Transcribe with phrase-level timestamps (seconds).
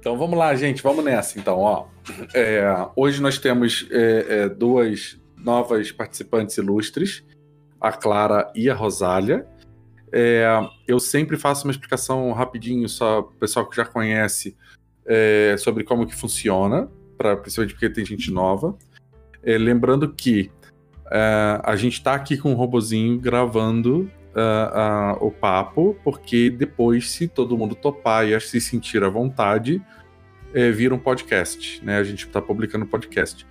[0.00, 1.38] Então vamos lá, gente, vamos nessa.
[1.38, 1.86] Então, ó,
[2.34, 2.64] é,
[2.96, 7.22] hoje nós temos é, é, duas novas participantes ilustres,
[7.78, 9.46] a Clara e a Rosália.
[10.10, 10.46] É,
[10.88, 14.56] eu sempre faço uma explicação rapidinho, só o pessoal que já conhece,
[15.04, 18.74] é, sobre como que funciona, para principalmente porque tem gente nova.
[19.42, 20.50] É, lembrando que
[21.64, 27.28] a gente está aqui com um robozinho gravando uh, uh, o papo, porque depois, se
[27.28, 29.82] todo mundo topar e se sentir à vontade,
[30.54, 31.98] é, vira um podcast, né?
[31.98, 33.46] A gente está publicando podcast.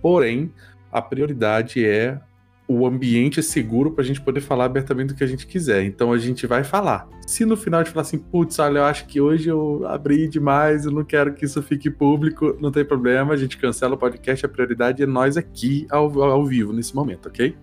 [0.00, 0.52] Porém,
[0.92, 2.20] a prioridade é
[2.68, 5.84] o ambiente seguro para a gente poder falar abertamente do que a gente quiser.
[5.84, 7.08] Então a gente vai falar.
[7.26, 10.28] Se no final a gente falar assim, putz, olha, eu acho que hoje eu abri
[10.28, 13.98] demais, eu não quero que isso fique público, não tem problema, a gente cancela o
[13.98, 17.56] podcast, a prioridade é nós aqui ao, ao vivo nesse momento, ok?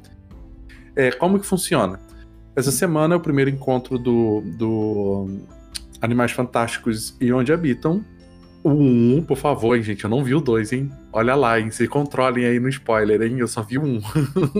[0.95, 2.00] É, como que funciona?
[2.56, 5.28] Essa semana é o primeiro encontro do, do
[6.02, 8.03] Animais Fantásticos e Onde Habitam.
[8.64, 10.06] O 1, um, por favor, hein, gente.
[10.06, 10.92] Eu não vi o 2, hein?
[11.11, 11.70] Olha lá, hein?
[11.70, 13.39] Se controlem aí no spoiler, hein?
[13.39, 14.00] Eu só vi um.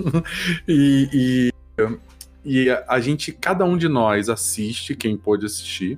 [0.68, 1.54] e, e,
[2.44, 5.98] e a gente, cada um de nós assiste, quem pôde assistir,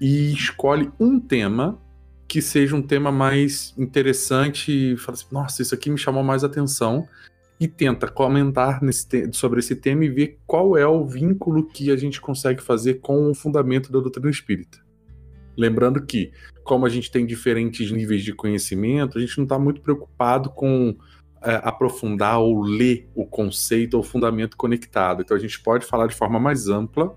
[0.00, 1.78] e escolhe um tema
[2.26, 7.06] que seja um tema mais interessante fala assim, nossa, isso aqui me chamou mais atenção
[7.62, 8.80] e tenta comentar
[9.32, 13.30] sobre esse tema e ver qual é o vínculo que a gente consegue fazer com
[13.30, 14.78] o fundamento da doutrina espírita.
[15.56, 16.32] Lembrando que,
[16.64, 20.96] como a gente tem diferentes níveis de conhecimento, a gente não está muito preocupado com
[21.40, 25.22] é, aprofundar ou ler o conceito ou fundamento conectado.
[25.22, 27.14] Então a gente pode falar de forma mais ampla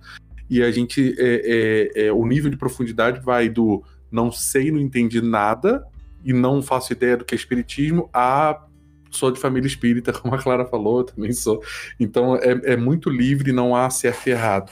[0.47, 5.23] e a gente é, é o nível de profundidade vai do não sei, não entendi
[5.23, 5.83] nada
[6.23, 8.63] e não faço ideia do que é espiritismo a
[9.15, 11.63] sou de família espírita, como a Clara falou, também sou.
[11.99, 14.71] Então é, é muito livre, não há certo e errado.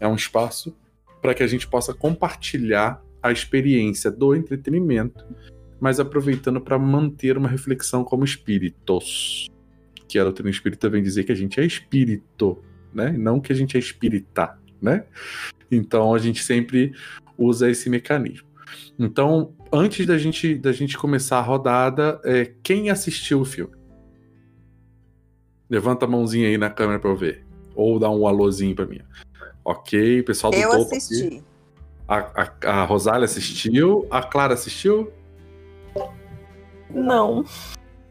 [0.00, 0.76] É um espaço
[1.20, 5.24] para que a gente possa compartilhar a experiência do entretenimento,
[5.80, 9.46] mas aproveitando para manter uma reflexão como espíritos.
[10.08, 13.12] Que a doutrina espírita vem dizer que a gente é espírito, né?
[13.12, 15.04] Não que a gente é espírita, né?
[15.70, 16.92] Então a gente sempre
[17.38, 18.48] usa esse mecanismo.
[18.98, 23.74] Então, antes da gente, da gente começar a rodada, é, quem assistiu o filme?
[25.72, 27.46] Levanta a mãozinha aí na câmera para eu ver.
[27.74, 29.00] Ou dá um alôzinho para mim.
[29.64, 31.42] Ok, pessoal do eu topo assisti.
[32.06, 34.06] A, a, a Rosália assistiu.
[34.10, 35.10] A Clara assistiu?
[36.90, 37.36] Não.
[37.36, 37.44] Não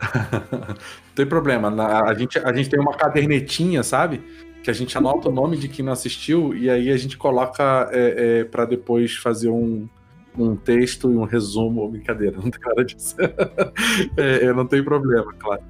[1.13, 1.69] tem problema.
[1.69, 4.23] Na, a, gente, a gente tem uma cadernetinha, sabe?
[4.63, 7.87] Que a gente anota o nome de quem não assistiu e aí a gente coloca
[7.91, 9.87] é, é, para depois fazer um,
[10.35, 11.87] um texto e um resumo.
[11.87, 13.15] Brincadeira, não tem cara disso.
[14.17, 15.61] é, é, não tem problema, claro.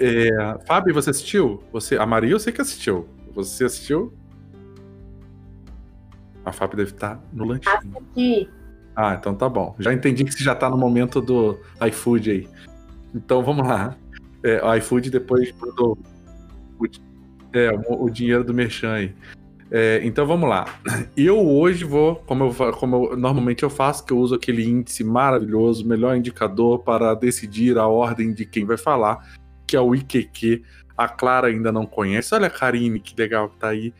[0.00, 1.62] É, Fábio, você assistiu?
[1.70, 3.06] Você, a Maria eu sei que assistiu.
[3.34, 4.14] Você assistiu?
[6.42, 7.74] A Fábio deve estar no lanchinho.
[7.74, 8.48] Assisti.
[8.96, 9.76] Ah, então tá bom.
[9.78, 12.48] Já entendi que você já tá no momento do iFood aí.
[13.14, 13.94] Então vamos lá.
[14.42, 15.98] É, o iFood depois do
[16.78, 16.86] o,
[17.52, 19.14] é, o, o, dinheiro do Merchan aí.
[19.70, 20.64] É, então vamos lá.
[21.14, 25.04] Eu hoje vou, como, eu, como eu, normalmente eu faço, que eu uso aquele índice
[25.04, 29.39] maravilhoso, melhor indicador para decidir a ordem de quem vai falar
[29.70, 30.64] que é o IQQ.
[30.96, 32.34] A Clara ainda não conhece.
[32.34, 33.94] Olha a Karine, que legal que tá aí.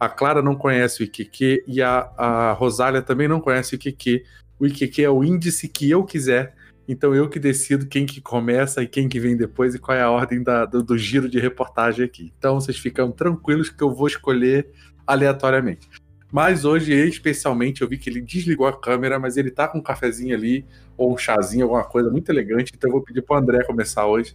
[0.00, 4.24] A Clara não conhece o IQQ e a, a Rosália também não conhece o IQQ.
[4.58, 6.56] O IQQ é o índice que eu quiser.
[6.88, 10.02] Então eu que decido quem que começa e quem que vem depois e qual é
[10.02, 12.32] a ordem da, do, do giro de reportagem aqui.
[12.36, 14.68] Então vocês ficam tranquilos que eu vou escolher
[15.06, 15.88] aleatoriamente.
[16.32, 19.82] Mas hoje, especialmente, eu vi que ele desligou a câmera, mas ele tá com um
[19.82, 20.66] cafezinho ali,
[20.96, 22.72] ou um chazinho, alguma coisa muito elegante.
[22.74, 24.34] Então eu vou pedir pro André começar hoje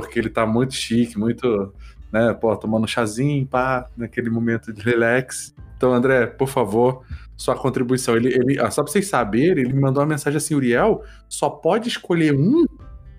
[0.00, 1.72] porque ele tá muito chique, muito,
[2.12, 5.54] né, pô, tomando chazinho, pá, naquele momento de relax.
[5.76, 7.02] Então, André, por favor,
[7.36, 8.16] sua contribuição.
[8.16, 11.50] Ele, ele ah, só pra vocês saberem, ele me mandou uma mensagem assim, Uriel, só
[11.50, 12.64] pode escolher um?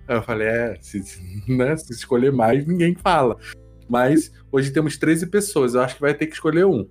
[0.08, 1.02] Eu falei, é, se,
[1.48, 3.36] né, se escolher mais, ninguém fala.
[3.88, 6.86] Mas hoje temos 13 pessoas, eu acho que vai ter que escolher um.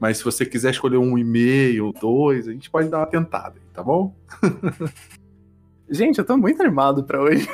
[0.00, 3.60] Mas se você quiser escolher um e meio, dois, a gente pode dar uma tentada,
[3.74, 4.16] tá bom?
[5.90, 7.46] gente, eu tô muito animado pra hoje.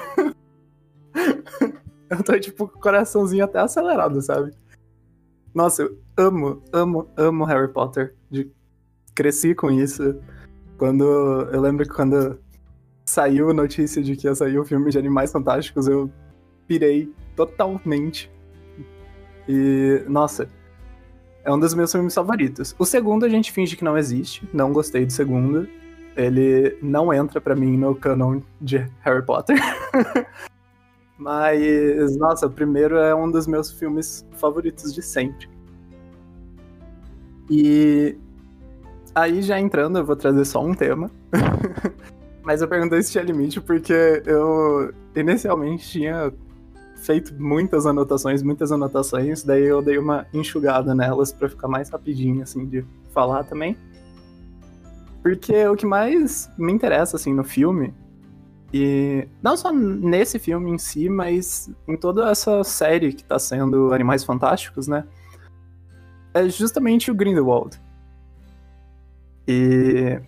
[2.10, 4.52] Eu tô, tipo, com o coraçãozinho até acelerado, sabe?
[5.54, 8.14] Nossa, eu amo, amo, amo Harry Potter.
[8.30, 8.50] De...
[9.14, 10.20] Cresci com isso.
[10.76, 11.04] Quando.
[11.50, 12.38] Eu lembro que quando
[13.06, 16.10] saiu a notícia de que ia sair o filme de Animais Fantásticos, eu
[16.66, 18.30] pirei totalmente.
[19.48, 20.48] E, nossa,
[21.44, 22.74] é um dos meus filmes favoritos.
[22.78, 25.68] O segundo a gente finge que não existe, não gostei do segundo.
[26.16, 29.56] Ele não entra para mim no canon de Harry Potter.
[31.18, 35.48] Mas, nossa, o primeiro é um dos meus filmes favoritos de sempre.
[37.50, 38.18] E
[39.14, 41.10] aí, já entrando, eu vou trazer só um tema.
[42.44, 46.32] Mas eu perguntei se tinha limite porque eu inicialmente tinha
[46.96, 52.42] feito muitas anotações, muitas anotações, daí eu dei uma enxugada nelas para ficar mais rapidinho,
[52.42, 53.76] assim, de falar também.
[55.22, 57.92] Porque o que mais me interessa, assim, no filme,
[58.78, 63.92] e não só nesse filme em si, mas em toda essa série que tá sendo
[63.94, 65.04] Animais Fantásticos, né?
[66.34, 67.80] É justamente o Grindelwald.
[69.48, 70.20] E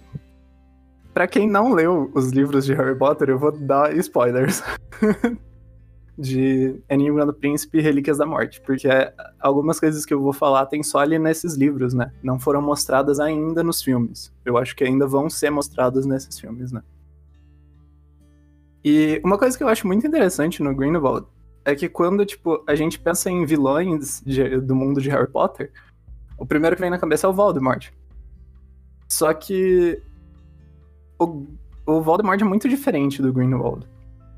[1.13, 4.63] para quem não leu os livros de Harry Potter, eu vou dar spoilers.
[6.19, 8.89] de Enigma do Príncipe e Relíquias da Morte, porque
[9.39, 12.11] algumas coisas que eu vou falar tem só ali nesses livros, né?
[12.21, 14.33] Não foram mostradas ainda nos filmes.
[14.45, 16.83] Eu acho que ainda vão ser mostradas nesses filmes, né?
[18.91, 21.27] E uma coisa que eu acho muito interessante no Grindelwald
[21.63, 25.71] é que quando, tipo, a gente pensa em vilões de, do mundo de Harry Potter,
[26.39, 27.91] o primeiro que vem na cabeça é o Voldemort.
[29.07, 30.01] Só que
[31.19, 31.45] o,
[31.85, 33.87] o Voldemort é muito diferente do Grindelwald.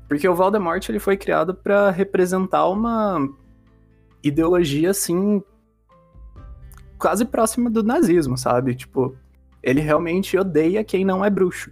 [0.09, 3.29] Porque o Voldemort ele foi criado para representar uma
[4.21, 5.41] ideologia assim
[6.97, 8.75] quase próxima do nazismo, sabe?
[8.75, 9.15] Tipo,
[9.63, 11.71] ele realmente odeia quem não é bruxo.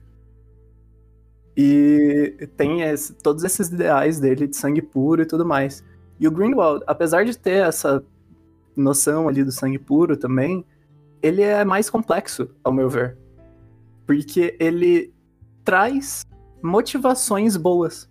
[1.61, 5.83] E tem esse, todos esses ideais dele de sangue puro e tudo mais.
[6.17, 8.01] E o Greenwald, apesar de ter essa
[8.75, 10.63] noção ali do sangue puro também,
[11.21, 13.17] ele é mais complexo, ao meu ver.
[14.07, 15.13] Porque ele
[15.65, 16.25] traz
[16.61, 18.09] motivações boas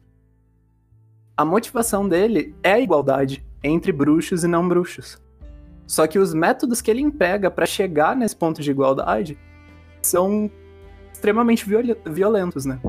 [1.39, 5.23] a motivação dele é a igualdade entre bruxos e não bruxos.
[5.87, 9.39] Só que os métodos que ele emprega para chegar nesse ponto de igualdade
[10.03, 10.51] são
[11.13, 11.65] extremamente
[12.05, 12.81] violentos, né?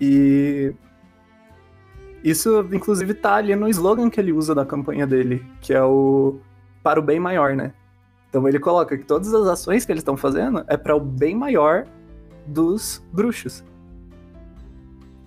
[0.00, 0.74] E
[2.22, 6.38] isso, inclusive, tá ali no slogan que ele usa da campanha dele, que é o
[6.82, 7.72] para o bem maior, né?
[8.28, 11.34] Então ele coloca que todas as ações que eles estão fazendo é para o bem
[11.34, 11.86] maior
[12.46, 13.64] dos bruxos.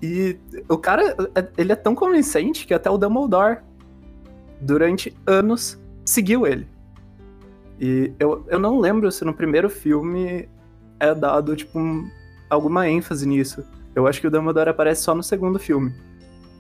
[0.02, 0.38] E
[0.68, 3.60] o cara, é, ele é tão convincente que até o Dumbledore,
[4.60, 6.68] durante anos, seguiu ele.
[7.80, 10.50] E eu, eu não lembro se no primeiro filme
[11.00, 12.10] é dado, tipo, um,
[12.50, 13.64] alguma ênfase nisso.
[13.96, 15.94] Eu acho que o Dumbledore aparece só no segundo filme.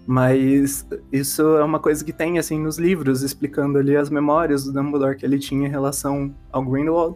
[0.05, 4.73] Mas isso é uma coisa que tem, assim, nos livros, explicando ali as memórias do
[4.73, 7.15] Dumbledore que ele tinha em relação ao Grindelwald.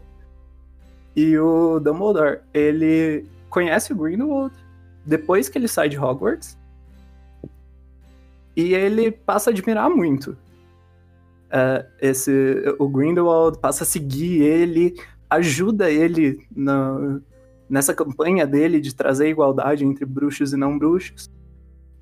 [1.16, 4.54] E o Dumbledore, ele conhece o Grindelwald
[5.06, 6.58] depois que ele sai de Hogwarts.
[8.56, 10.38] E ele passa a admirar muito.
[11.48, 12.32] Uh, esse,
[12.80, 14.96] o Grindelwald passa a seguir ele,
[15.30, 17.20] ajuda ele na,
[17.70, 21.30] nessa campanha dele de trazer igualdade entre bruxos e não bruxos.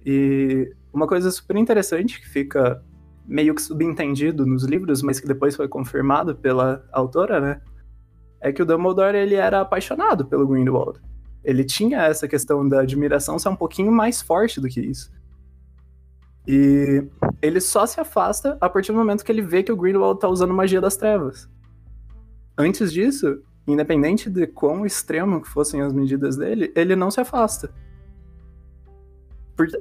[0.06, 2.84] E uma coisa super interessante que fica
[3.26, 7.62] meio que subentendido nos livros, mas que depois foi confirmado pela autora, né?
[8.42, 11.00] É que o Dumbledore ele era apaixonado pelo Grindelwald
[11.44, 15.12] ele tinha essa questão da admiração ser um pouquinho mais forte do que isso.
[16.48, 17.06] E
[17.42, 20.28] ele só se afasta a partir do momento que ele vê que o Grindelwald tá
[20.28, 21.50] usando magia das trevas.
[22.58, 27.74] Antes disso, independente de quão extremo que fossem as medidas dele, ele não se afasta.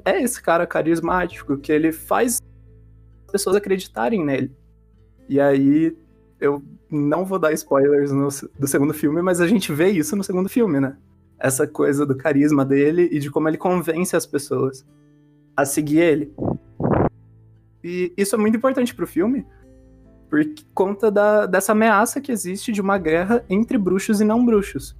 [0.05, 2.39] É esse cara carismático que ele faz
[3.25, 4.55] as pessoas acreditarem nele.
[5.27, 5.97] E aí,
[6.39, 8.27] eu não vou dar spoilers no,
[8.59, 10.95] do segundo filme, mas a gente vê isso no segundo filme, né?
[11.43, 14.85] essa coisa do carisma dele e de como ele convence as pessoas
[15.55, 16.33] a seguir ele.
[17.83, 19.45] E isso é muito importante pro filme,
[20.33, 24.95] porque conta da, dessa ameaça que existe de uma guerra entre bruxos e não bruxos.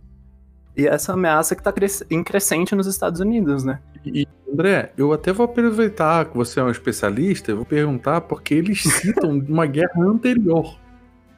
[0.77, 3.79] E essa ameaça que tá cres em crescente nos Estados Unidos, né?
[4.05, 8.53] E, André, eu até vou aproveitar que você é um especialista, eu vou perguntar porque
[8.53, 10.77] eles citam uma guerra anterior.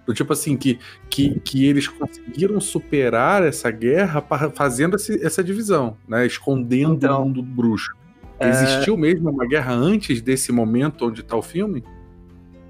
[0.06, 0.78] Do tipo assim, que,
[1.10, 4.22] que, que eles conseguiram superar essa guerra
[4.54, 6.26] fazendo esse, essa divisão, né?
[6.26, 7.96] Escondendo então, o mundo do bruxo.
[8.38, 8.50] É...
[8.50, 11.82] Existiu mesmo uma guerra antes desse momento onde tá o filme?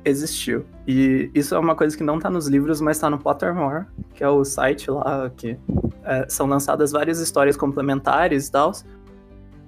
[0.05, 0.65] Existiu.
[0.87, 4.23] E isso é uma coisa que não tá nos livros, mas tá no Pottermore, que
[4.23, 5.57] é o site lá que
[6.03, 8.71] é, são lançadas várias histórias complementares e tal,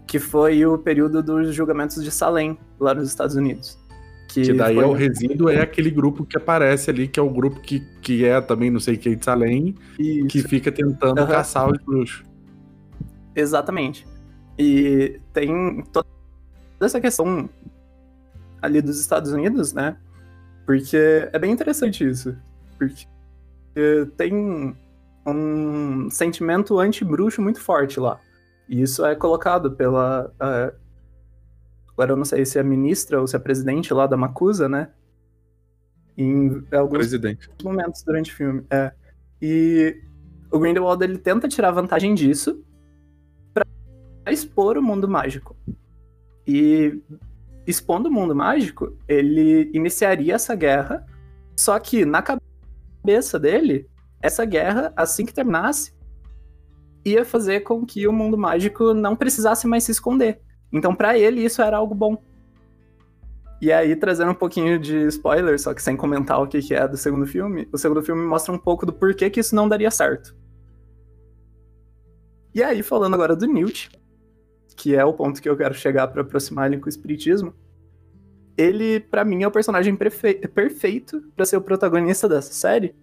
[0.05, 3.77] que foi o período dos julgamentos de Salem, lá nos Estados Unidos.
[4.27, 4.83] Que, que daí foi...
[4.83, 8.23] é o resíduo, é aquele grupo que aparece ali, que é o grupo que, que
[8.23, 10.27] é também, não sei quem, de Salem, Isso.
[10.27, 11.27] que fica tentando uhum.
[11.27, 12.23] caçar os bruxos.
[13.35, 14.05] Exatamente.
[14.57, 16.07] E tem toda
[16.79, 17.49] essa questão
[18.61, 19.97] ali dos Estados Unidos, né?
[20.67, 22.37] Porque é bem interessante isso.
[22.77, 23.07] Porque
[24.15, 24.75] tem
[25.25, 28.19] um sentimento anti-bruxo muito forte lá.
[28.69, 30.75] E isso é colocado pela uh,
[31.97, 34.89] Agora eu não sei se é ministra ou se é presidente lá da Macusa, né?
[36.15, 37.49] Em alguns presidente.
[37.63, 38.63] momentos durante o filme.
[38.69, 38.91] É.
[39.41, 39.99] E
[40.51, 42.63] o Grindelwald ele tenta tirar vantagem disso
[44.31, 45.55] expor o mundo mágico.
[46.45, 47.01] E
[47.67, 51.05] expondo o mundo mágico, ele iniciaria essa guerra,
[51.55, 53.89] só que na cabeça dele,
[54.21, 55.93] essa guerra, assim que terminasse,
[57.03, 60.41] ia fazer com que o mundo mágico não precisasse mais se esconder.
[60.71, 62.17] Então, para ele, isso era algo bom.
[63.61, 66.95] E aí, trazendo um pouquinho de spoiler, só que sem comentar o que é do
[66.95, 70.35] segundo filme, o segundo filme mostra um pouco do porquê que isso não daria certo.
[72.53, 73.89] E aí, falando agora do Newt,
[74.77, 77.53] que é o ponto que eu quero chegar para aproximar ele com o espiritismo,
[78.55, 82.95] ele, para mim, é o personagem perfeito para ser o protagonista dessa série,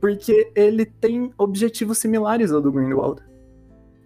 [0.00, 3.20] porque ele tem objetivos similares ao do Grindelwald.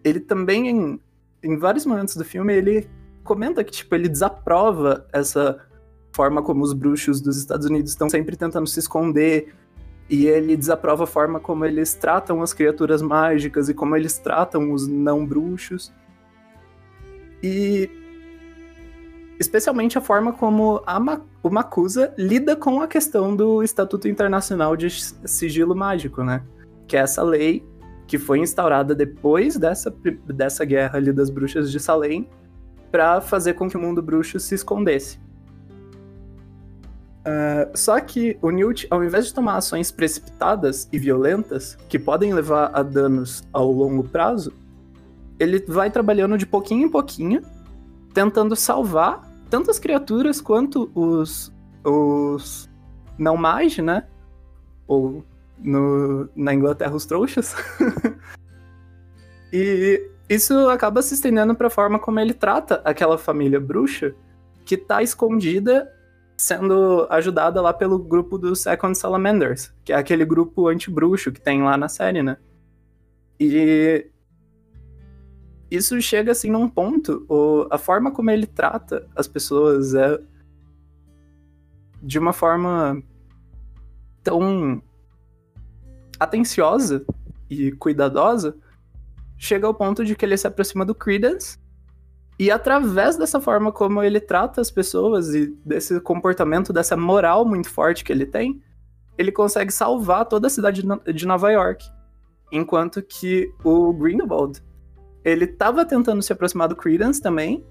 [0.02, 1.00] Ele também, em,
[1.42, 2.88] em vários momentos do filme, ele
[3.22, 5.60] comenta que, tipo, ele desaprova essa
[6.12, 9.54] forma como os bruxos dos Estados Unidos estão sempre tentando se esconder,
[10.08, 14.72] e ele desaprova a forma como eles tratam as criaturas mágicas e como eles tratam
[14.72, 15.92] os não bruxos.
[17.42, 17.90] E
[19.38, 24.76] especialmente a forma como a Ma o Makusa lida com a questão do Estatuto Internacional
[24.76, 26.42] de Sigilo Mágico, né?
[26.86, 27.64] Que é essa lei
[28.06, 29.94] que foi instaurada depois dessa,
[30.26, 32.28] dessa guerra ali das bruxas de Salem
[32.90, 35.18] para fazer com que o mundo bruxo se escondesse.
[37.20, 42.34] Uh, só que o Newt, ao invés de tomar ações precipitadas e violentas, que podem
[42.34, 44.52] levar a danos ao longo prazo,
[45.40, 47.40] ele vai trabalhando de pouquinho em pouquinho,
[48.12, 52.70] tentando salvar tanto as criaturas quanto os, os
[53.18, 54.06] não mage, né?
[54.86, 55.24] Ou
[55.58, 57.56] no, na Inglaterra os trouxas.
[59.52, 64.14] e isso acaba se estendendo para a forma como ele trata aquela família bruxa
[64.64, 65.90] que tá escondida
[66.36, 71.62] sendo ajudada lá pelo grupo dos Second Salamanders, que é aquele grupo anti-bruxo que tem
[71.62, 72.36] lá na série, né?
[73.38, 74.06] E
[75.70, 80.18] isso chega assim num ponto, o, a forma como ele trata as pessoas é
[82.02, 83.02] de uma forma
[84.22, 84.82] tão
[86.18, 87.04] atenciosa
[87.48, 88.56] e cuidadosa
[89.36, 91.58] chega ao ponto de que ele se aproxima do Credence
[92.38, 97.68] e através dessa forma como ele trata as pessoas e desse comportamento, dessa moral muito
[97.68, 98.62] forte que ele tem,
[99.18, 100.82] ele consegue salvar toda a cidade
[101.14, 101.84] de Nova York.
[102.50, 104.62] Enquanto que o Grindelwald,
[105.24, 107.64] ele estava tentando se aproximar do Credence também,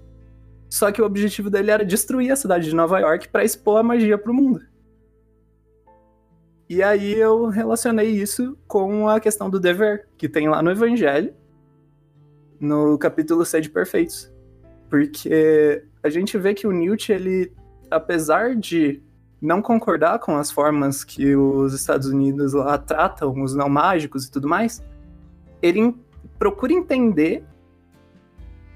[0.68, 3.82] só que o objetivo dele era destruir a cidade de Nova York para expor a
[3.82, 4.60] magia para o mundo.
[6.68, 11.34] E aí eu relacionei isso com a questão do dever, que tem lá no Evangelho,
[12.60, 14.32] no capítulo Sede Perfeitos.
[14.88, 17.52] Porque a gente vê que o Newt, ele,
[17.90, 19.02] apesar de
[19.42, 24.30] não concordar com as formas que os Estados Unidos lá tratam os não mágicos e
[24.30, 24.80] tudo mais,
[25.60, 25.92] ele
[26.40, 27.44] procura entender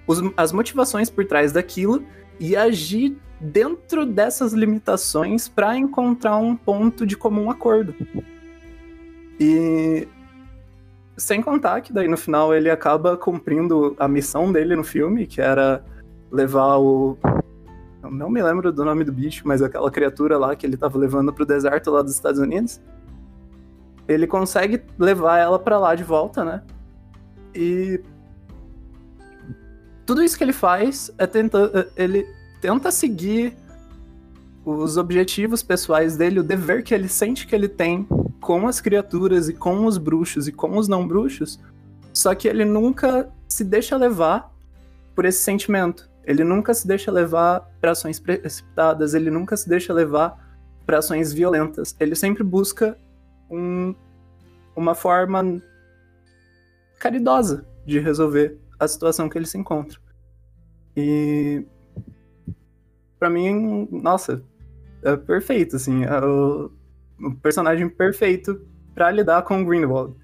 [0.06, 2.04] os, as motivações por trás daquilo
[2.38, 7.94] e agir dentro dessas limitações para encontrar um ponto de comum acordo.
[9.40, 10.06] E
[11.16, 15.40] sem contar que daí no final ele acaba cumprindo a missão dele no filme, que
[15.40, 15.82] era
[16.30, 17.16] levar o.
[18.02, 20.98] Eu não me lembro do nome do bicho, mas aquela criatura lá que ele tava
[20.98, 22.78] levando pro deserto lá dos Estados Unidos.
[24.06, 26.62] Ele consegue levar ela para lá de volta, né?
[27.54, 28.00] E.
[30.06, 31.70] Tudo isso que ele faz é tentar.
[31.96, 32.26] Ele
[32.60, 33.56] tenta seguir
[34.64, 38.06] os objetivos pessoais dele, o dever que ele sente que ele tem
[38.40, 41.60] com as criaturas e com os bruxos e com os não bruxos,
[42.12, 44.50] só que ele nunca se deixa levar
[45.14, 46.08] por esse sentimento.
[46.24, 51.32] Ele nunca se deixa levar para ações precipitadas, ele nunca se deixa levar para ações
[51.32, 51.94] violentas.
[52.00, 52.96] Ele sempre busca
[53.50, 53.94] um,
[54.74, 55.60] uma forma
[56.98, 59.98] caridosa de resolver a situação que ele se encontra.
[60.96, 61.64] E
[63.18, 64.42] para mim, nossa,
[65.02, 66.70] é perfeito, assim, é o,
[67.20, 68.60] o personagem perfeito
[68.94, 70.14] para lidar com o Greenwald.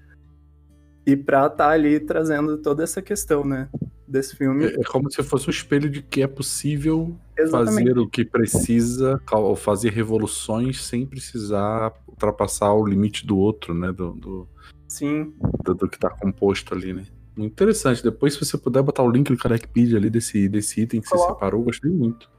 [1.05, 3.67] E pra estar tá ali trazendo toda essa questão, né?
[4.07, 4.65] Desse filme.
[4.65, 7.87] É, é como se fosse um espelho de que é possível Exatamente.
[7.87, 13.91] fazer o que precisa, ou fazer revoluções sem precisar ultrapassar o limite do outro, né?
[13.91, 14.47] Do, do
[14.91, 15.33] Sim.
[15.63, 17.05] Do, do, que tá composto ali, né?
[17.33, 18.03] Muito interessante.
[18.03, 21.17] Depois, se você puder botar o link do Carecpedia ali desse, desse item que você
[21.17, 22.29] separou, gostei muito.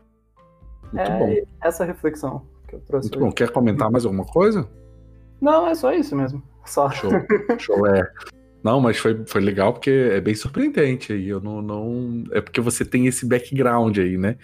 [0.92, 1.46] Muito é bom.
[1.62, 3.06] essa reflexão que eu trouxe.
[3.06, 3.24] Muito hoje.
[3.24, 3.32] bom.
[3.32, 4.68] Quer comentar mais alguma coisa?
[5.40, 6.42] Não, é só isso mesmo.
[6.66, 6.90] Só.
[6.90, 7.10] Show.
[7.58, 8.06] Show, é.
[8.62, 11.26] Não, mas foi, foi legal porque é bem surpreendente aí.
[11.26, 12.22] Eu não, não.
[12.32, 14.36] É porque você tem esse background aí, né?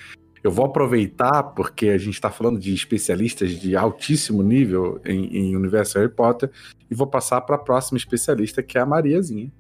[0.43, 5.57] Eu vou aproveitar, porque a gente está falando de especialistas de altíssimo nível em, em
[5.57, 6.51] universo Harry Potter,
[6.91, 9.51] e vou passar para a próxima especialista, que é a Mariazinha.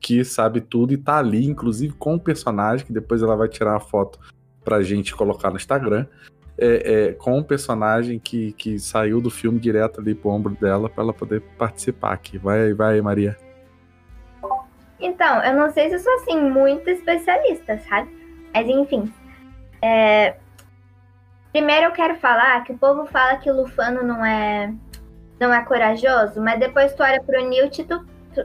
[0.00, 3.72] que sabe tudo e tá ali, inclusive com o personagem, que depois ela vai tirar
[3.72, 4.18] uma foto
[4.64, 6.06] pra gente colocar no Instagram.
[6.60, 10.88] É, é, com um personagem que, que saiu do filme direto ali pro ombro dela
[10.88, 12.36] para ela poder participar aqui.
[12.36, 13.36] Vai, vai, Maria.
[14.98, 18.10] Então, eu não sei se eu sou assim muito especialista, sabe?
[18.52, 19.12] Mas enfim.
[19.82, 20.36] É...
[21.52, 24.72] Primeiro eu quero falar que o povo fala que o Lufano não é
[25.40, 28.04] não é corajoso, mas depois tu olha pro Newt, tu,
[28.34, 28.44] tu,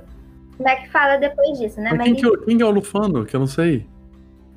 [0.58, 1.90] como é que fala depois disso, né?
[1.90, 3.25] Mas mas quem, que, é- quem é o Lufano?
[3.25, 3.88] Que eu não sei.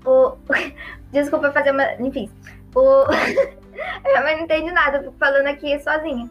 [0.05, 0.37] o...
[1.13, 1.95] Desculpa fazer uma.
[1.95, 2.31] Enfim.
[2.75, 2.81] O.
[4.05, 6.29] eu não entendi nada, fico falando aqui sozinha.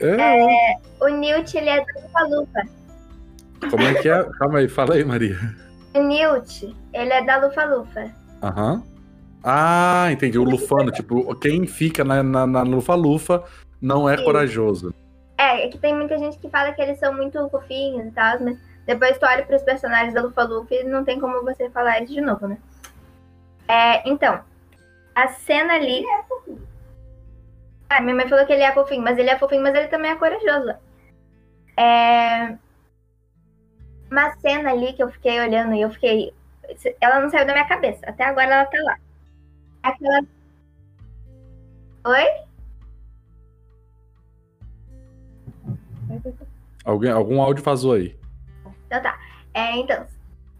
[0.00, 2.62] É, O Newt, ele é da Lufa-Lufa.
[3.70, 4.24] Como é que é?
[4.38, 5.38] Calma aí, fala aí, Maria.
[5.94, 8.10] O Newt, ele é da Lufa-Lufa.
[8.42, 8.82] Aham.
[9.42, 10.38] Ah, entendi.
[10.38, 13.44] O Lufano, tipo, quem fica na, na, na Lufa-Lufa
[13.80, 14.24] não é Sim.
[14.24, 14.94] corajoso.
[15.36, 18.40] É, é que tem muita gente que fala que eles são muito fofinhos e tal,
[18.40, 22.12] mas depois tu olha pros personagens da Lufa-Lufa e não tem como você falar isso
[22.12, 22.58] de novo, né?
[23.68, 24.40] É, então,
[25.14, 26.04] a cena ali.
[27.88, 30.10] Ah, minha mãe falou que ele é fofinho, mas ele é fofinho, mas ele também
[30.10, 30.74] é corajoso.
[31.76, 32.56] É.
[34.10, 36.32] Uma cena ali que eu fiquei olhando e eu fiquei.
[37.00, 38.00] Ela não saiu da minha cabeça.
[38.06, 38.98] Até agora ela tá lá.
[39.82, 40.20] Aquela.
[42.04, 42.26] Oi?
[46.84, 48.18] Alguém, algum áudio vazou aí.
[48.86, 49.18] Então tá.
[49.54, 50.06] É, então.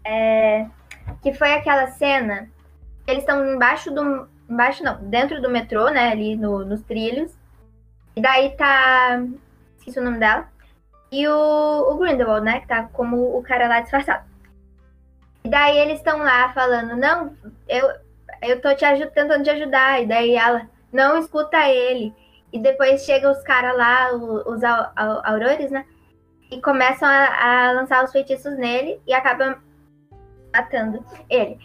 [0.05, 0.67] é,
[1.21, 2.49] que foi aquela cena.
[3.07, 4.27] Eles estão embaixo do.
[4.49, 6.09] Embaixo não, dentro do metrô, né?
[6.11, 7.31] Ali no- nos trilhos.
[8.15, 9.21] E daí tá.
[9.77, 10.47] Esqueci o nome dela.
[11.11, 12.59] E o, o Grindelwald, né?
[12.61, 14.25] Que tá como o cara lá disfarçado.
[15.43, 17.35] E daí eles estão lá falando, não,
[17.67, 17.91] eu,
[18.43, 20.01] eu tô te aju- tentando te ajudar.
[20.01, 22.13] E daí ela, não escuta ele.
[22.51, 25.85] E depois chegam os caras lá, os au- au- aurores, né?
[26.53, 29.55] e começam a, a lançar os feitiços nele e acabam
[30.53, 31.57] matando ele.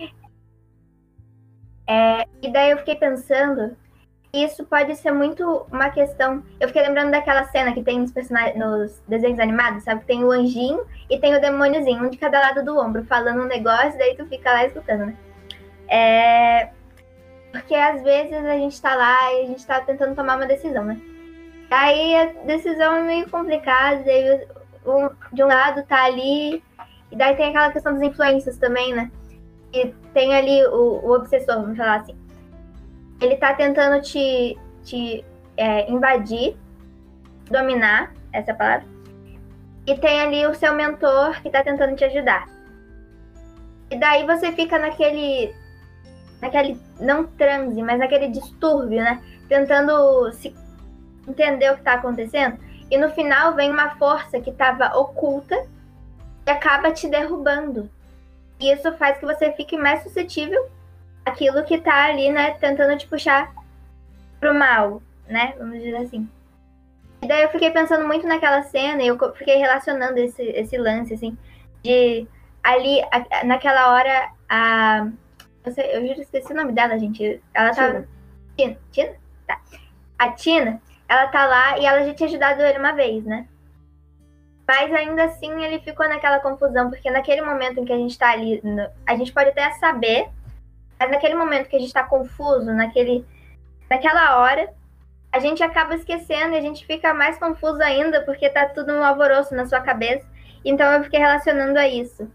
[1.87, 3.77] É, e daí eu fiquei pensando,
[4.33, 6.43] isso pode ser muito uma questão.
[6.59, 10.05] Eu fiquei lembrando daquela cena que tem nos, personagens, nos desenhos animados, sabe?
[10.07, 13.47] Tem o anjinho e tem o demôniozinho, um de cada lado do ombro, falando um
[13.47, 15.17] negócio, daí tu fica lá escutando, né?
[15.89, 16.71] É,
[17.51, 20.85] porque às vezes a gente tá lá e a gente tá tentando tomar uma decisão,
[20.85, 21.01] né?
[21.71, 24.47] Aí a decisão é meio complicada, daí
[24.87, 26.63] um- de um lado tá ali,
[27.11, 29.11] e daí tem aquela questão das influências também, né?
[29.73, 32.17] E tem ali o, o obsessor, vamos falar assim.
[33.21, 35.25] Ele tá tentando te, te
[35.57, 36.57] é, invadir,
[37.51, 38.87] dominar, essa é palavra.
[39.87, 42.47] E tem ali o seu mentor que tá tentando te ajudar.
[43.91, 45.55] E daí você fica naquele.
[46.41, 46.81] Naquele.
[47.01, 49.23] não transe, mas naquele distúrbio, né?
[49.49, 50.55] Tentando se
[51.27, 52.59] entender o que tá acontecendo.
[52.91, 55.67] E no final vem uma força que estava oculta
[56.47, 57.91] e acaba te derrubando.
[58.59, 60.69] E isso faz que você fique mais suscetível
[61.25, 63.53] àquilo que tá ali, né, tentando te puxar
[64.41, 65.55] pro mal, né?
[65.59, 66.29] Vamos dizer assim.
[67.21, 71.15] E daí eu fiquei pensando muito naquela cena e eu fiquei relacionando esse, esse lance,
[71.15, 71.37] assim,
[71.83, 72.27] de
[72.63, 75.09] ali, a- naquela hora, a.
[75.69, 77.43] Eu, sei, eu juro, esqueci o nome dela, gente.
[77.53, 78.05] Ela tá.
[78.57, 78.79] Tina.
[78.91, 79.15] Tina?
[79.47, 79.61] Tá.
[80.19, 83.47] A Tina, ela tá lá e ela já tinha ajudado ele uma vez, né?
[84.67, 88.31] Mas ainda assim ele ficou naquela confusão, porque naquele momento em que a gente tá
[88.31, 88.63] ali,
[89.07, 90.29] a gente pode até saber,
[90.99, 93.27] mas naquele momento que a gente tá confuso, naquele,
[93.89, 94.73] naquela hora,
[95.31, 99.05] a gente acaba esquecendo e a gente fica mais confuso ainda, porque tá tudo um
[99.05, 100.27] alvoroço na sua cabeça.
[100.65, 102.31] Então eu fiquei relacionando a isso.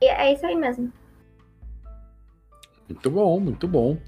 [0.00, 0.92] E é isso aí mesmo.
[2.92, 3.98] Muito bom, muito bom.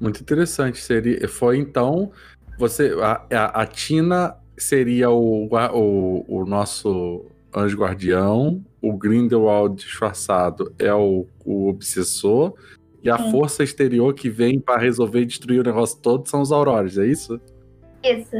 [0.00, 0.78] Muito interessante.
[0.80, 2.10] Seria, foi então.
[2.58, 2.94] Você.
[3.00, 8.64] A, a, a Tina seria o, o, o nosso anjo guardião.
[8.82, 12.54] O Grindelwald disfarçado é o, o obsessor.
[13.02, 13.30] E a Sim.
[13.30, 17.06] força exterior que vem para resolver e destruir o negócio todo são os aurores, é
[17.06, 17.38] isso?
[18.02, 18.36] Isso.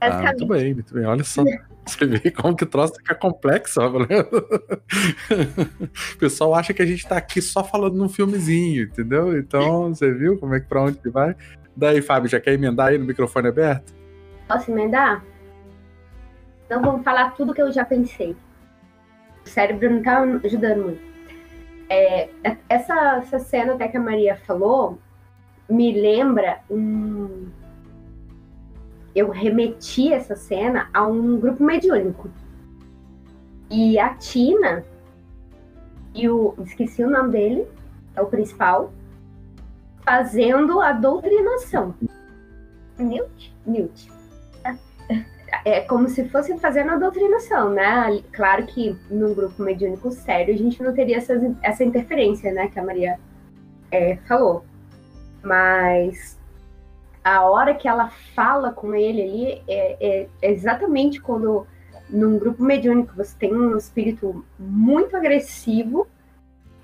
[0.00, 1.04] Ah, muito bem, muito bem.
[1.04, 1.42] Olha só.
[1.96, 3.80] Você vê como que o troço fica complexo.
[6.14, 9.38] o pessoal acha que a gente tá aqui só falando num filmezinho, entendeu?
[9.38, 11.34] Então, você viu como é que pra onde que vai?
[11.76, 13.94] Daí, Fábio, já quer emendar aí no microfone aberto?
[14.46, 15.24] Posso emendar?
[16.68, 18.36] Não vamos falar tudo que eu já pensei.
[19.44, 21.08] O cérebro não tá ajudando muito.
[21.88, 22.28] É,
[22.68, 24.98] essa, essa cena até que a Maria falou
[25.68, 27.46] me lembra um.
[29.18, 32.30] Eu remeti essa cena a um grupo mediúnico.
[33.68, 34.84] E a Tina
[36.14, 36.54] e o.
[36.64, 37.66] Esqueci o nome dele,
[38.14, 38.92] é o principal,
[40.04, 41.96] fazendo a doutrinação.
[42.96, 43.52] Newt?
[43.66, 44.08] Newt.
[45.64, 48.22] é como se fosse fazendo a doutrinação, né?
[48.30, 52.68] Claro que num grupo mediúnico sério a gente não teria essa, essa interferência, né?
[52.68, 53.18] Que a Maria
[53.90, 54.64] é, falou.
[55.42, 56.37] Mas
[57.28, 61.66] a hora que ela fala com ele ali é, é, exatamente quando
[62.08, 66.06] num grupo mediúnico você tem um espírito muito agressivo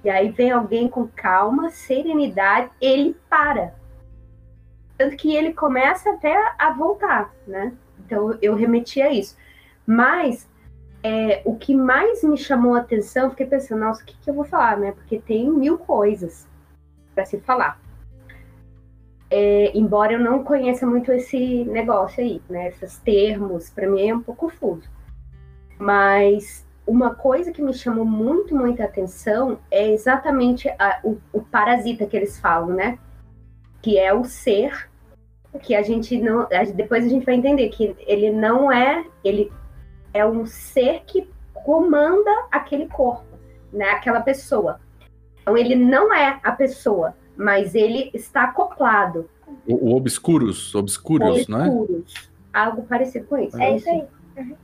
[0.04, 3.74] e aí vem alguém com calma, serenidade, ele para.
[4.98, 7.72] Tanto que ele começa até a voltar, né?
[7.98, 9.36] Então eu remeti a isso.
[9.86, 10.46] Mas
[11.02, 14.34] é, o que mais me chamou a atenção, fiquei pensando, nossa, o que, que eu
[14.34, 14.92] vou falar, né?
[14.92, 16.46] Porque tem mil coisas
[17.14, 17.80] para se falar.
[19.30, 22.68] É, embora eu não conheça muito esse negócio aí, né?
[22.68, 24.88] Esses termos, para mim é um pouco confuso.
[25.78, 32.06] Mas uma coisa que me chamou muito, muita atenção é exatamente a, o, o parasita
[32.06, 32.98] que eles falam, né?
[33.82, 34.88] Que é o ser
[35.62, 36.46] que a gente não.
[36.74, 39.04] Depois a gente vai entender que ele não é.
[39.22, 39.50] Ele
[40.12, 43.38] é um ser que comanda aquele corpo,
[43.72, 43.90] né?
[43.90, 44.80] Aquela pessoa.
[45.40, 49.28] Então ele não é a pessoa, mas ele está acoplado.
[49.66, 52.02] O, o Obscuros, Obscuros, não é?
[52.52, 53.60] Algo parecido com isso.
[53.60, 54.04] É isso aí.
[54.36, 54.56] Uhum.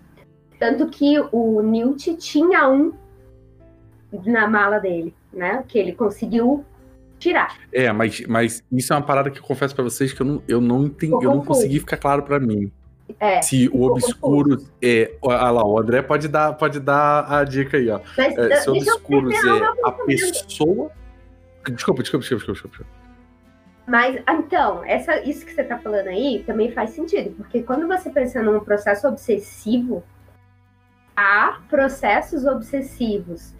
[0.58, 2.92] Tanto que o Newt tinha um
[4.26, 5.64] na mala dele, né?
[5.66, 6.64] Que ele conseguiu
[7.18, 7.56] tirar.
[7.72, 10.42] É, mas, mas isso é uma parada que eu confesso para vocês que eu não,
[10.48, 12.70] eu não entendi, eu não consegui ficar claro para mim.
[13.18, 14.72] É, se o obscuro confuso.
[14.82, 15.12] é.
[15.20, 18.00] Olha lá, o André pode dar, pode dar a dica aí, ó.
[18.16, 19.38] Mas, é, se o obscuro é
[19.84, 20.92] a pessoa.
[21.64, 22.86] Desculpa, desculpa, desculpa, desculpa.
[23.86, 28.08] Mas, então, essa, isso que você tá falando aí também faz sentido, porque quando você
[28.08, 30.04] pensa num processo obsessivo,
[31.16, 33.52] há processos obsessivos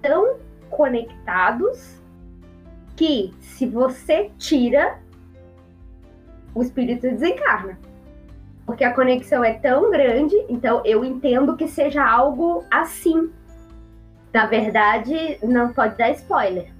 [0.00, 0.36] tão
[0.70, 1.98] conectados
[2.96, 4.98] que se você tira,
[6.54, 7.78] o espírito desencarna.
[8.64, 13.32] Porque a conexão é tão grande, então eu entendo que seja algo assim.
[14.32, 16.77] Na verdade, não pode dar spoiler.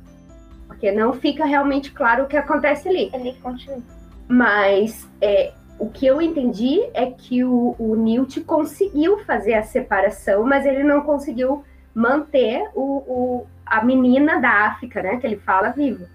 [0.78, 3.10] Porque não fica realmente claro o que acontece ali.
[3.12, 3.82] Ele continua.
[4.28, 10.44] Mas é, o que eu entendi é que o, o Newt conseguiu fazer a separação,
[10.44, 15.70] mas ele não conseguiu manter o, o, a menina da África, né, que ele fala,
[15.70, 16.06] viva.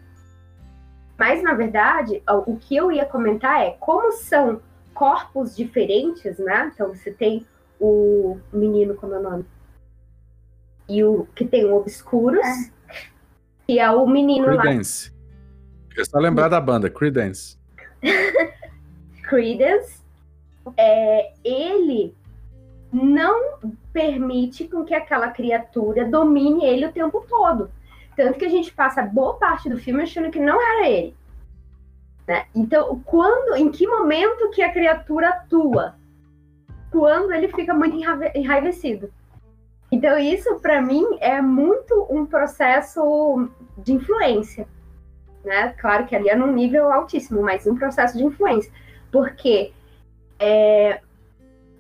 [1.17, 4.62] Mas, na verdade, o que eu ia comentar é como são
[4.93, 6.71] corpos diferentes, né?
[6.73, 7.45] Então, você tem
[7.80, 9.45] o menino, como é o nome?
[10.88, 12.73] E o que tem o Obscuros, é.
[13.67, 15.10] Que é o menino Creedence.
[15.10, 16.02] lá.
[16.02, 17.58] É só lembrar da banda, Creedence.
[19.23, 20.02] Credence,
[20.78, 22.15] é, ele
[22.91, 23.60] não
[23.91, 27.69] permite com que aquela criatura domine ele o tempo todo.
[28.15, 31.15] Tanto que a gente passa boa parte do filme achando que não era ele.
[32.28, 32.45] Né?
[32.54, 35.95] Então, quando, em que momento que a criatura atua?
[36.91, 37.97] Quando ele fica muito
[38.36, 39.12] enraivecido.
[39.94, 44.68] Então, isso para mim é muito um processo de influência.
[45.46, 45.72] Né?
[45.80, 48.72] Claro que ali é num nível altíssimo, mas um processo de influência.
[49.12, 49.72] Porque
[50.40, 51.00] é,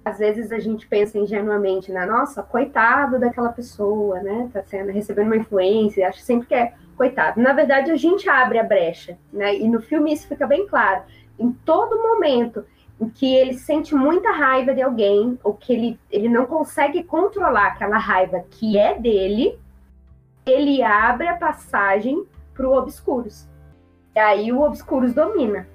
[0.05, 4.47] às vezes a gente pensa ingenuamente na nossa, coitado daquela pessoa, né?
[4.53, 7.41] Tá sendo recebendo uma influência, acho sempre que é coitado.
[7.41, 9.55] Na verdade, a gente abre a brecha, né?
[9.57, 11.01] E no filme isso fica bem claro.
[11.39, 12.63] Em todo momento
[12.99, 17.67] em que ele sente muita raiva de alguém, ou que ele, ele não consegue controlar
[17.67, 19.57] aquela raiva que é dele,
[20.45, 23.47] ele abre a passagem para o Obscuros.
[24.15, 25.67] E aí o Obscuros domina.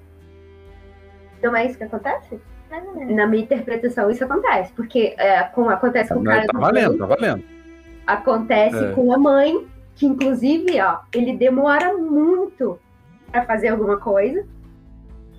[1.41, 2.39] Não é isso que acontece?
[2.69, 4.71] Na minha interpretação, isso acontece.
[4.73, 6.45] Porque é, com, acontece com o cara.
[6.45, 7.43] Tá valendo, tá valendo.
[8.05, 8.91] Acontece é.
[8.91, 12.79] com a mãe, que inclusive, ó, ele demora muito
[13.31, 14.45] para fazer alguma coisa.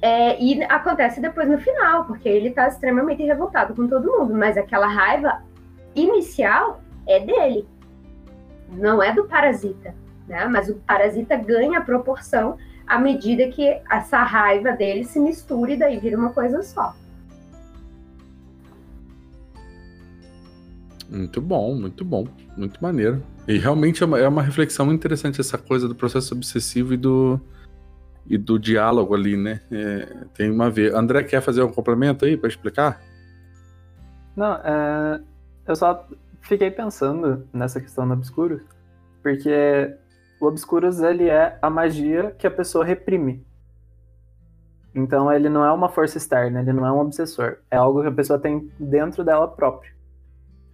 [0.03, 4.35] É, e acontece depois no final, porque ele tá extremamente revoltado com todo mundo.
[4.35, 5.43] Mas aquela raiva
[5.95, 7.67] inicial é dele.
[8.71, 9.95] Não é do parasita.
[10.27, 10.47] Né?
[10.47, 15.99] Mas o parasita ganha proporção à medida que essa raiva dele se mistura e daí
[15.99, 16.95] vira uma coisa só.
[21.11, 23.23] Muito bom, muito bom, muito maneiro.
[23.47, 27.41] E realmente é uma, é uma reflexão interessante essa coisa do processo obsessivo e do,
[28.31, 29.61] e do diálogo ali, né?
[29.73, 30.95] É, tem uma ver.
[30.95, 33.01] André quer fazer um complemento aí para explicar?
[34.37, 35.21] Não, é,
[35.67, 36.07] eu só
[36.41, 38.61] fiquei pensando nessa questão do obscuro,
[39.21, 39.93] porque
[40.41, 43.45] o Obscuros ele é a magia que a pessoa reprime.
[44.95, 47.57] Então ele não é uma força externa, ele não é um obsessor.
[47.69, 49.93] É algo que a pessoa tem dentro dela própria.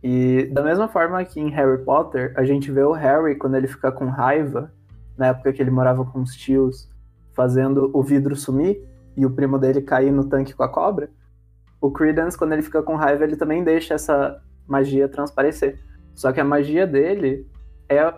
[0.02, 3.66] E da mesma forma que em Harry Potter, a gente vê o Harry quando ele
[3.66, 4.70] fica com raiva,
[5.16, 6.88] na época que ele morava com os tios,
[7.36, 8.82] fazendo o vidro sumir
[9.16, 11.10] e o primo dele cair no tanque com a cobra.
[11.80, 15.78] o Credence, quando ele fica com raiva, ele também deixa essa magia transparecer.
[16.14, 17.46] Só que a magia dele
[17.88, 18.12] é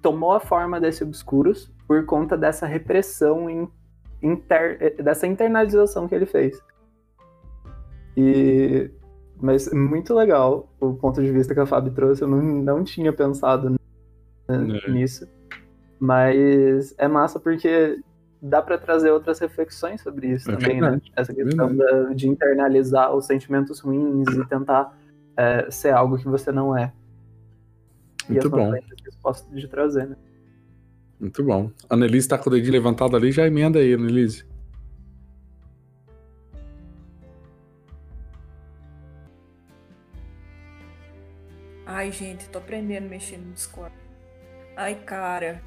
[0.00, 3.68] tomou a forma desse Obscuros por conta dessa repressão in,
[4.22, 6.58] inter, dessa internalização que ele fez.
[8.16, 8.90] E
[9.38, 12.22] mas muito legal o ponto de vista que a Fábio trouxe.
[12.22, 13.76] Eu não, não tinha pensado
[14.48, 14.90] É.
[14.90, 15.28] nisso.
[15.98, 17.98] Mas é massa porque
[18.40, 21.12] dá pra trazer outras reflexões sobre isso É também, verdade, né?
[21.16, 24.96] Essa questão da- de internalizar os sentimentos ruins e tentar
[25.38, 26.92] é, ser algo que você não é.
[28.28, 28.72] E Muito bom.
[29.22, 30.16] pode de trazer, né?
[31.20, 31.70] Muito bom.
[31.88, 34.44] A Annelise tá com o dedinho levantado ali, já emenda aí, Annelise.
[41.86, 43.94] Ai, gente, tô aprendendo a mexer no Discord.
[44.76, 45.62] Ai, cara,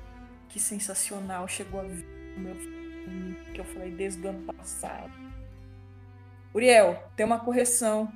[0.49, 1.47] que sensacional.
[1.47, 2.05] Chegou a ver
[2.39, 5.11] o meu filme que eu falei desde o ano passado.
[6.53, 8.09] Uriel, tem uma correção.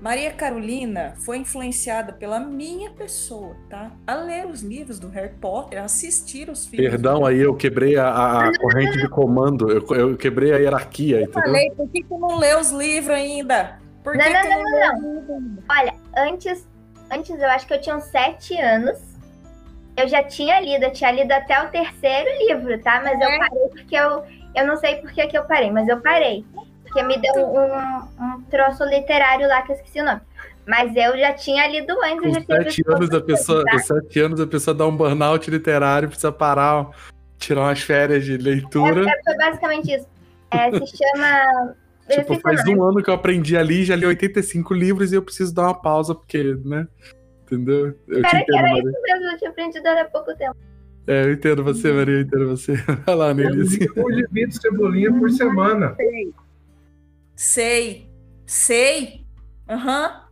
[0.00, 3.92] Maria Carolina foi influenciada pela minha pessoa, tá?
[4.06, 6.90] A ler os livros do Harry Potter, a assistir os filmes.
[6.90, 8.08] Perdão aí, eu quebrei a,
[8.48, 11.42] a- corrente de comando, eu, eu quebrei a hierarquia, Eu entendeu?
[11.42, 13.78] falei, por que tu não leu os livros ainda?
[14.02, 15.62] Por que Não, não, tu não, não, ainda?
[15.68, 16.66] Olha, antes,
[17.10, 18.98] antes eu acho que eu tinha uns sete anos.
[20.00, 23.00] Eu já tinha lido, eu tinha lido até o terceiro livro, tá?
[23.04, 23.24] Mas É.
[23.24, 24.22] eu parei porque eu.
[24.54, 26.44] Eu não sei por que, que eu parei, mas eu parei.
[26.82, 30.20] Porque me deu um, um troço literário lá que eu esqueci o nome.
[30.66, 33.78] Mas eu já tinha lido antes, eu Com já tinha sete anos, a pessoa, tá?
[33.78, 36.90] sete anos a pessoa dá um burnout literário, precisa parar,
[37.38, 39.08] tirar umas férias de leitura.
[39.08, 40.06] É, foi basicamente isso.
[40.50, 41.74] É, se chama.
[42.10, 45.54] Tipo, faz um ano que eu aprendi ali, já li 85 livros e eu preciso
[45.54, 46.88] dar uma pausa, porque, né?
[47.50, 47.86] Entendeu?
[48.06, 48.90] Eu te Cara, que entendo, era Maria.
[48.90, 50.56] isso mesmo, eu tinha aprendido há pouco tempo.
[51.06, 52.74] É, eu entendo você, Maria, eu entendo você.
[53.04, 53.62] Vai lá, Nelly.
[53.96, 55.96] Um gibi de cebolinha por semana.
[57.34, 58.08] Sei.
[58.46, 59.26] Sei.
[59.68, 60.28] Aham.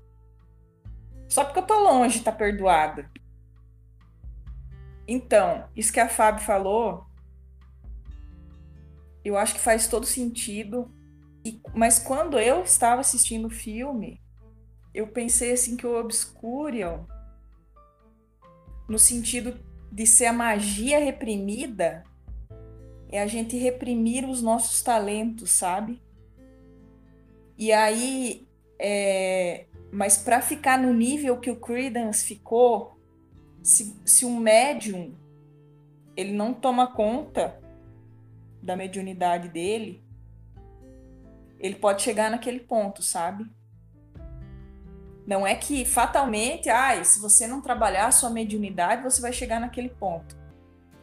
[1.28, 3.10] Só porque eu tô longe, tá perdoada.
[5.06, 7.04] Então, isso que a Fábio falou,
[9.24, 10.90] eu acho que faz todo sentido.
[11.44, 14.20] E- mas quando eu estava assistindo o filme,
[14.94, 17.06] eu pensei assim que o Obscurial,
[18.88, 19.58] no sentido
[19.90, 22.04] de ser a magia reprimida,
[23.10, 26.02] é a gente reprimir os nossos talentos, sabe?
[27.56, 28.46] E aí,
[28.78, 32.98] é, mas para ficar no nível que o Credence ficou,
[33.62, 35.14] se, se um médium
[36.16, 37.60] ele não toma conta
[38.62, 40.02] da mediunidade dele,
[41.58, 43.48] ele pode chegar naquele ponto, sabe?
[45.28, 49.60] Não é que fatalmente, ai, se você não trabalhar a sua mediunidade, você vai chegar
[49.60, 50.34] naquele ponto.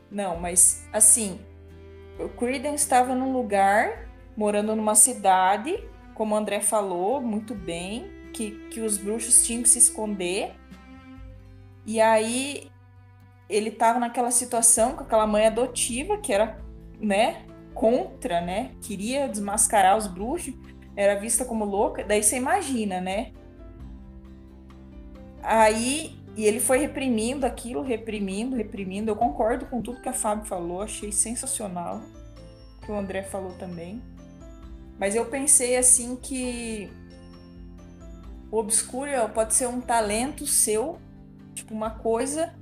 [0.09, 1.39] Não, mas assim,
[2.19, 8.67] o Credence estava num lugar, morando numa cidade, como o André falou muito bem, que,
[8.71, 10.55] que os bruxos tinham que se esconder.
[11.85, 12.71] E aí
[13.47, 16.57] ele estava naquela situação com aquela mãe adotiva que era,
[16.99, 20.55] né, contra, né, queria desmascarar os bruxos,
[20.95, 22.03] era vista como louca.
[22.03, 23.31] Daí você imagina, né?
[25.45, 29.09] Aí e ele foi reprimindo aquilo, reprimindo, reprimindo.
[29.09, 32.01] Eu concordo com tudo que a Fábio falou, achei sensacional.
[32.81, 34.01] Que o André falou também.
[34.99, 36.91] Mas eu pensei assim que
[38.51, 40.99] o Obscura pode ser um talento seu,
[41.53, 42.53] tipo uma coisa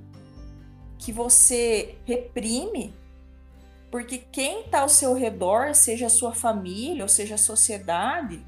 [0.98, 2.94] que você reprime,
[3.90, 8.44] porque quem está ao seu redor, seja a sua família ou seja a sociedade,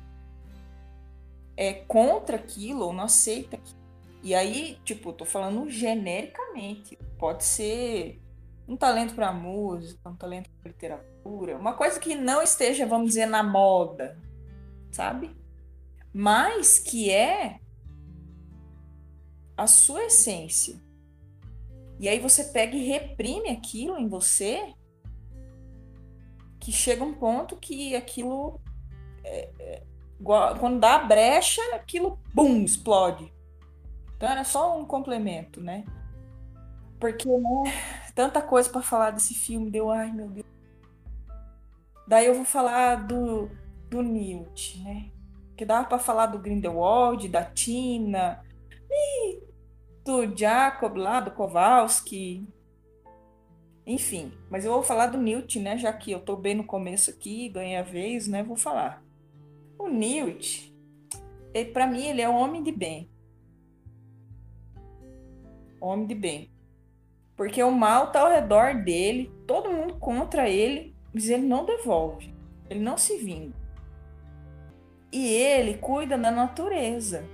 [1.57, 3.86] é contra aquilo ou não aceita aquilo.
[4.27, 8.21] E aí, tipo, tô falando genericamente, pode ser
[8.67, 13.27] um talento para música, um talento para literatura, uma coisa que não esteja, vamos dizer,
[13.27, 14.21] na moda,
[14.91, 15.31] sabe?
[16.12, 17.61] Mas que é
[19.57, 20.83] a sua essência.
[22.01, 24.75] E aí você pega e reprime aquilo em você,
[26.59, 28.61] que chega um ponto que aquilo,
[29.23, 29.83] é, é,
[30.59, 33.36] quando dá a brecha, aquilo, bum, explode.
[34.17, 35.85] Então era só um complemento, né?
[36.99, 37.73] Porque, né,
[38.15, 40.47] tanta coisa para falar desse filme, deu, ai meu Deus.
[42.09, 43.51] Daí eu vou falar do,
[43.91, 45.11] do Newt, né?
[45.57, 48.43] Que dava para falar do Grindelwald, da Tina,
[48.91, 49.43] e
[50.05, 52.47] do Jacob lá, do Kowalski.
[53.87, 55.77] Enfim, mas eu vou falar do Newt, né?
[55.77, 58.43] Já que eu tô bem no começo aqui, ganhei a vez, né?
[58.43, 59.03] Vou falar.
[59.79, 60.75] O Newt,
[61.73, 63.11] para mim, ele é um homem de bem.
[65.81, 66.51] Homem de bem.
[67.37, 72.35] Porque o mal tá ao redor dele, todo mundo contra ele, mas ele não devolve.
[72.69, 73.55] Ele não se vinga.
[75.12, 77.25] E ele cuida da natureza.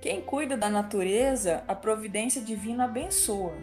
[0.00, 3.54] Quem cuida da natureza, a providência divina abençoa.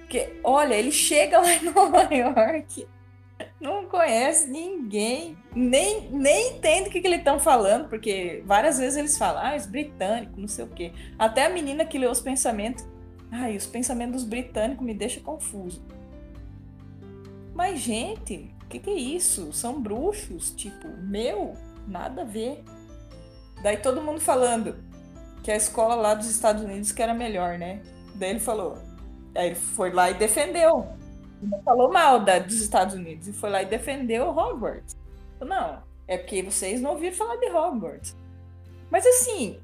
[0.00, 2.88] Porque, olha, ele chega lá em Nova York,
[3.60, 8.96] não conhece ninguém, nem, nem entende o que, que eles estão falando, porque várias vezes
[8.96, 10.92] eles falam, ah, os britânicos, não sei o quê.
[11.18, 12.86] Até a menina que leu os pensamentos,
[13.30, 15.84] ai, os pensamentos dos britânicos me deixam confuso.
[17.54, 19.52] Mas, gente, o que, que é isso?
[19.52, 21.54] São bruxos, tipo, meu,
[21.86, 22.62] nada a ver.
[23.62, 24.76] Daí todo mundo falando
[25.42, 27.82] que a escola lá dos Estados Unidos que era melhor, né?
[28.14, 28.78] Daí ele falou,
[29.38, 30.88] Aí ele foi lá e defendeu.
[31.64, 33.28] Falou mal da, dos Estados Unidos.
[33.28, 34.96] E foi lá e defendeu Hogwarts.
[35.40, 38.16] Não, é porque vocês não ouviram falar de Hogwarts.
[38.90, 39.60] Mas assim,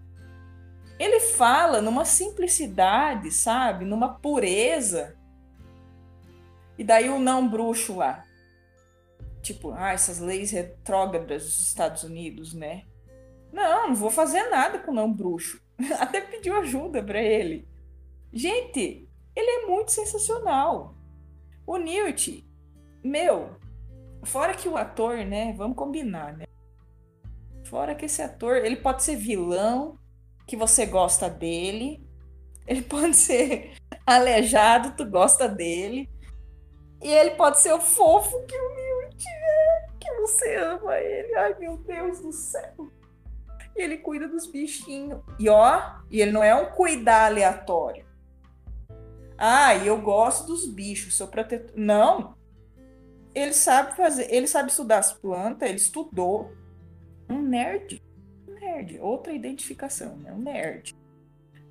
[0.98, 3.84] ele fala numa simplicidade, sabe?
[3.84, 5.16] Numa pureza.
[6.78, 8.24] E daí o não bruxo lá.
[9.42, 12.84] Tipo, ah, essas leis retrógradas dos Estados Unidos, né?
[13.52, 15.60] Não, não vou fazer nada com o não bruxo.
[15.98, 17.68] Até pediu ajuda para ele.
[18.32, 20.93] Gente, ele é muito sensacional.
[21.66, 22.44] O Newt,
[23.02, 23.56] meu,
[24.22, 25.54] fora que o ator, né?
[25.56, 26.44] Vamos combinar, né?
[27.64, 29.98] Fora que esse ator, ele pode ser vilão,
[30.46, 32.06] que você gosta dele.
[32.66, 33.72] Ele pode ser
[34.06, 36.10] aleijado, tu gosta dele.
[37.02, 41.34] E ele pode ser o fofo que o Newt é, que você ama ele.
[41.34, 42.90] Ai, meu Deus do céu.
[43.76, 45.20] E ele cuida dos bichinhos.
[45.38, 48.03] E ó, e ele não é um cuidar aleatório.
[49.36, 51.72] Ah, eu gosto dos bichos, sou protetor.
[51.76, 52.34] Não.
[53.34, 56.52] Ele sabe fazer, ele sabe estudar as plantas, ele estudou.
[57.28, 58.00] Um nerd.
[58.48, 58.98] Um nerd.
[59.00, 60.32] Outra identificação, né?
[60.32, 60.94] Um nerd.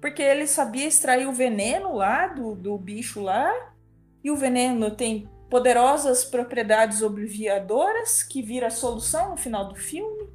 [0.02, 3.74] Porque ele sabia extrair o veneno lá do, do bicho lá.
[4.22, 10.30] E o veneno tem poderosas propriedades obliviadoras que vira a solução no final do filme.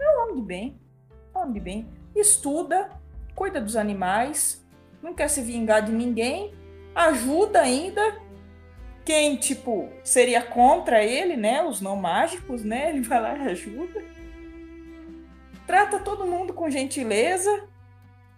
[0.00, 0.80] É um homem de bem.
[1.32, 1.88] É um homem de bem.
[2.16, 2.90] Estuda,
[3.34, 4.64] cuida dos animais,
[5.02, 6.54] não quer se vingar de ninguém,
[6.94, 8.22] ajuda ainda
[9.04, 11.62] quem, tipo, seria contra ele, né?
[11.62, 12.90] Os não mágicos, né?
[12.90, 14.02] Ele vai lá e ajuda.
[15.66, 17.64] Trata todo mundo com gentileza,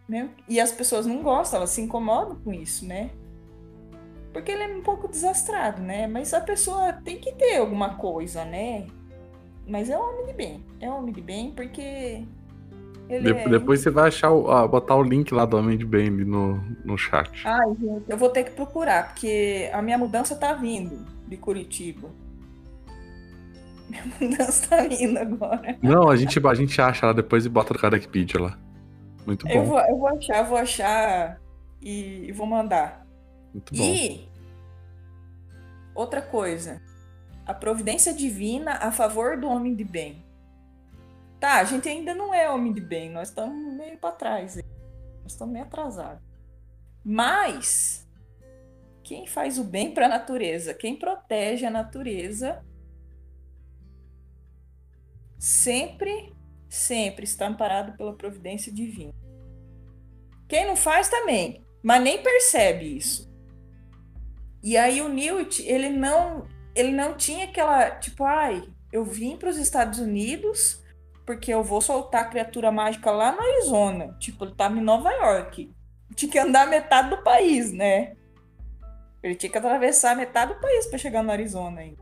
[0.08, 0.30] né?
[0.48, 3.10] E as pessoas não gostam, elas se incomodam com isso, né?
[4.32, 6.06] Porque ele é um pouco desastrado, né?
[6.06, 8.86] Mas a pessoa tem que ter alguma coisa, né?
[9.66, 10.64] Mas é um homem de bem.
[10.80, 12.24] É um homem de bem porque
[13.08, 13.48] de é...
[13.48, 16.98] Depois você vai achar o, botar o link lá do Homem de Bem no, no
[16.98, 17.46] chat.
[17.46, 22.08] Ai, gente, eu vou ter que procurar, porque a minha mudança tá vindo de Curitiba.
[23.88, 25.78] Minha mudança tá vindo agora.
[25.80, 28.58] Não, a gente, a gente acha lá depois e bota no Wikipedia lá.
[29.24, 29.52] Muito bom.
[29.52, 31.40] Eu vou, eu vou achar, vou achar
[31.80, 33.06] e, e vou mandar.
[33.54, 33.82] Muito bom.
[33.82, 34.28] E
[35.94, 36.82] outra coisa.
[37.46, 40.25] A providência divina a favor do homem de bem.
[41.38, 44.56] Tá, a gente ainda não é homem de bem, nós estamos meio para trás.
[45.22, 46.22] Nós estamos meio atrasados.
[47.04, 48.08] Mas
[49.02, 52.64] quem faz o bem para a natureza, quem protege a natureza,
[55.38, 56.34] sempre,
[56.68, 59.14] sempre está amparado pela providência divina.
[60.48, 63.30] Quem não faz também, mas nem percebe isso.
[64.62, 69.50] E aí o Newt, ele não, ele não tinha aquela, tipo, ai, eu vim para
[69.50, 70.82] os Estados Unidos
[71.26, 74.16] porque eu vou soltar a criatura mágica lá no Arizona.
[74.20, 75.74] Tipo, ele tava em Nova York.
[76.14, 78.16] Tinha que andar metade do país, né?
[79.20, 82.00] Ele tinha que atravessar metade do país para chegar no Arizona ainda.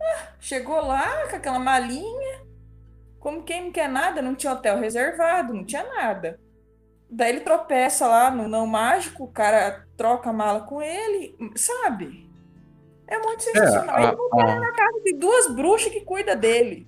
[0.00, 2.48] Ah, chegou lá com aquela malinha.
[3.20, 6.40] Como quem não quer nada, não tinha hotel reservado, não tinha nada.
[7.10, 12.26] Daí ele tropeça lá no não mágico, o cara troca a mala com ele, sabe?
[13.06, 13.98] É muito sensacional.
[13.98, 14.60] É, a, ele a...
[14.60, 16.86] na casa de duas bruxas que cuida dele.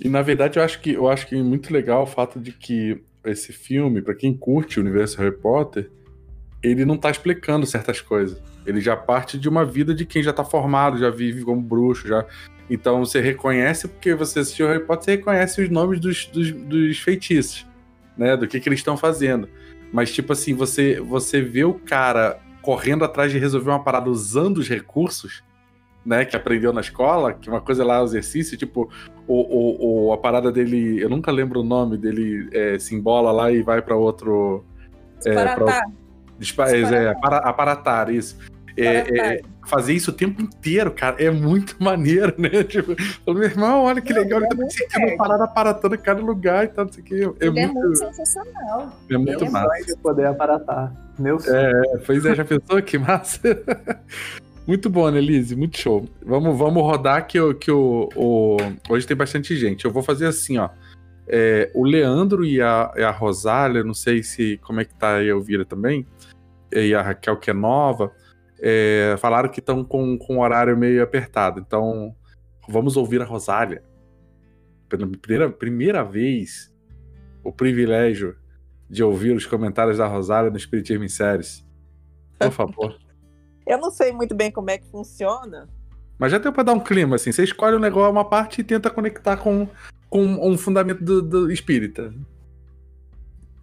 [0.00, 2.52] E na verdade eu acho que eu acho que é muito legal o fato de
[2.52, 5.90] que esse filme, para quem curte o universo Harry Potter,
[6.62, 8.40] ele não tá explicando certas coisas.
[8.66, 12.06] Ele já parte de uma vida de quem já tá formado, já vive como bruxo,
[12.06, 12.24] já.
[12.70, 16.98] Então você reconhece, porque você assistiu Harry Potter, você reconhece os nomes dos, dos, dos
[16.98, 17.66] feitiços,
[18.16, 18.36] né?
[18.36, 19.48] Do que, que eles estão fazendo.
[19.92, 24.58] Mas, tipo assim, você, você vê o cara correndo atrás de resolver uma parada usando
[24.58, 25.42] os recursos
[26.04, 28.90] né, que aprendeu na escola, que uma coisa é lá o exercício, tipo,
[29.28, 33.30] o, o, o, a parada dele, eu nunca lembro o nome dele, é, se embola
[33.30, 34.64] lá e vai para outro.
[36.38, 36.88] Disparatar.
[36.92, 38.38] É, pra, é, aparatar, isso.
[38.74, 42.62] É, é, fazer isso o tempo inteiro, cara, é muito maneiro, né?
[42.62, 42.94] Tipo,
[43.26, 46.84] meu irmão, olha que legal, ele tá sentindo parada aparatando em cada lugar e tal,
[46.86, 47.22] não sei o que.
[47.44, 48.92] É, muito, é muito sensacional.
[49.10, 49.98] É muito massa.
[50.00, 50.94] poder aparatar.
[51.18, 53.40] Meu É, pois é, já pensou que massa?
[54.68, 56.06] Muito bom, Annelise, muito show.
[56.22, 58.06] Vamos, vamos rodar que, que o,
[58.90, 59.86] hoje tem bastante gente.
[59.86, 60.68] Eu vou fazer assim, ó.
[61.26, 65.16] É, o Leandro e a, e a Rosália, não sei se como é que tá
[65.16, 66.06] a Elvira também,
[66.70, 68.12] e a Raquel que é nova,
[68.60, 71.64] é, falaram que estão com, com um horário meio apertado.
[71.66, 72.14] Então,
[72.68, 73.82] vamos ouvir a Rosália.
[74.86, 76.70] Pela primeira, primeira vez,
[77.42, 78.36] o privilégio
[78.86, 81.66] de ouvir os comentários da Rosália no Espiritismo em Séries.
[82.38, 82.98] Por favor.
[83.68, 85.68] Eu não sei muito bem como é que funciona.
[86.18, 87.30] Mas já deu pra dar um clima, assim.
[87.30, 89.68] Você escolhe um negócio, uma parte e tenta conectar com,
[90.08, 92.14] com um fundamento do, do espírita.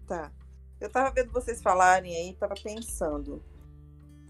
[0.06, 0.32] Tá.
[0.80, 3.42] Eu tava vendo vocês falarem aí, tava pensando.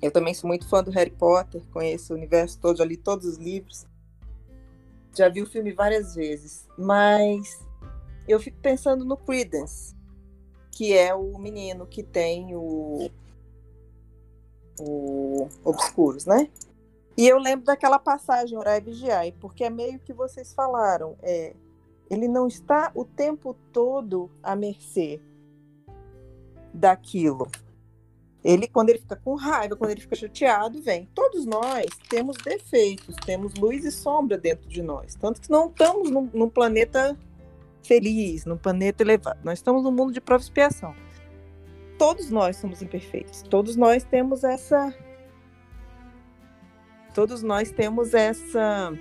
[0.01, 3.25] Eu também sou muito fã do Harry Potter, conheço o universo todo, já li todos
[3.25, 3.85] os livros.
[5.13, 6.69] Já vi o filme várias vezes.
[6.77, 7.61] Mas
[8.25, 9.93] eu fico pensando no Credence,
[10.71, 13.11] que é o menino que tem o
[14.79, 16.49] o Obscuros, né?
[17.17, 21.53] E eu lembro daquela passagem, Orai e Vigiai, porque é meio que vocês falaram, é,
[22.09, 25.21] ele não está o tempo todo à mercê
[26.73, 27.47] daquilo.
[28.43, 31.09] Ele, quando ele fica com raiva, quando ele fica chateado, vem.
[31.15, 35.15] Todos nós temos defeitos, temos luz e sombra dentro de nós.
[35.15, 37.17] Tanto que não estamos num, num planeta
[37.81, 39.39] feliz, num planeta elevado.
[39.43, 40.93] Nós estamos num mundo de prova expiação
[41.97, 43.41] todos nós somos imperfeitos.
[43.43, 44.93] Todos nós temos essa.
[47.13, 48.93] Todos nós temos essa.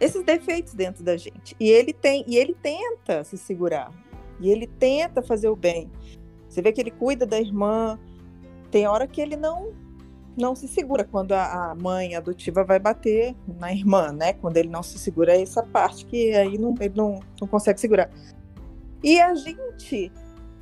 [0.00, 1.56] Esses defeitos dentro da gente.
[1.58, 3.92] E ele tem, e ele tenta se segurar.
[4.40, 5.90] E ele tenta fazer o bem.
[6.48, 7.98] Você vê que ele cuida da irmã.
[8.70, 9.72] Tem hora que ele não
[10.36, 14.32] não se segura quando a, a mãe adotiva vai bater na irmã, né?
[14.32, 17.80] Quando ele não se segura, é essa parte que aí não, ele não, não consegue
[17.80, 18.10] segurar.
[19.02, 20.10] E a gente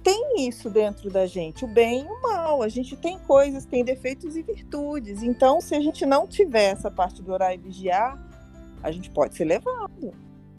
[0.02, 2.62] tem isso dentro da gente, o bem e o mal.
[2.62, 5.22] A gente tem coisas, tem defeitos e virtudes.
[5.22, 8.18] Então, se a gente não tiver essa parte do orar e vigiar,
[8.82, 10.12] a gente pode ser levado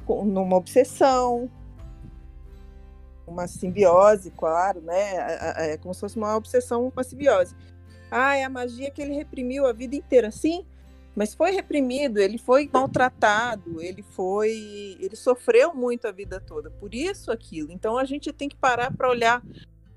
[0.07, 1.49] numa obsessão,
[3.25, 5.15] uma simbiose, claro, né?
[5.71, 7.55] É como se fosse uma obsessão, uma simbiose.
[8.11, 10.29] Ah, é a magia que ele reprimiu a vida inteira.
[10.29, 10.65] Sim,
[11.15, 16.93] mas foi reprimido, ele foi maltratado, ele foi, ele sofreu muito a vida toda, por
[16.93, 17.71] isso aquilo.
[17.71, 19.43] Então a gente tem que parar para olhar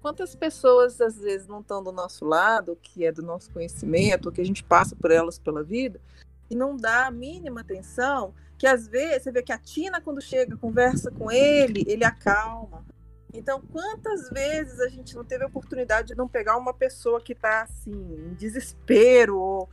[0.01, 4.41] quantas pessoas às vezes não estão do nosso lado, que é do nosso conhecimento, que
[4.41, 6.01] a gente passa por elas pela vida
[6.51, 10.21] e não dá a mínima atenção, que às vezes você vê que a Tina quando
[10.21, 12.85] chega, conversa com ele, ele acalma.
[13.35, 17.33] Então, quantas vezes a gente não teve a oportunidade de não pegar uma pessoa que
[17.33, 19.69] está assim, em desespero ou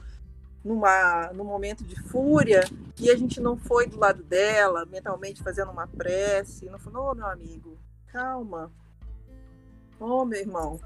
[0.64, 2.64] numa, num momento de fúria
[3.00, 7.16] e a gente não foi do lado dela, mentalmente fazendo uma prece, não falou, oh,
[7.16, 8.72] meu amigo, calma.
[10.00, 10.80] Oh, meu irmão.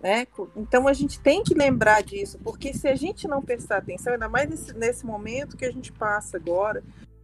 [0.00, 0.26] Né?
[0.56, 4.28] Então a gente tem que lembrar disso, porque se a gente não prestar atenção, ainda
[4.28, 6.82] mais nesse, nesse momento que a gente passa agora,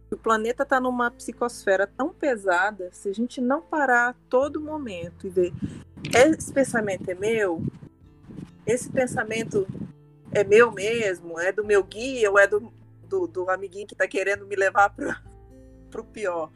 [0.09, 5.27] o planeta está numa psicosfera tão pesada, se a gente não parar a todo momento
[5.27, 5.53] e ver
[6.15, 7.61] esse pensamento é meu,
[8.65, 9.67] esse pensamento
[10.33, 12.71] é meu mesmo, é do meu guia ou é do,
[13.07, 16.51] do, do amiguinho que está querendo me levar para o pior.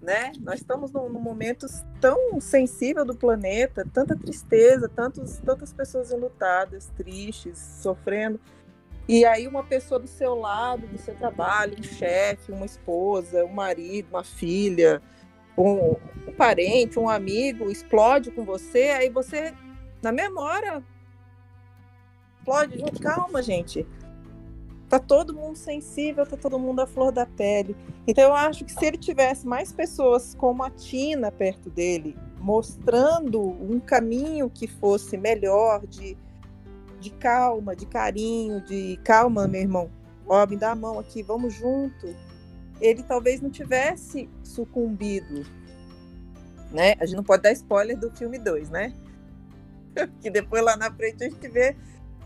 [0.00, 0.32] Né?
[0.40, 1.66] Nós estamos num, num, momento
[1.98, 8.38] tão sensível do planeta, tanta tristeza, tantos, tantas pessoas enlutadas, tristes, sofrendo.
[9.08, 13.52] E aí uma pessoa do seu lado, do seu trabalho, um chefe, uma esposa, um
[13.52, 15.00] marido, uma filha,
[15.56, 15.96] um,
[16.26, 19.54] um parente, um amigo, explode com você, aí você,
[20.02, 20.82] na memória,
[22.44, 23.00] explode junto.
[23.00, 23.86] Calma, gente.
[24.88, 27.74] Tá todo mundo sensível, tá todo mundo à flor da pele.
[28.06, 33.40] Então eu acho que se ele tivesse mais pessoas como a Tina perto dele, mostrando
[33.40, 36.16] um caminho que fosse melhor, de,
[37.00, 39.90] de calma, de carinho, de calma, meu irmão.
[40.28, 42.14] Ó, me dá a mão aqui, vamos junto.
[42.80, 45.46] Ele talvez não tivesse sucumbido.
[46.70, 46.94] Né?
[47.00, 48.92] A gente não pode dar spoiler do filme 2, né?
[50.20, 51.76] que depois lá na frente a gente vê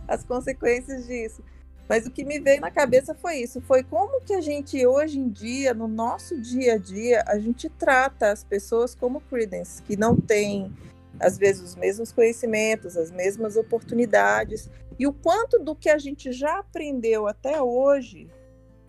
[0.09, 1.43] as consequências disso.
[1.89, 5.19] Mas o que me veio na cabeça foi isso, foi como que a gente hoje
[5.19, 9.97] em dia, no nosso dia a dia, a gente trata as pessoas como Credence, que
[9.97, 10.71] não tem
[11.19, 16.31] às vezes os mesmos conhecimentos, as mesmas oportunidades, e o quanto do que a gente
[16.31, 18.29] já aprendeu até hoje,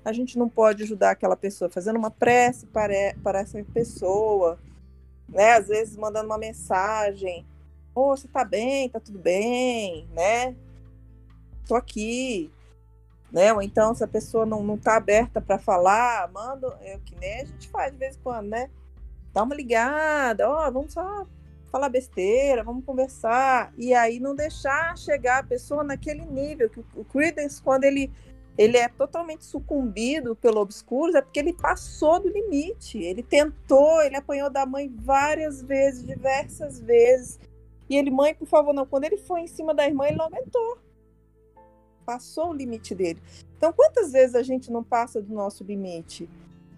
[0.03, 2.93] a gente não pode ajudar aquela pessoa fazendo uma prece para,
[3.23, 4.59] para essa pessoa,
[5.27, 5.53] né?
[5.53, 7.45] Às vezes mandando uma mensagem,
[7.93, 10.55] oh, você tá bem, tá tudo bem, né?
[11.69, 12.51] Tô aqui,
[13.31, 13.53] né?
[13.53, 17.41] Ou então, se a pessoa não, não tá aberta para falar, manda, é que nem
[17.41, 18.69] a gente faz de vez em quando, né?
[19.31, 21.27] Dá uma ligada, ó, oh, vamos só
[21.71, 23.71] falar besteira, vamos conversar.
[23.77, 26.67] E aí não deixar chegar a pessoa naquele nível.
[26.67, 28.11] Que o Credence, quando ele,
[28.57, 32.97] ele é totalmente sucumbido pelo obscuro, é porque ele passou do limite.
[32.97, 37.39] Ele tentou, ele apanhou da mãe várias vezes, diversas vezes.
[37.87, 38.87] E ele, mãe, por favor, não.
[38.87, 40.79] Quando ele foi em cima da irmã, ele não aguentou.
[42.09, 43.21] Passou o limite dele.
[43.55, 46.27] Então, quantas vezes a gente não passa do nosso limite?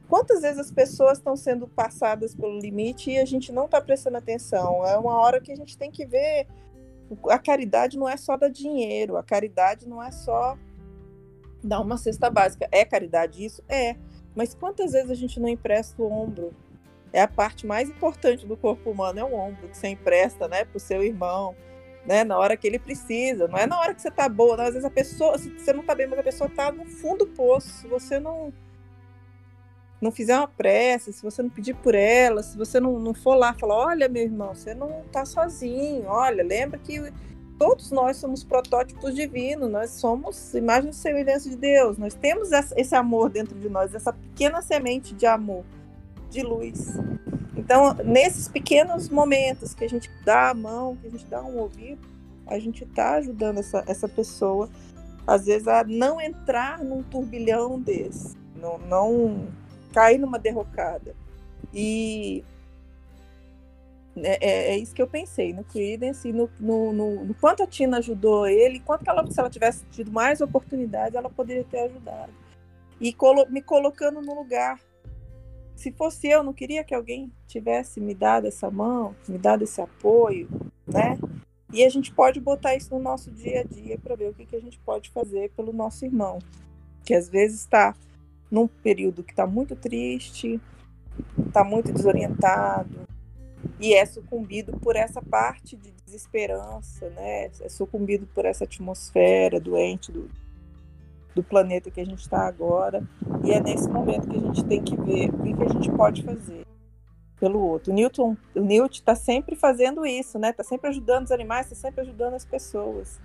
[0.10, 4.18] Quantas vezes as pessoas estão sendo passadas pelo limite e a gente não está prestando
[4.18, 4.86] atenção?
[4.86, 6.48] É uma hora que a gente tem que ver.
[7.30, 10.58] A caridade não é só dar dinheiro, a caridade não é só
[11.64, 12.68] dar uma cesta básica.
[12.70, 13.64] É caridade isso?
[13.70, 13.96] É.
[14.36, 16.54] Mas quantas vezes a gente não empresta o ombro?
[17.14, 20.66] É a parte mais importante do corpo humano, é o ombro que você empresta, né,
[20.66, 21.56] para o seu irmão,
[22.06, 23.48] né, na hora que ele precisa.
[23.48, 24.64] Não é na hora que você está boa, não.
[24.64, 27.28] às vezes a pessoa, você não está bem, mas a pessoa está no fundo do
[27.28, 27.70] poço.
[27.70, 28.54] Se você não
[30.02, 33.36] não fizer uma prece, se você não pedir por ela, se você não, não for
[33.36, 37.14] lá falar, olha, meu irmão, você não está sozinho, olha, lembra que
[37.60, 42.96] todos nós somos protótipos divinos, nós somos imagem e semelhança de Deus, nós temos esse
[42.96, 45.64] amor dentro de nós, essa pequena semente de amor,
[46.32, 46.98] de luz.
[47.72, 51.58] Então, nesses pequenos momentos que a gente dá a mão, que a gente dá um
[51.58, 52.06] ouvido,
[52.46, 54.70] a gente está ajudando essa, essa pessoa,
[55.26, 59.48] às vezes, a não entrar num turbilhão desse, não, não
[59.94, 61.16] cair numa derrocada.
[61.74, 62.44] E
[64.18, 67.64] é, é, é, isso que eu pensei no Creedence e no, no, no, no, quanto
[67.64, 71.86] a Tina ajudou ele, quanto ela, se ela tivesse tido mais oportunidade, ela poderia ter
[71.86, 72.34] ajudado.
[73.00, 74.78] E colo, me colocando no lugar.
[75.76, 79.82] Se fosse eu, não queria que alguém tivesse me dado essa mão, me dado esse
[79.82, 80.48] apoio,
[80.86, 81.18] né?
[81.74, 84.46] E a gente pode botar isso no nosso dia a dia para ver o que,
[84.46, 86.40] que a gente pode fazer pelo nosso irmão,
[87.04, 87.96] que às vezes está
[88.50, 90.60] num período que está muito triste,
[91.48, 93.08] está muito desorientado
[93.80, 97.50] e é sucumbido por essa parte de desesperança, né?
[97.62, 100.30] É sucumbido por essa atmosfera doente do,
[101.36, 103.04] do planeta que a gente está agora.
[103.44, 105.92] E é nesse momento que a gente tem que ver o que, que a gente
[105.92, 106.66] pode fazer
[107.40, 107.92] pelo outro.
[107.92, 110.52] O Newton, o Newt está sempre fazendo isso, né?
[110.52, 113.20] Está sempre ajudando os animais, está sempre ajudando as pessoas.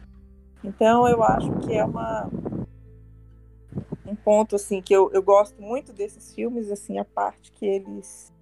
[0.64, 2.30] Então eu acho que é uma
[4.06, 8.32] um ponto assim que eu, eu gosto muito desses filmes, assim, a parte que eles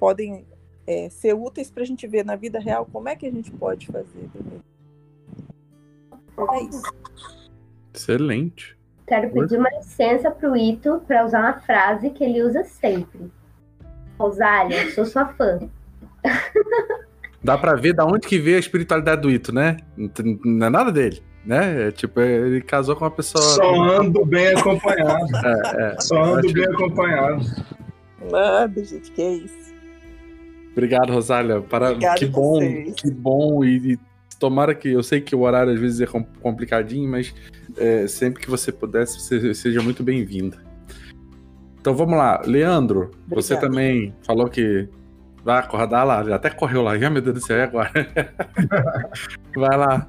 [0.00, 0.44] podem
[0.86, 3.52] é, ser úteis para a gente ver na vida real como é que a gente
[3.52, 4.28] pode fazer.
[6.50, 6.82] É isso.
[7.94, 8.76] Excelente.
[9.06, 13.30] Quero pedir uma licença para o Ito para usar uma frase que ele usa sempre.
[14.18, 15.60] Rosália, sou sua fã.
[17.42, 19.78] Dá para ver da onde que veio a espiritualidade do Ito, né?
[20.44, 21.88] Não é nada dele né?
[21.88, 23.42] É, tipo, ele casou com uma pessoa.
[23.42, 25.26] Só ando bem acompanhado.
[25.44, 26.00] é, é.
[26.00, 27.44] Só ando bem acompanhado.
[28.30, 29.72] Nada, gente, que é isso.
[30.70, 31.60] Obrigado, Rosália.
[31.60, 31.90] Para...
[31.90, 32.94] Obrigado que bom, vocês.
[32.94, 33.64] que bom.
[33.64, 33.98] E, e,
[34.42, 34.88] tomara que.
[34.88, 36.06] Eu sei que o horário às vezes é
[36.40, 37.32] complicadinho, mas
[37.76, 40.58] é, sempre que você pudesse, você seja muito bem-vinda.
[41.80, 42.42] Então vamos lá.
[42.44, 43.28] Leandro, Obrigado.
[43.30, 44.88] você também falou que
[45.44, 47.90] vai acordar lá, já até correu lá, já, meu Deus do céu, e agora?
[49.54, 50.08] vai lá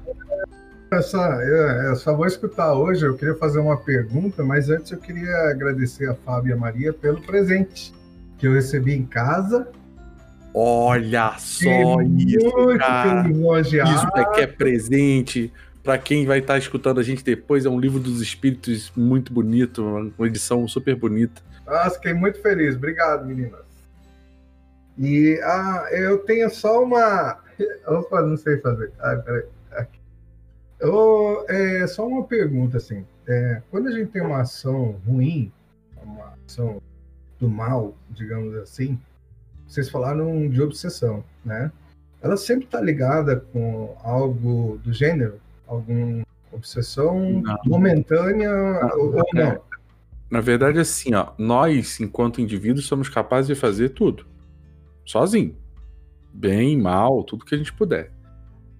[0.92, 3.04] essa, eu, eu, só vou escutar hoje.
[3.04, 6.92] Eu queria fazer uma pergunta, mas antes eu queria agradecer a Fábio e a Maria
[6.92, 7.92] pelo presente
[8.38, 9.66] que eu recebi em casa.
[10.54, 13.28] Olha só isso, cara.
[13.28, 15.52] Isso é que é presente.
[15.82, 19.32] Para quem vai estar tá escutando a gente depois, é um livro dos espíritos muito
[19.32, 19.84] bonito,
[20.16, 21.42] uma edição super bonita.
[21.66, 22.76] Ah, fiquei muito feliz.
[22.76, 23.64] Obrigado, meninas.
[24.96, 27.38] E ah, eu tenho só uma.
[27.86, 28.92] Opa, não sei fazer.
[29.00, 29.44] Ah, peraí.
[30.80, 33.06] Eu, é só uma pergunta assim.
[33.26, 35.50] É, quando a gente tem uma ação ruim,
[36.02, 36.82] uma ação
[37.38, 39.00] do mal, digamos assim,
[39.74, 41.72] vocês falaram de obsessão, né?
[42.22, 47.58] Ela sempre está ligada com algo do gênero, alguma obsessão não.
[47.66, 49.42] momentânea não, ou não?
[49.42, 49.60] É,
[50.30, 54.24] na verdade, assim, ó, nós, enquanto indivíduos, somos capazes de fazer tudo,
[55.04, 55.56] sozinho,
[56.32, 58.12] bem, mal, tudo que a gente puder.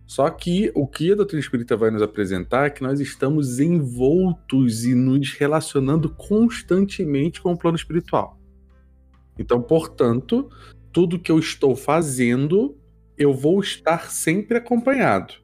[0.06, 4.84] Só que o que a doutrina espírita vai nos apresentar é que nós estamos envoltos
[4.84, 8.38] e nos relacionando constantemente com o plano espiritual.
[9.38, 10.48] Então, portanto,
[10.94, 12.78] tudo que eu estou fazendo,
[13.18, 15.34] eu vou estar sempre acompanhado.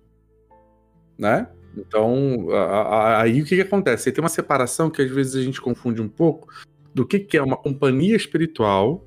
[1.18, 1.48] Né?
[1.76, 2.46] Então,
[3.16, 4.12] aí o que, que acontece?
[4.12, 6.48] tem uma separação que às vezes a gente confunde um pouco
[6.94, 9.05] do que, que é uma companhia espiritual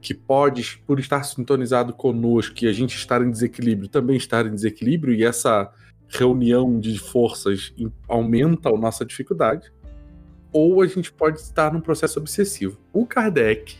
[0.00, 4.54] que pode, por estar sintonizado conosco e a gente estar em desequilíbrio, também estar em
[4.54, 5.70] desequilíbrio, e essa
[6.08, 7.72] reunião de forças
[8.08, 9.72] aumenta a nossa dificuldade,
[10.52, 12.80] ou a gente pode estar num processo obsessivo.
[12.92, 13.76] O Kardec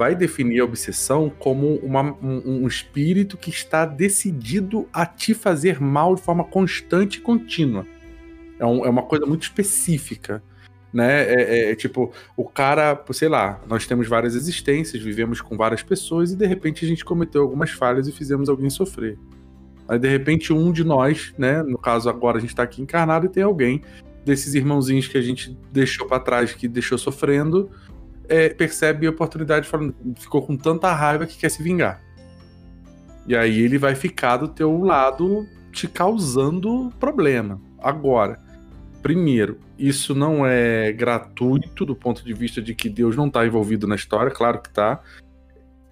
[0.00, 5.78] vai definir a obsessão como uma- um, um espírito que está decidido a te fazer
[5.78, 7.86] mal de forma constante e contínua.
[8.58, 10.42] É, um- é uma coisa muito específica.
[10.90, 11.22] Né?
[11.24, 15.82] É, é- é tipo, o cara, sei lá, nós temos várias existências, vivemos com várias
[15.82, 19.18] pessoas e de repente a gente cometeu algumas falhas e fizemos alguém sofrer.
[19.86, 21.62] Aí de repente um de nós, né?
[21.62, 23.82] No caso agora a gente tá aqui encarnado e tem alguém
[24.24, 27.70] desses irmãozinhos que a gente deixou pra trás, que deixou sofrendo,
[28.30, 32.00] é, percebe a oportunidade, falando, ficou com tanta raiva que quer se vingar.
[33.26, 37.60] E aí ele vai ficar do teu lado te causando problema.
[37.78, 38.40] Agora,
[39.02, 43.86] primeiro, isso não é gratuito do ponto de vista de que Deus não está envolvido
[43.86, 45.00] na história, claro que tá.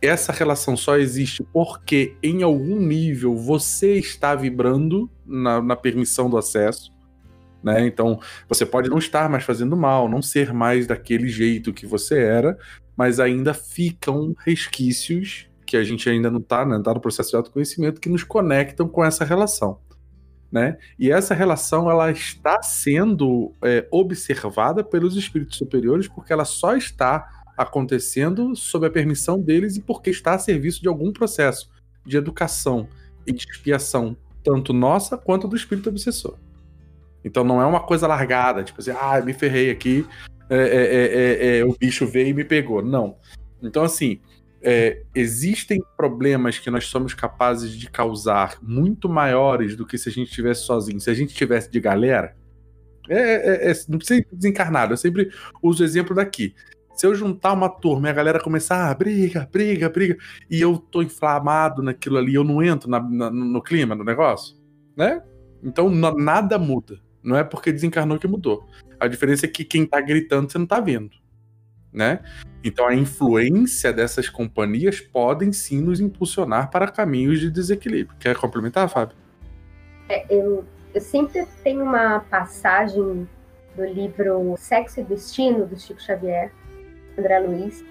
[0.00, 6.38] Essa relação só existe porque, em algum nível, você está vibrando na, na permissão do
[6.38, 6.92] acesso.
[7.62, 7.86] Né?
[7.86, 12.18] Então, você pode não estar mais fazendo mal, não ser mais daquele jeito que você
[12.18, 12.56] era,
[12.96, 17.36] mas ainda ficam resquícios que a gente ainda não está né, tá no processo de
[17.36, 19.78] autoconhecimento que nos conectam com essa relação.
[20.50, 20.78] Né?
[20.98, 27.28] E essa relação ela está sendo é, observada pelos espíritos superiores porque ela só está
[27.54, 31.68] acontecendo sob a permissão deles e porque está a serviço de algum processo
[32.06, 32.88] de educação
[33.26, 36.38] e de expiação, tanto nossa quanto do espírito obsessor.
[37.28, 40.06] Então não é uma coisa largada, tipo assim, ah, me ferrei aqui,
[40.50, 42.82] é, é, é, é, o bicho veio e me pegou.
[42.82, 43.16] Não.
[43.62, 44.20] Então, assim,
[44.62, 50.12] é, existem problemas que nós somos capazes de causar muito maiores do que se a
[50.12, 51.00] gente estivesse sozinho.
[51.00, 52.34] Se a gente tivesse de galera,
[53.08, 54.94] é, é, não precisa desencarnado.
[54.94, 55.30] Eu sempre
[55.62, 56.54] uso o exemplo daqui.
[56.94, 60.16] Se eu juntar uma turma e a galera começar, ah, briga, briga, briga,
[60.50, 64.56] e eu tô inflamado naquilo ali, eu não entro na, na, no clima do negócio,
[64.96, 65.22] né?
[65.62, 66.98] Então nada muda.
[67.22, 68.66] Não é porque desencarnou que mudou.
[68.98, 71.16] A diferença é que quem tá gritando você não tá vendo,
[71.92, 72.20] né?
[72.62, 78.18] Então a influência dessas companhias podem sim nos impulsionar para caminhos de desequilíbrio.
[78.18, 79.16] Quer complementar, Fábio?
[80.08, 80.64] É, eu,
[80.94, 83.28] eu sempre tenho uma passagem
[83.76, 86.52] do livro Sexo e Destino, do Chico Xavier,
[87.16, 87.84] André Luiz,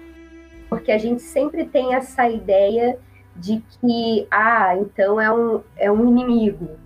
[0.68, 2.98] porque a gente sempre tem essa ideia
[3.34, 6.76] de que, ah, então é um, é um inimigo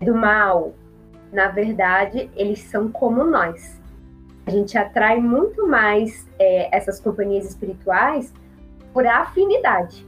[0.00, 0.74] do mal.
[1.32, 3.80] Na verdade, eles são como nós.
[4.46, 8.32] A gente atrai muito mais é, essas companhias espirituais
[8.92, 10.06] por afinidade,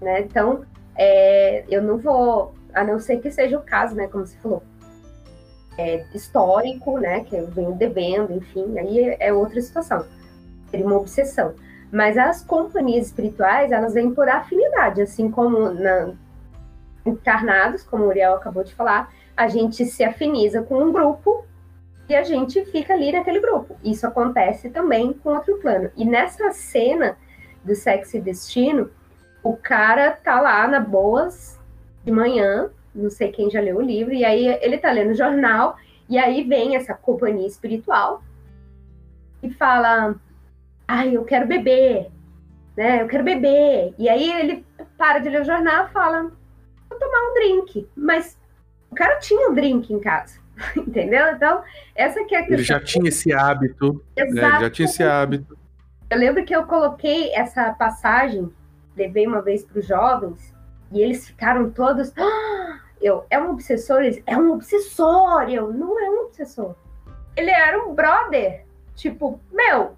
[0.00, 0.20] né?
[0.20, 0.64] Então,
[0.96, 4.62] é, eu não vou, a não ser que seja o caso, né, como você falou,
[5.78, 10.04] é, histórico, né, que eu venho devendo, enfim, aí é outra situação,
[10.70, 11.54] seria uma obsessão.
[11.90, 16.12] Mas as companhias espirituais, elas vêm por afinidade, assim como na,
[17.04, 21.46] encarnados, como o Uriel acabou de falar, a gente se afiniza com um grupo
[22.06, 23.74] e a gente fica ali naquele grupo.
[23.82, 25.90] Isso acontece também com outro plano.
[25.96, 27.16] E nessa cena
[27.64, 28.90] do Sexo e Destino,
[29.42, 31.58] o cara tá lá na boas
[32.04, 35.16] de manhã, não sei quem já leu o livro, e aí ele tá lendo o
[35.16, 35.74] jornal,
[36.06, 38.22] e aí vem essa companhia espiritual
[39.42, 40.16] e fala:
[40.86, 42.10] Ai, eu quero beber,
[42.76, 43.00] né?
[43.00, 43.94] Eu quero beber.
[43.98, 44.66] E aí ele
[44.98, 46.30] para de ler o jornal fala:
[46.90, 47.88] Vou tomar um drink.
[47.96, 48.38] Mas
[48.90, 50.38] o cara tinha um drink em casa.
[50.76, 51.26] Entendeu?
[51.28, 51.62] Então,
[51.94, 52.56] essa que é a questão.
[52.56, 54.04] Ele já tinha esse hábito.
[54.16, 54.24] Né?
[54.24, 55.58] Ele já tinha esse hábito.
[56.10, 58.52] Eu lembro que eu coloquei essa passagem,
[58.96, 60.54] levei uma vez para os jovens,
[60.90, 62.12] e eles ficaram todos.
[62.18, 62.80] Ah!
[63.00, 64.02] Eu, é um obsessor?
[64.02, 65.48] Eles, é um obsessor!
[65.48, 66.74] Eu, não é um obsessor.
[67.36, 68.66] Ele era um brother.
[68.94, 69.96] Tipo, meu,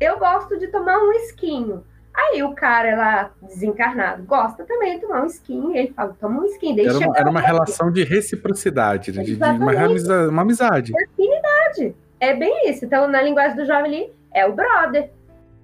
[0.00, 1.84] eu gosto de tomar um esquinho.
[2.18, 5.76] Aí o cara lá, desencarnado, gosta também de tomar um skin.
[5.76, 6.74] Ele fala, toma um skin.
[6.74, 9.22] Daí Era uma, era uma relação de reciprocidade, né?
[9.22, 10.92] de, de uma, amizade, uma amizade.
[10.96, 11.94] afinidade.
[12.18, 12.84] É bem isso.
[12.84, 15.12] Então, na linguagem do jovem ali, é o brother.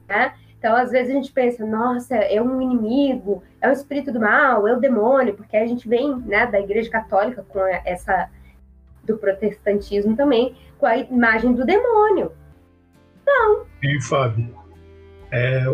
[0.09, 0.33] Né?
[0.57, 4.69] Então, às vezes a gente pensa, nossa, é um inimigo, é o espírito do mal,
[4.69, 8.31] é o demônio, porque a gente vem né, da igreja católica com essa
[9.03, 12.33] do protestantismo também, com a imagem do demônio.
[13.83, 14.55] Hein, Fábio?
[15.31, 15.65] É,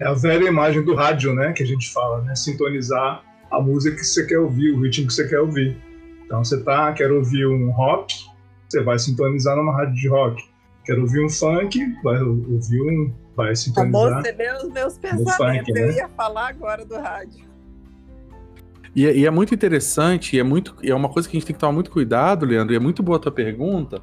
[0.00, 1.52] é a velha imagem do rádio, né?
[1.52, 2.34] Que a gente fala, né?
[2.34, 5.76] Sintonizar a música que você quer ouvir, o ritmo que você quer ouvir.
[6.24, 8.14] Então você tá, quer ouvir um rock,
[8.68, 10.42] você vai sintonizar numa rádio de rock.
[10.84, 14.22] Quer ouvir um funk, vai ouvir um, vai Amor, sintonizar.
[14.22, 15.74] você leu os meus funk, pensamentos.
[15.74, 15.82] né?
[15.82, 17.44] Eu ia falar agora do rádio.
[18.96, 21.38] E, é- e é muito interessante, e é, muito, e é uma coisa que a
[21.38, 24.02] gente tem que tomar muito cuidado, Leandro, e é muito boa a tua pergunta,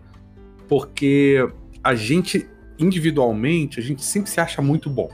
[0.67, 1.45] porque
[1.83, 2.47] a gente,
[2.79, 5.09] individualmente, a gente sempre se acha muito bom.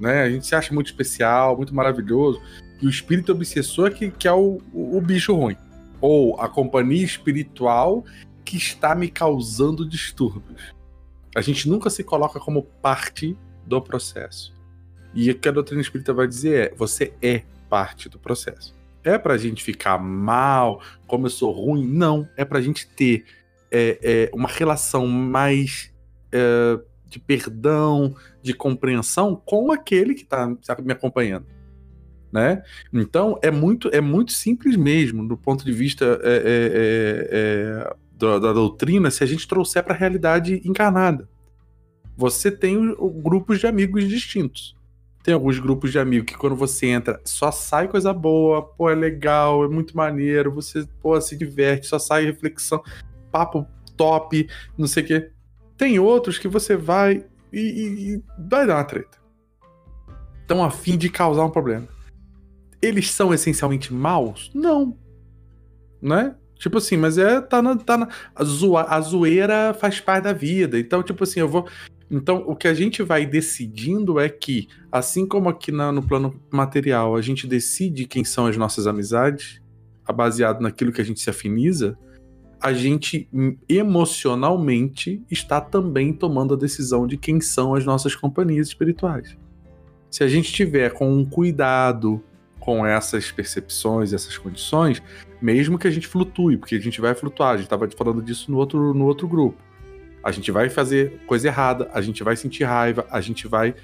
[0.00, 0.22] Né?
[0.22, 2.40] A gente se acha muito especial, muito maravilhoso.
[2.80, 5.56] E o espírito obsessor que, que é o, o, o bicho ruim.
[6.00, 8.04] Ou a companhia espiritual
[8.44, 10.74] que está me causando distúrbios.
[11.36, 13.36] A gente nunca se coloca como parte
[13.66, 14.52] do processo.
[15.14, 18.74] E o que a doutrina espírita vai dizer é: você é parte do processo.
[19.04, 21.86] É pra gente ficar mal, como eu sou ruim?
[21.86, 22.28] Não.
[22.36, 23.24] É pra gente ter
[23.70, 25.92] é, é, uma relação mais
[26.32, 26.80] é,
[27.10, 31.44] de perdão, de compreensão com aquele que está tá me acompanhando.
[32.32, 32.62] Né?
[32.92, 37.96] Então é muito é muito simples mesmo do ponto de vista é, é, é, é
[38.16, 41.28] da, da, doutrina se a gente trouxer para a realidade encarnada.
[42.16, 44.76] Você tem grupos de amigos distintos.
[45.24, 48.94] Tem alguns grupos de amigos que quando você entra só sai coisa boa, pô, é
[48.94, 52.82] legal, é muito maneiro, você pô, se diverte, só sai reflexão,
[53.32, 54.48] papo top,
[54.78, 55.30] não sei o quê.
[55.80, 59.16] Tem outros que você vai e, e, e vai dar uma treta.
[60.42, 61.88] Estão a fim de causar um problema.
[62.82, 64.50] Eles são essencialmente maus?
[64.54, 64.94] Não.
[66.02, 66.36] Né?
[66.56, 67.40] Tipo assim, mas é.
[67.40, 67.76] Tá na.
[67.76, 70.78] Tá na a, zoa, a zoeira faz parte da vida.
[70.78, 71.66] Então, tipo assim, eu vou.
[72.10, 76.38] Então, o que a gente vai decidindo é que, assim como aqui na, no plano
[76.50, 79.62] material, a gente decide quem são as nossas amizades,
[80.12, 81.96] baseado naquilo que a gente se afiniza,
[82.60, 83.28] a gente
[83.68, 89.36] emocionalmente está também tomando a decisão de quem são as nossas companhias espirituais.
[90.10, 92.22] Se a gente tiver com um cuidado
[92.58, 95.02] com essas percepções, essas condições,
[95.40, 98.50] mesmo que a gente flutue, porque a gente vai flutuar, a gente estava falando disso
[98.50, 99.56] no outro, no outro grupo.
[100.22, 103.74] A gente vai fazer coisa errada, a gente vai sentir raiva, a gente vai.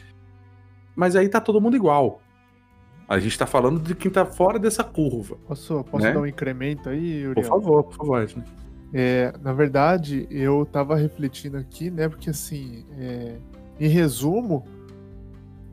[0.95, 2.20] Mas aí tá todo mundo igual.
[3.09, 5.37] A gente tá falando de quem tá fora dessa curva.
[5.47, 6.12] Posso, posso né?
[6.12, 7.35] dar um incremento aí, Uriel?
[7.35, 8.29] Por favor, por favor.
[8.93, 12.09] É, na verdade, eu estava refletindo aqui, né?
[12.09, 13.37] Porque assim, é,
[13.78, 14.64] em resumo,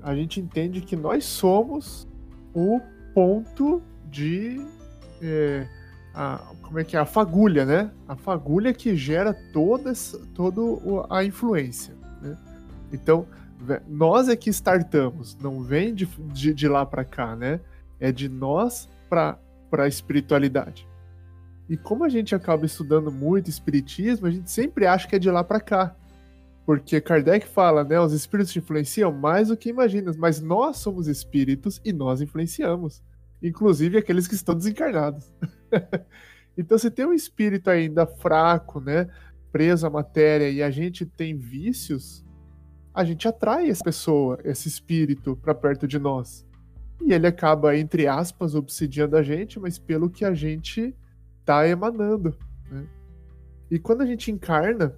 [0.02, 2.08] a gente entende que nós somos
[2.54, 2.82] o
[3.14, 4.60] ponto de
[5.22, 5.68] é,
[6.14, 7.92] a, como é que é a fagulha, né?
[8.08, 10.62] A fagulha que gera toda essa, toda
[11.10, 11.96] a influência.
[12.22, 12.38] Né?
[12.92, 13.26] Então,
[13.88, 17.60] nós é que startamos, não vem de, de, de lá para cá, né?
[18.00, 19.38] É de nós para
[19.72, 20.88] a espiritualidade.
[21.70, 25.32] E como a gente acaba estudando muito espiritismo, a gente sempre acha que é de
[25.32, 25.96] lá para cá.
[26.66, 31.82] Porque Kardec fala, né, os espíritos influenciam mais do que imaginas, mas nós somos espíritos
[31.84, 33.02] e nós influenciamos,
[33.42, 35.34] inclusive aqueles que estão desencarnados.
[36.58, 39.10] então, se tem um espírito ainda fraco, né,
[39.52, 42.24] preso à matéria e a gente tem vícios,
[42.94, 46.46] a gente atrai essa pessoa, esse espírito para perto de nós.
[47.02, 50.96] E ele acaba entre aspas obsidiando a gente, mas pelo que a gente
[51.46, 52.36] tá emanando.
[52.70, 52.86] Né?
[53.70, 54.96] E quando a gente encarna,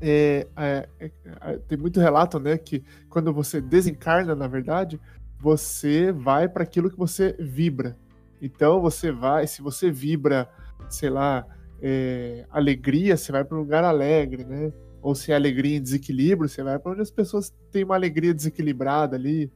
[0.00, 4.98] é, é, é, é, tem muito relato, né, que quando você desencarna, na verdade,
[5.38, 7.96] você vai para aquilo que você vibra.
[8.40, 10.48] Então você vai, se você vibra,
[10.88, 11.46] sei lá,
[11.82, 14.72] é, alegria, você vai para um lugar alegre, né?
[15.02, 18.34] Ou se é alegria em desequilíbrio, você vai para onde as pessoas têm uma alegria
[18.34, 19.50] desequilibrada ali,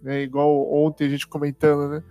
[0.00, 0.22] né?
[0.22, 2.02] Igual ontem a gente comentando, né?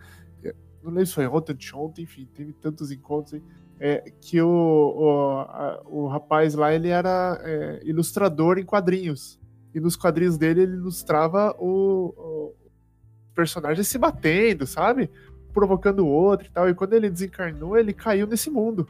[0.86, 3.42] Não lembro se foi ontem, ontem, enfim, teve tantos encontros
[3.80, 9.40] é, que o, o, a, o rapaz lá, ele era é, ilustrador em quadrinhos.
[9.74, 12.56] E nos quadrinhos dele, ele ilustrava o, o
[13.34, 15.12] personagem se batendo, sabe?
[15.54, 16.70] Provocando o outro e tal.
[16.70, 18.88] E quando ele desencarnou, ele caiu nesse mundo.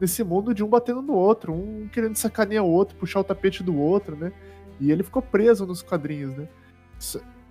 [0.00, 3.62] Nesse mundo de um batendo no outro, um querendo sacanear o outro, puxar o tapete
[3.62, 4.32] do outro, né?
[4.80, 6.48] E ele ficou preso nos quadrinhos, né?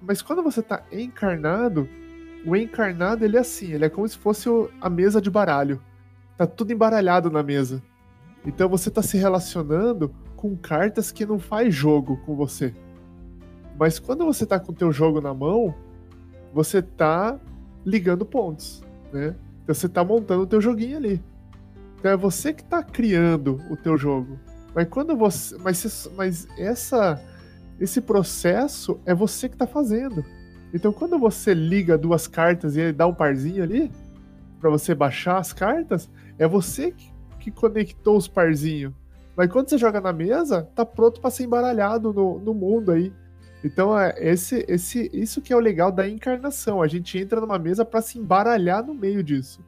[0.02, 1.88] Mas quando você tá encarnado,
[2.46, 4.50] o encarnado, ele é assim, ele é como se fosse
[4.82, 5.82] a mesa de baralho.
[6.38, 7.82] Tá tudo embaralhado na mesa.
[8.46, 12.74] Então você tá se relacionando com cartas que não faz jogo com você.
[13.80, 15.74] Mas quando você tá com o teu jogo na mão,
[16.54, 17.40] você tá
[17.86, 19.36] ligando pontos, né?
[19.64, 21.24] Então você tá montando o teu joguinho ali.
[21.98, 24.38] Então é você que tá criando o teu jogo.
[24.76, 27.22] Mas quando você, mas, mas essa
[27.80, 30.24] esse processo é você que tá fazendo.
[30.74, 33.92] Então, quando você liga duas cartas e ele dá um parzinho ali,
[34.60, 36.10] para você baixar as cartas,
[36.40, 38.94] é você que, que conectou os parzinhos.
[39.36, 43.14] Mas quando você joga na mesa, tá pronto para ser embaralhado no, no mundo aí.
[43.64, 46.82] Então, é esse, esse, isso que é o legal da encarnação.
[46.82, 49.64] A gente entra numa mesa para se embaralhar no meio disso.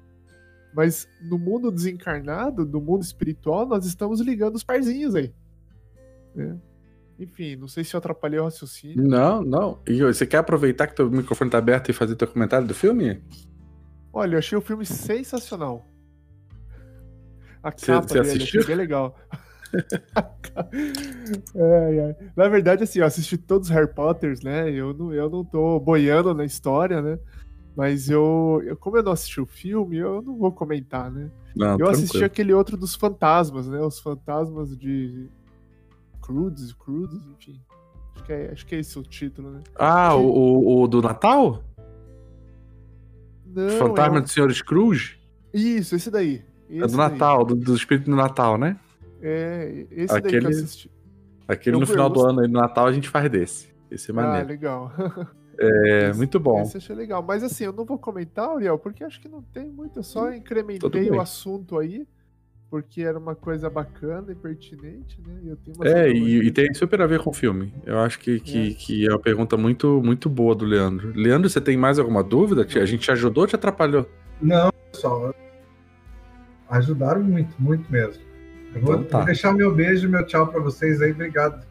[0.74, 5.34] Mas no mundo desencarnado, no mundo espiritual, nós estamos ligando os parzinhos aí.
[6.34, 6.58] Né?
[7.18, 9.02] Enfim, não sei se eu atrapalhei o raciocínio.
[9.02, 9.80] Não, não.
[9.88, 13.22] E você quer aproveitar que teu microfone tá aberto e fazer teu comentário do filme?
[14.12, 15.86] Olha, eu achei o filme sensacional.
[17.64, 19.18] A cê, capa você dele achei bem legal.
[21.56, 22.16] é, é.
[22.36, 24.70] Na verdade, assim, eu assisti todos os Harry Potters, né?
[24.70, 27.18] Eu não, eu não tô boiando na história, né?
[27.76, 31.30] Mas eu, eu, como eu não assisti o filme, eu não vou comentar, né?
[31.56, 31.90] Não, eu tranquilo.
[31.92, 33.80] assisti aquele outro dos fantasmas, né?
[33.80, 35.30] Os fantasmas de
[36.26, 37.62] Crudes, Crudes, enfim.
[38.16, 39.62] Acho que é, acho que é esse o título, né?
[39.76, 41.64] Ah, o, o, o do Natal?
[43.46, 45.18] Não, Fantasma é do Senhor Scrooge?
[45.54, 46.44] Isso, esse daí.
[46.70, 47.12] É Esse do daí.
[47.12, 48.78] Natal, do, do espírito do Natal, né?
[49.22, 50.92] É, esse daí que Aquele- eu assisti.
[51.48, 53.70] Aquele Eu no final do ano aí, no Natal, a gente faz desse.
[53.90, 54.48] Esse é Ah, maneiro.
[54.48, 54.92] legal.
[55.60, 56.62] é, esse- muito bom.
[56.64, 57.22] Esse eu achei legal.
[57.24, 60.00] Mas assim, eu não vou comentar, Uriel, porque acho que não tem muito.
[60.00, 62.08] Eu só Tudo incrementei o assunto aí,
[62.70, 65.34] porque era uma coisa bacana e pertinente, né?
[65.44, 67.74] E eu tenho uma É, e, e tem super a ver com o filme.
[67.86, 68.74] Eu acho que, que, É.
[68.74, 71.12] que é uma pergunta muito, muito boa do Leandro.
[71.16, 72.66] Leandro, você tem mais alguma dúvida?
[72.80, 74.10] A gente te ajudou ou te atrapalhou?
[74.42, 75.34] Não, pessoal.
[76.70, 78.22] Ajudaram muito, muito mesmo.
[78.74, 79.18] Eu vou, Então tá.
[79.20, 81.12] vou deixar meu beijo e meu tchau pra vocês aí.
[81.12, 81.64] Obrigado.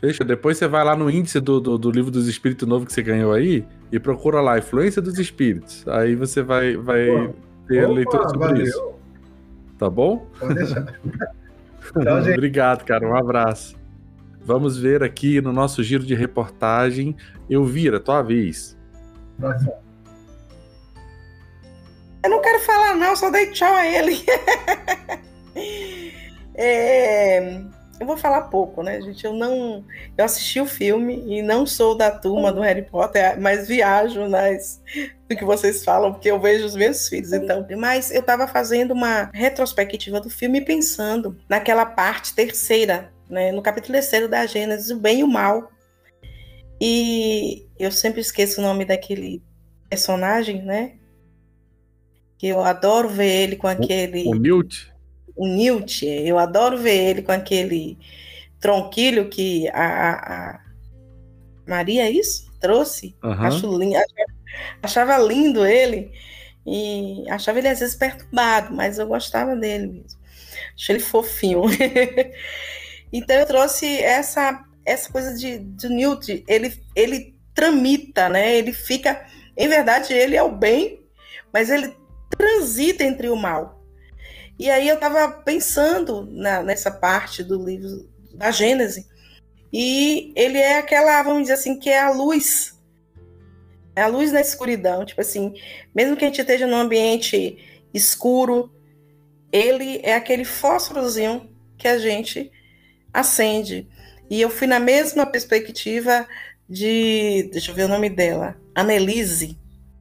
[0.00, 0.24] Fecha.
[0.24, 3.02] Depois você vai lá no índice do, do, do livro dos espíritos novo que você
[3.02, 5.86] ganhou aí e procura lá, Influência dos Espíritos.
[5.88, 7.34] Aí você vai, vai Pô,
[7.68, 8.62] ter Opa, leitura sobre valeu.
[8.64, 8.97] isso.
[9.78, 10.26] Tá bom?
[10.38, 10.84] Pode deixar.
[12.02, 12.34] Tchau, gente.
[12.34, 13.08] Obrigado, cara.
[13.08, 13.76] Um abraço.
[14.44, 17.16] Vamos ver aqui no nosso giro de reportagem.
[17.48, 18.76] Elvira, tua vez.
[22.22, 24.24] Eu não quero falar, não, só dei tchau a ele.
[26.60, 27.62] É,
[28.00, 29.24] eu vou falar pouco, né, gente?
[29.24, 29.84] Eu não.
[30.16, 34.80] Eu assisti o filme e não sou da turma do Harry Potter, mas viajo nas,
[35.28, 37.66] do que vocês falam, porque eu vejo os meus filhos, então.
[37.76, 43.94] Mas eu estava fazendo uma retrospectiva do filme pensando naquela parte terceira, né, no capítulo
[43.94, 45.70] terceiro da Gênesis, o bem e o mal.
[46.80, 49.42] E eu sempre esqueço o nome daquele
[49.88, 50.92] personagem, né?
[52.38, 54.92] Que eu adoro ver ele com aquele O Newt?
[55.38, 57.96] O Newt, eu adoro ver ele com aquele
[58.60, 60.10] tronquilho que a,
[60.54, 60.60] a-
[61.66, 62.50] Maria, é isso?
[62.60, 63.14] Trouxe.
[63.22, 63.46] Aham.
[63.46, 64.32] Acho lindo, achava,
[64.82, 66.10] achava lindo ele
[66.66, 70.18] e achava ele às vezes perturbado, mas eu gostava dele mesmo.
[70.74, 71.62] Acho ele fofinho.
[73.12, 78.56] então eu trouxe essa essa coisa de, de Newt, ele ele tramita, né?
[78.56, 79.26] Ele fica,
[79.56, 81.00] em verdade, ele é o bem,
[81.52, 81.94] mas ele
[82.30, 83.77] transita entre o mal.
[84.58, 89.06] E aí eu estava pensando na- nessa parte do livro da Gênese,
[89.72, 92.76] e ele é aquela, vamos dizer assim, que é a luz.
[93.94, 95.04] É a luz na escuridão.
[95.04, 95.54] Tipo assim,
[95.94, 97.58] mesmo que a gente esteja num ambiente
[97.92, 98.72] escuro,
[99.52, 102.50] ele é aquele fósforozinho que a gente
[103.12, 103.88] acende.
[104.30, 106.26] E eu fui na mesma perspectiva
[106.68, 107.48] de.
[107.52, 108.56] Deixa eu ver o nome dela.
[108.74, 109.58] Annelise,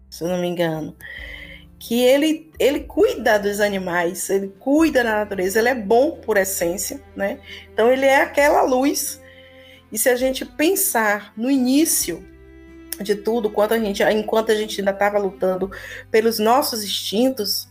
[0.10, 0.96] se eu não me engano
[1.80, 7.02] que ele, ele cuida dos animais, ele cuida da natureza, ele é bom por essência,
[7.16, 7.40] né?
[7.72, 9.22] Então ele é aquela luz.
[9.92, 12.26] E se a gente pensar no início
[13.00, 15.72] de tudo, quanto a gente, enquanto a gente ainda estava lutando
[16.10, 17.70] pelos nossos instintos,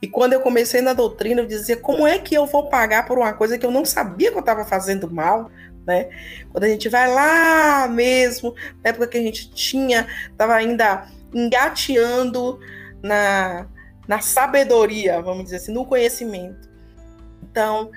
[0.00, 3.18] e quando eu comecei na doutrina, eu dizia: como é que eu vou pagar por
[3.18, 5.50] uma coisa que eu não sabia que eu estava fazendo mal?
[5.86, 6.08] Né?
[6.50, 12.58] Quando a gente vai lá mesmo, na época que a gente tinha, estava ainda engateando
[13.02, 13.66] na,
[14.06, 16.68] na sabedoria, vamos dizer assim, no conhecimento.
[17.42, 17.90] Então,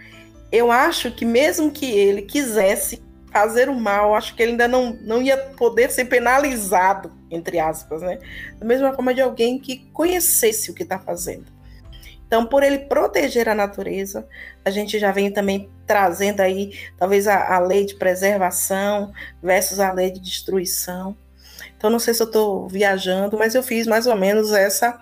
[0.52, 4.94] eu acho que mesmo que ele quisesse fazer o mal, acho que ele ainda não,
[5.02, 8.20] não ia poder ser penalizado, entre aspas, né?
[8.60, 11.52] Da mesma forma de alguém que conhecesse o que está fazendo.
[12.28, 14.28] Então, por ele proteger a natureza,
[14.64, 19.92] a gente já vem também trazendo aí, talvez, a, a lei de preservação versus a
[19.92, 21.18] lei de destruição.
[21.84, 25.02] Então, não sei se eu estou viajando, mas eu fiz mais ou menos essa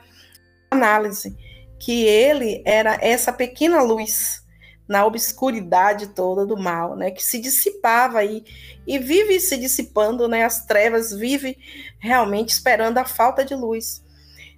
[0.71, 1.37] análise,
[1.79, 4.41] que ele era essa pequena luz
[4.87, 8.43] na obscuridade toda do mal, né, que se dissipava aí
[8.87, 11.55] e vive se dissipando, né, as trevas, vive
[11.99, 14.03] realmente esperando a falta de luz.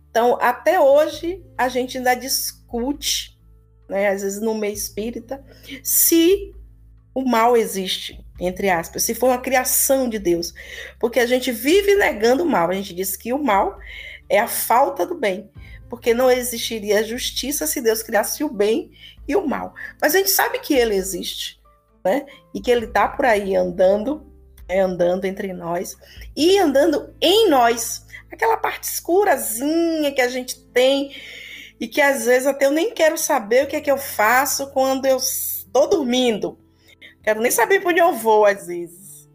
[0.09, 3.37] Então, até hoje, a gente ainda discute,
[3.89, 5.43] né, às vezes no meio espírita,
[5.83, 6.55] se
[7.13, 10.53] o mal existe, entre aspas, se foi uma criação de Deus.
[10.99, 12.69] Porque a gente vive negando o mal.
[12.69, 13.77] A gente diz que o mal
[14.29, 15.49] é a falta do bem.
[15.89, 18.91] Porque não existiria justiça se Deus criasse o bem
[19.27, 19.73] e o mal.
[20.01, 21.61] Mas a gente sabe que ele existe,
[22.03, 22.25] né?
[22.53, 24.25] E que ele está por aí andando,
[24.67, 25.95] é, andando entre nós
[26.35, 28.05] e andando em nós.
[28.31, 31.15] Aquela parte escurazinha que a gente tem
[31.79, 34.71] e que às vezes até eu nem quero saber o que é que eu faço
[34.71, 36.62] quando eu estou dormindo.
[37.23, 39.29] Quero nem saber para onde eu vou, às vezes.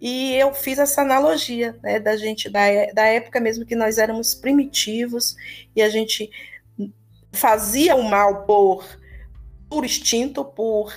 [0.00, 2.60] E eu fiz essa analogia, né, da gente, da,
[2.92, 5.36] da época mesmo que nós éramos primitivos
[5.76, 6.28] e a gente
[7.30, 8.84] fazia o mal por,
[9.70, 10.92] por instinto, por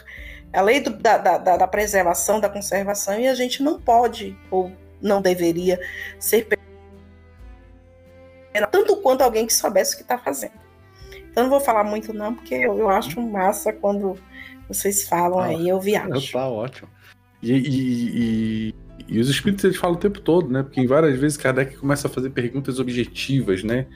[0.51, 4.71] a lei do, da, da, da preservação, da conservação, e a gente não pode, ou
[5.01, 5.79] não deveria,
[6.17, 6.47] ser
[8.71, 10.53] tanto quanto alguém que soubesse o que está fazendo.
[11.29, 14.17] Então não vou falar muito não, porque eu, eu acho massa quando
[14.67, 16.31] vocês falam Ah, aí, eu viajo.
[16.31, 16.89] Tá ótimo.
[17.41, 18.09] E, e,
[18.69, 18.75] e,
[19.07, 20.63] e os espíritos eles falam o tempo todo, né?
[20.63, 23.87] Porque em várias vezes Kardec começa a fazer perguntas objetivas, né?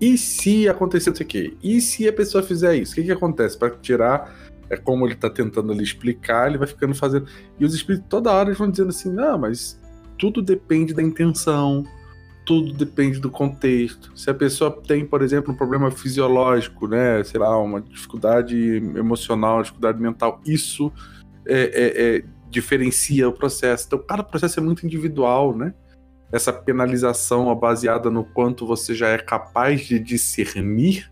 [0.00, 1.56] E se acontecer isso aqui?
[1.62, 2.92] E se a pessoa fizer isso?
[2.92, 3.56] O que, que acontece?
[3.56, 4.34] Para tirar,
[4.68, 7.26] é como ele está tentando ali explicar, ele vai ficando fazendo.
[7.58, 9.80] E os espíritos toda hora eles vão dizendo assim: não, mas
[10.18, 11.84] tudo depende da intenção,
[12.44, 14.12] tudo depende do contexto.
[14.16, 17.22] Se a pessoa tem, por exemplo, um problema fisiológico, né?
[17.24, 18.56] Sei lá, uma dificuldade
[18.96, 20.92] emocional, dificuldade mental, isso
[21.46, 23.86] é, é, é, diferencia o processo.
[23.86, 25.74] Então, cada processo é muito individual, né?
[26.34, 31.08] essa penalização baseada no quanto você já é capaz de discernir,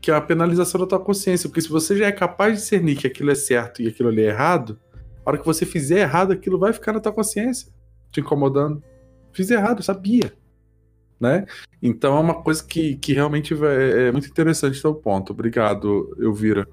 [0.00, 1.50] que é a penalização da tua consciência.
[1.50, 4.22] Porque se você já é capaz de discernir que aquilo é certo e aquilo ali
[4.22, 4.80] é errado,
[5.22, 7.70] a hora que você fizer errado, aquilo vai ficar na tua consciência,
[8.10, 8.82] te incomodando.
[9.36, 10.32] Fiz errado, sabia.
[11.20, 11.44] Né?
[11.82, 15.34] Então é uma coisa que, que realmente é, é muito interessante teu ponto.
[15.34, 16.66] Obrigado, Elvira.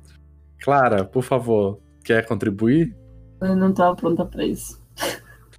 [0.62, 2.96] Clara, por favor, quer contribuir?
[3.42, 4.82] Eu não estava pronta para isso.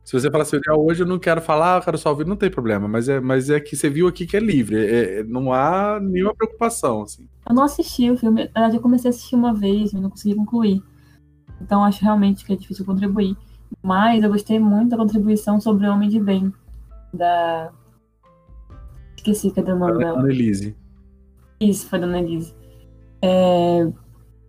[0.02, 2.50] Se você falar assim, hoje eu não quero falar, eu quero só ouvir, não tem
[2.50, 2.88] problema.
[2.88, 4.76] Mas é, mas é que você viu aqui que é livre.
[4.76, 7.02] É, é não há nenhuma preocupação.
[7.02, 7.28] Assim.
[7.46, 8.44] Eu não assisti o filme.
[8.44, 10.82] Na verdade, eu comecei a assistir uma vez, mas não consegui concluir.
[11.60, 13.36] Então acho realmente que é difícil contribuir.
[13.82, 16.52] Mas eu gostei muito da contribuição sobre o Homem de Bem.
[17.16, 17.72] Da.
[19.16, 20.18] Esqueci cadê o nome dela.
[20.18, 20.76] Ana Elise.
[21.60, 22.54] Isso, foi da Ana Elise.
[23.22, 23.90] É...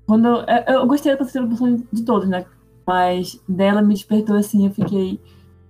[0.06, 2.46] Quando eu, eu gostei da contribuição de todos, né?
[2.86, 5.20] Mas dela me despertou assim, eu fiquei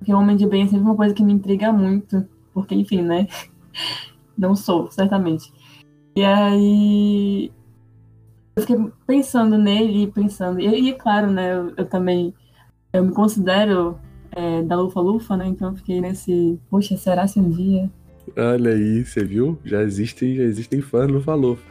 [0.05, 2.27] porque o homem de bem é sempre uma coisa que me intriga muito.
[2.53, 3.27] Porque, enfim, né?
[4.37, 5.51] Não sou, certamente.
[6.15, 7.51] E aí.
[8.55, 8.77] Eu fiquei
[9.07, 10.59] pensando nele e pensando.
[10.59, 11.53] E, e claro, né?
[11.53, 12.35] Eu, eu, também.
[12.93, 13.99] Eu me considero
[14.35, 15.47] é, da Lufa-Lufa, né?
[15.47, 16.59] Então eu fiquei nesse.
[16.69, 17.89] Poxa, será se um dia.
[18.37, 19.57] Olha aí, você viu?
[19.63, 21.63] Já existem, já existem fãs Lufa-Lufa.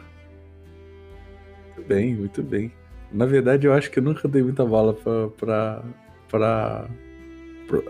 [1.75, 2.71] Muito bem, muito bem.
[3.11, 5.83] Na verdade, eu acho que eu nunca dei muita bola pra, pra,
[6.29, 6.89] pra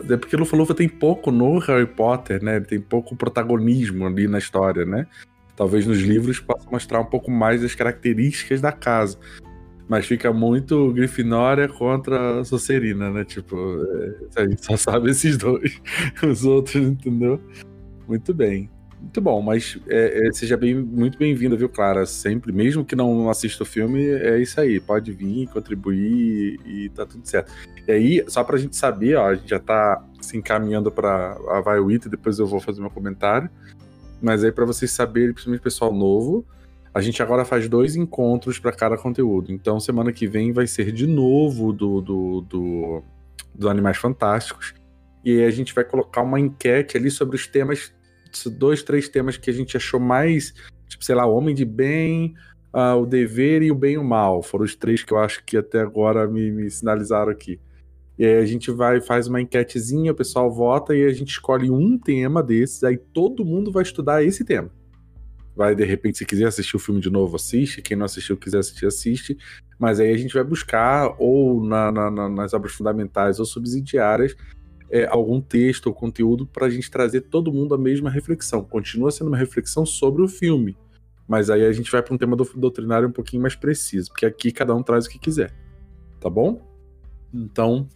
[0.09, 2.59] é porque Lufa-Lufa tem pouco no Harry Potter, né?
[2.59, 5.07] Tem pouco protagonismo ali na história, né?
[5.55, 9.17] Talvez nos livros possa mostrar um pouco mais das características da casa.
[9.87, 13.23] Mas fica muito Grifinória contra Sonserina, né?
[13.23, 13.55] Tipo,
[14.35, 15.79] é, a gente só sabe esses dois.
[16.27, 17.39] Os outros, entendeu?
[18.07, 18.69] Muito bem.
[18.99, 22.07] Muito bom, mas é, é, seja bem, muito bem-vinda, viu, Clara?
[22.07, 24.79] Sempre, mesmo que não assista o filme, é isso aí.
[24.79, 27.51] Pode vir, contribuir e, e tá tudo certo.
[27.87, 31.61] E aí, só pra gente saber, ó, a gente já tá se encaminhando pra a
[31.61, 33.47] Vai Wita, depois eu vou fazer meu comentário.
[34.19, 36.43] Mas aí, para vocês saberem, principalmente pessoal novo,
[36.95, 39.51] a gente agora faz dois encontros para cada conteúdo.
[39.51, 43.03] Então, semana que vem vai ser de novo do, do, do,
[43.53, 44.73] do Animais Fantásticos.
[45.21, 47.93] E a gente vai colocar uma enquete ali sobre os temas
[48.57, 50.53] dois, três temas que a gente achou mais,
[50.87, 52.33] tipo, sei lá, Homem de Bem,
[52.73, 54.41] uh, o Dever e o Bem e o Mal.
[54.41, 57.59] Foram os três que eu acho que até agora me, me sinalizaram aqui.
[58.17, 61.69] E aí a gente vai, faz uma enquetezinha, o pessoal vota e a gente escolhe
[61.69, 64.71] um tema desses, aí todo mundo vai estudar esse tema.
[65.55, 67.81] Vai, de repente, se quiser assistir o filme de novo, assiste.
[67.81, 69.37] Quem não assistiu, quiser assistir, assiste.
[69.79, 74.35] Mas aí a gente vai buscar, ou na, na, nas obras fundamentais ou subsidiárias,
[74.89, 78.63] é, algum texto ou conteúdo para a gente trazer todo mundo a mesma reflexão.
[78.63, 80.77] Continua sendo uma reflexão sobre o filme,
[81.27, 84.25] mas aí a gente vai para um tema do, doutrinário um pouquinho mais preciso, porque
[84.25, 85.53] aqui cada um traz o que quiser.
[86.19, 86.61] Tá bom?
[87.33, 87.87] Então,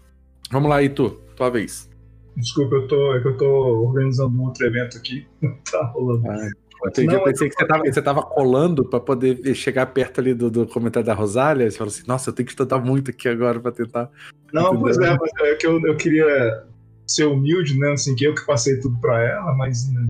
[0.52, 1.90] vamos lá, Itu, tua vez.
[2.36, 3.46] Desculpa, eu tô, é que eu tô
[3.88, 5.28] organizando um outro evento aqui.
[5.72, 6.30] tá rolando.
[6.30, 6.50] Ah,
[6.88, 7.14] entendi.
[7.14, 10.68] eu pensei que você tava, você tava colando para poder chegar perto ali do, do
[10.68, 11.70] comentário da Rosália.
[11.70, 14.10] Você falou assim: Nossa, eu tenho que estudar muito aqui agora para tentar.
[14.54, 14.82] Não, entender.
[14.82, 16.64] pois é, mas é que eu, eu queria
[17.06, 17.92] ser humilde, né?
[17.92, 20.08] Assim, que eu que passei tudo para ela, mas né,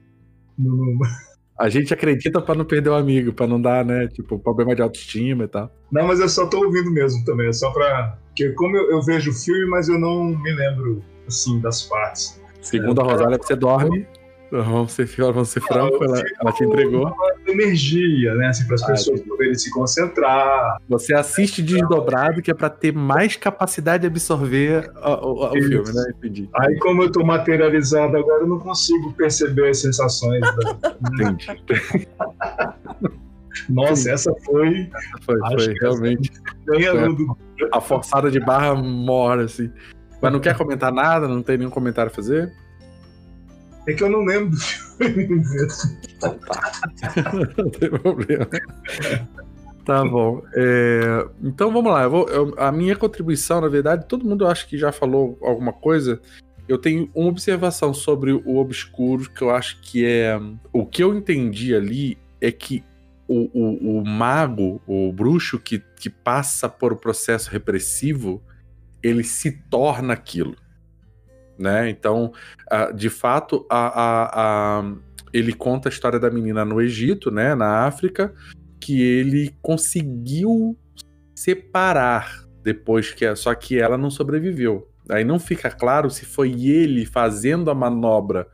[0.58, 1.00] não, não...
[1.58, 4.08] A gente acredita para não perder o amigo, para não dar, né?
[4.08, 5.70] Tipo, problema de autoestima e tal.
[5.92, 8.18] Não, mas eu só tô ouvindo mesmo também, é só pra.
[8.28, 12.42] Porque como eu, eu vejo o filme, mas eu não me lembro, assim, das partes.
[12.62, 14.08] Segundo é, a Rosália, você dorme
[14.52, 17.14] Vamos ser, vamos ser franco, ela, ela, te entregou.
[17.48, 18.48] Energia, né?
[18.48, 20.78] Assim, para as ah, pessoas poderem se concentrar.
[20.90, 26.14] Você assiste desdobrado, que é para ter mais capacidade de absorver o, filme, né?
[26.18, 26.50] Entendi.
[26.56, 30.42] Aí, como eu estou materializado agora, eu não consigo perceber as sensações.
[30.42, 30.96] Da...
[31.14, 32.08] Entendi.
[33.70, 34.90] Nossa, essa foi.
[34.90, 36.32] Essa foi, foi realmente.
[36.66, 39.72] Foi a, a forçada de barra mora, assim.
[40.22, 41.28] Mas não quer comentar nada?
[41.28, 42.52] Não tem nenhum comentário a fazer?
[43.90, 45.28] É que eu não lembro do filme
[47.58, 48.48] não tem problema.
[49.84, 50.44] Tá bom.
[50.54, 52.04] É, então vamos lá.
[52.04, 55.74] Eu vou, eu, a minha contribuição, na verdade, todo mundo acha que já falou alguma
[55.74, 56.22] coisa.
[56.68, 60.40] Eu tenho uma observação sobre o obscuro que eu acho que é.
[60.72, 62.84] O que eu entendi ali é que
[63.28, 68.40] o, o, o mago, o bruxo que, que passa por o processo repressivo,
[69.02, 70.56] ele se torna aquilo.
[71.60, 71.90] Né?
[71.90, 72.32] Então,
[72.96, 74.94] de fato, a, a, a,
[75.34, 78.34] ele conta a história da menina no Egito, né, na África,
[78.80, 80.78] que ele conseguiu
[81.36, 84.90] separar depois que só que ela não sobreviveu.
[85.10, 88.48] Aí não fica claro se foi ele fazendo a manobra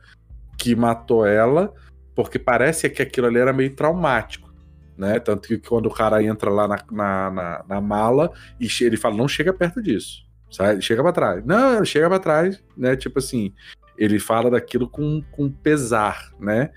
[0.58, 1.72] que matou ela,
[2.14, 4.52] porque parece que aquilo ali era meio traumático.
[4.96, 5.20] Né?
[5.20, 8.32] Tanto que quando o cara entra lá na, na, na, na mala
[8.80, 10.25] ele fala, não chega perto disso.
[10.50, 11.44] Sai, chega para trás.
[11.44, 12.96] Não, chega para trás, né?
[12.96, 13.52] Tipo assim,
[13.98, 16.70] ele fala daquilo com, com pesar, né?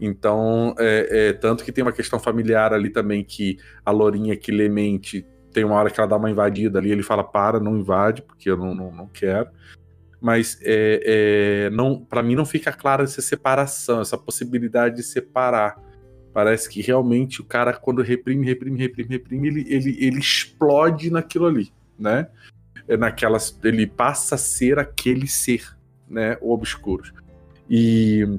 [0.00, 4.50] Então, é, é, tanto que tem uma questão familiar ali também que a Lourinha que
[4.50, 8.22] lemente tem uma hora que ela dá uma invadida ali, ele fala para, não invade,
[8.22, 9.48] porque eu não, não, não quero.
[10.20, 15.76] Mas é, é não, para mim não fica clara essa separação, essa possibilidade de separar.
[16.32, 21.46] Parece que realmente o cara, quando reprime, reprime, reprime, reprime, ele, ele, ele explode naquilo
[21.46, 22.28] ali, né?
[22.88, 25.76] É naquelas, ele passa a ser aquele ser,
[26.08, 26.36] né?
[26.40, 27.12] O obscuro.
[27.68, 28.38] E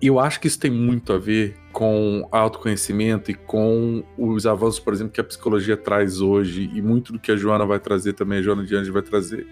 [0.00, 4.92] eu acho que isso tem muito a ver com autoconhecimento e com os avanços, por
[4.92, 8.38] exemplo, que a psicologia traz hoje e muito do que a Joana vai trazer também,
[8.38, 9.46] a Joana de Anjos vai trazer.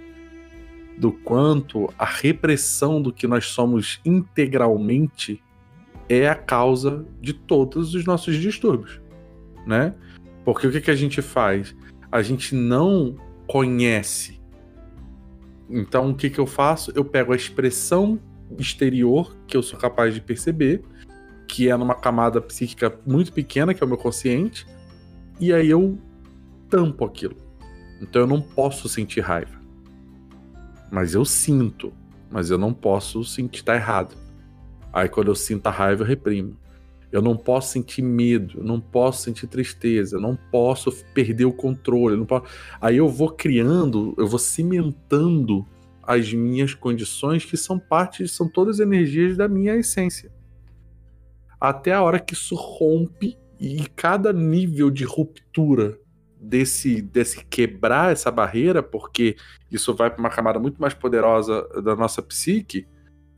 [0.98, 5.42] Do quanto a repressão do que nós somos integralmente
[6.08, 9.00] é a causa de todos os nossos distúrbios,
[9.66, 9.94] né?
[10.44, 11.74] Porque o que, que a gente faz?
[12.12, 14.40] A gente não conhece.
[15.68, 16.92] Então, o que, que eu faço?
[16.94, 18.18] Eu pego a expressão
[18.58, 20.82] exterior que eu sou capaz de perceber,
[21.48, 24.66] que é numa camada psíquica muito pequena, que é o meu consciente,
[25.40, 25.98] e aí eu
[26.68, 27.36] tampo aquilo.
[28.00, 29.60] Então eu não posso sentir raiva.
[30.90, 31.92] Mas eu sinto,
[32.30, 34.14] mas eu não posso sentir tá errado.
[34.92, 36.56] Aí quando eu sinto a raiva, eu reprimo.
[37.14, 41.52] Eu não posso sentir medo, eu não posso sentir tristeza, eu não posso perder o
[41.52, 42.44] controle, não posso...
[42.80, 45.64] Aí eu vou criando, eu vou cimentando
[46.02, 50.28] as minhas condições, que são parte, são todas energias da minha essência.
[51.60, 55.96] Até a hora que isso rompe e cada nível de ruptura
[56.36, 59.36] desse, desse quebrar essa barreira, porque
[59.70, 62.88] isso vai para uma camada muito mais poderosa da nossa psique,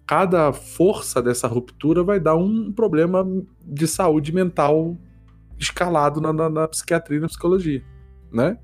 [0.07, 3.27] cada força dessa ruptura vai dar um problema
[3.61, 4.97] de saúde mental
[5.59, 7.83] escalado na, na, na psiquiatria e na psicologia,
[8.33, 8.59] né?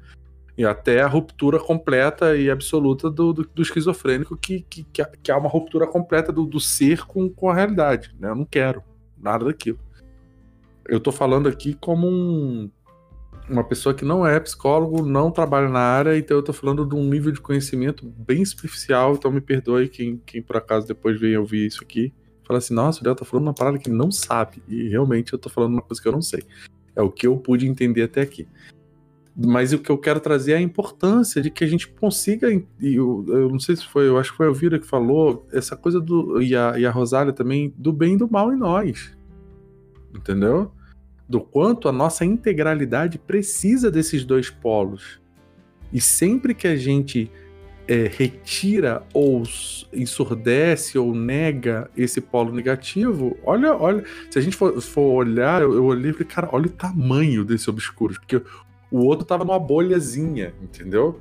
[0.56, 4.84] E até a ruptura completa e absoluta do, do, do esquizofrênico, que, que,
[5.22, 8.14] que, há uma ruptura completa do, do ser com, com a realidade.
[8.20, 8.28] Né?
[8.28, 8.84] Eu não quero
[9.16, 9.78] nada daquilo.
[10.86, 12.70] Eu tô falando aqui como um,
[13.48, 16.94] uma pessoa que não é psicólogo, não trabalha na área, então eu tô falando de
[16.94, 21.36] um nível de conhecimento bem superficial, então me perdoe quem, quem por acaso depois vem
[21.36, 22.12] ouvir isso aqui.
[22.44, 24.62] Fala assim, nossa, o Léo tá falando uma parada que não sabe.
[24.68, 26.42] E realmente eu tô falando uma coisa que eu não sei.
[26.94, 28.46] É o que eu pude entender até aqui.
[29.34, 32.48] Mas o que eu quero trazer é a importância de que a gente consiga.
[32.80, 35.74] Eu, eu não sei se foi, eu acho que foi a Elvira que falou, essa
[35.74, 36.42] coisa do.
[36.42, 39.16] E a, e a Rosália também, do bem e do mal em nós.
[40.14, 40.70] Entendeu?
[41.32, 45.18] Do quanto a nossa integralidade precisa desses dois polos.
[45.90, 47.30] E sempre que a gente
[47.88, 49.42] é, retira ou
[49.94, 55.72] ensurdece ou nega esse polo negativo, olha, olha, se a gente for, for olhar, eu,
[55.72, 58.42] eu olhei e falei, cara, olha o tamanho desse obscuro, porque
[58.90, 61.18] o outro tava numa bolhazinha, entendeu?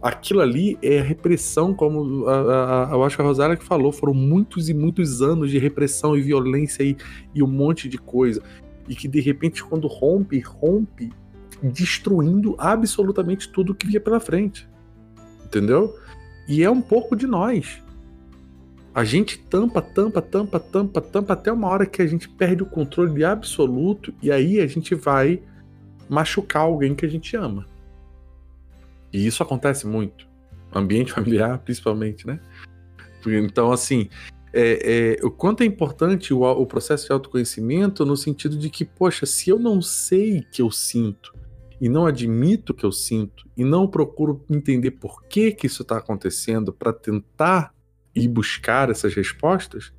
[0.00, 4.14] Aquilo ali é repressão, como a, a, eu acho que a Rosária que falou, foram
[4.14, 6.96] muitos e muitos anos de repressão e violência e,
[7.34, 8.40] e um monte de coisa.
[8.88, 11.12] E que de repente, quando rompe, rompe
[11.62, 14.68] destruindo absolutamente tudo que via pela frente.
[15.44, 15.94] Entendeu?
[16.48, 17.82] E é um pouco de nós.
[18.94, 22.66] A gente tampa, tampa, tampa, tampa, tampa até uma hora que a gente perde o
[22.66, 25.40] controle absoluto e aí a gente vai
[26.08, 27.66] machucar alguém que a gente ama.
[29.12, 30.26] E isso acontece muito.
[30.74, 32.40] Ambiente familiar, principalmente, né?
[33.26, 34.08] Então, assim,
[34.52, 38.84] é, é, o quanto é importante o, o, processo de autoconhecimento no sentido de que,
[38.84, 41.32] poxa, se eu não sei que eu sinto
[41.80, 45.98] e não admito que eu sinto e não procuro entender por que que isso está
[45.98, 47.74] acontecendo para tentar
[48.14, 49.92] ir buscar essas respostas,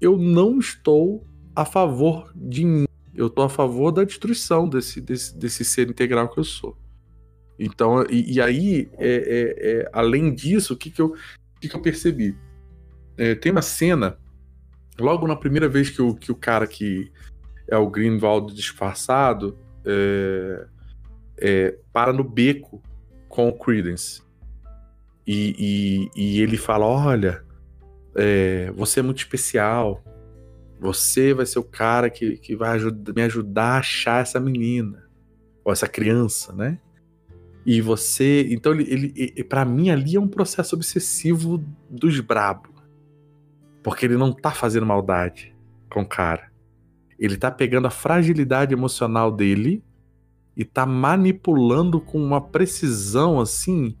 [0.00, 5.36] eu não estou a favor de mim eu tô a favor da destruição desse, desse,
[5.36, 6.76] desse ser integral que eu sou.
[7.58, 11.14] Então, e, e aí, é, é, é, além disso, o que, que, eu,
[11.60, 12.36] que, que eu percebi?
[13.16, 14.18] É, tem uma cena,
[14.98, 17.10] logo na primeira vez que o, que o cara que
[17.68, 20.66] é o Greenwald disfarçado é,
[21.38, 22.82] é, para no beco
[23.28, 24.22] com o Credence.
[25.26, 27.44] E, e, e ele fala: Olha,
[28.74, 30.02] você é muito especial,
[30.82, 32.76] você vai ser o cara que, que vai
[33.14, 35.08] me ajudar a achar essa menina,
[35.64, 36.78] ou essa criança, né?
[37.64, 38.48] E você.
[38.50, 42.71] Então, ele, ele, ele para mim, ali é um processo obsessivo dos brabo.
[43.82, 45.54] Porque ele não tá fazendo maldade
[45.90, 46.50] com o cara.
[47.18, 49.82] Ele tá pegando a fragilidade emocional dele
[50.56, 53.96] e tá manipulando com uma precisão assim.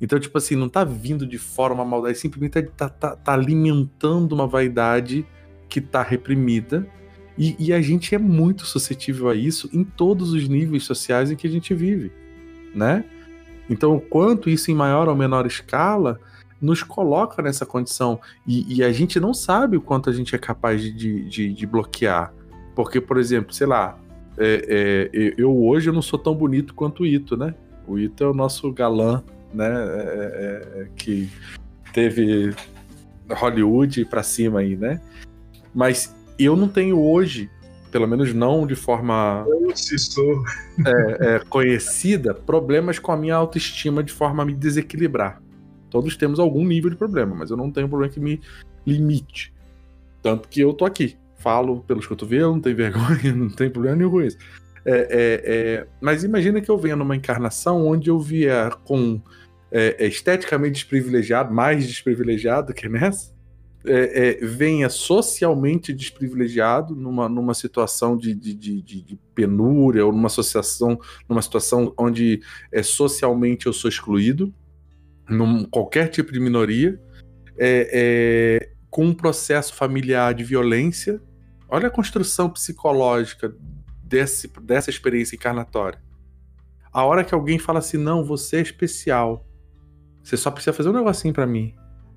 [0.00, 4.34] Então, tipo assim, não tá vindo de fora uma maldade, simplesmente tá, tá, tá alimentando
[4.34, 5.26] uma vaidade
[5.68, 6.86] que tá reprimida.
[7.38, 11.36] E, e, a gente é muito suscetível a isso em todos os níveis sociais em
[11.36, 12.10] que a gente vive,
[12.74, 13.04] né?
[13.68, 16.18] Então, o quanto isso em maior ou menor escala
[16.60, 18.20] nos coloca nessa condição.
[18.46, 21.66] E, e a gente não sabe o quanto a gente é capaz de, de, de
[21.66, 22.32] bloquear.
[22.74, 23.98] Porque, por exemplo, sei lá,
[24.38, 27.54] é, é, eu hoje eu não sou tão bonito quanto o Ito, né?
[27.86, 29.22] O Ito é o nosso galã,
[29.52, 29.66] né?
[29.66, 31.30] É, é, é que
[31.92, 32.54] teve
[33.30, 35.00] Hollywood para cima aí, né?
[35.74, 37.50] Mas eu não tenho hoje,
[37.90, 39.46] pelo menos não de forma
[41.20, 45.40] é, conhecida, problemas com a minha autoestima de forma a me desequilibrar.
[45.90, 48.40] Todos temos algum nível de problema, mas eu não tenho problema que me
[48.86, 49.52] limite.
[50.22, 54.10] Tanto que eu tô aqui, falo pelos cotovelos, não tenho vergonha, não tem problema nenhum
[54.10, 54.38] com isso.
[54.84, 59.20] É, é, é, mas imagina que eu venha numa encarnação onde eu vier com
[59.70, 63.34] é, é esteticamente desprivilegiado, mais desprivilegiado que nessa,
[63.84, 70.98] é, venha socialmente desprivilegiado numa, numa situação de, de, de, de, penúria ou numa associação,
[71.28, 72.40] numa situação onde
[72.72, 74.52] é, socialmente eu sou excluído,
[75.28, 77.00] num qualquer tipo de minoria,
[78.90, 81.20] com um processo familiar de violência
[81.68, 83.54] Olha a construção psicológica
[84.02, 86.00] desse, dessa experiência encarnatória.
[86.92, 89.44] A hora que alguém fala assim, não, você é especial.
[90.22, 91.74] Você só precisa fazer um negocinho para mim.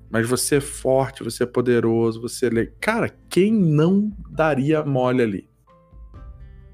[0.08, 2.66] Mas você é forte, você é poderoso, você é.
[2.80, 5.50] Cara, quem não daria mole ali?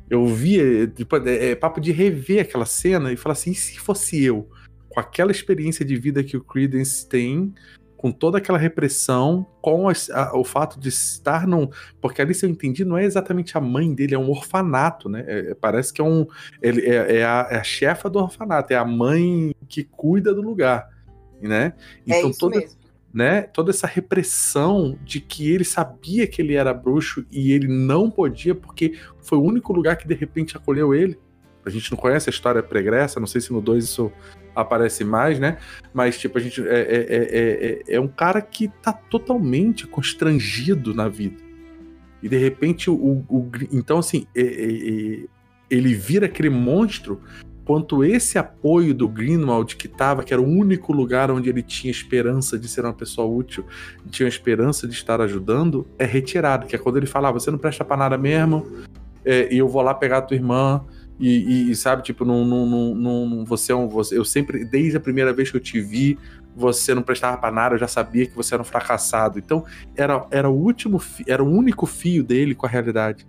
[0.09, 3.79] Eu via, tipo, é, é papo de rever aquela cena e falar assim: e se
[3.79, 4.49] fosse eu,
[4.97, 7.52] com aquela experiência de vida que o Credence tem,
[7.98, 11.68] com toda aquela repressão, com a, a, o fato de estar num.
[12.01, 15.23] Porque ali, se eu entendi, não é exatamente a mãe dele, é um orfanato, né?
[15.27, 16.27] É, parece que é um.
[16.62, 20.40] Ele é, é, a, é, a, chefa do orfanato, é a mãe que cuida do
[20.40, 20.89] lugar,
[21.43, 21.74] né?
[22.06, 22.78] É então, é isso toda, mesmo.
[23.12, 28.10] Né, toda essa repressão de que ele sabia que ele era bruxo e ele não
[28.10, 31.18] podia, porque foi o único lugar que de repente acolheu ele.
[31.66, 34.12] A gente não conhece a história pregressa, não sei se no 2 isso
[34.57, 35.59] aparece mais, né?
[35.93, 36.66] Mas, tipo, a gente.
[36.66, 41.37] É, é, é, é, um cara que tá totalmente constrangido na vida.
[42.23, 43.24] E de repente, o.
[43.28, 47.20] o então, assim, ele vira aquele monstro.
[47.65, 51.91] Quanto esse apoio do Greenwald, que tava, que era o único lugar onde ele tinha
[51.91, 53.66] esperança de ser uma pessoa útil,
[54.09, 56.69] tinha esperança de estar ajudando, é retirado.
[56.69, 58.65] Que é quando ele fala: ah, você não presta pra nada mesmo,
[59.24, 60.85] e eu vou lá pegar a tua irmã,
[61.18, 63.88] e, e, sabe, tipo, não, não, não, não, você é um.
[63.88, 66.18] Você, eu sempre, desde a primeira vez que eu te vi,
[66.55, 69.38] você não prestava pra nada, eu já sabia que você era um fracassado.
[69.38, 69.64] Então,
[69.97, 73.26] era, era o último, era o único fio dele com a realidade.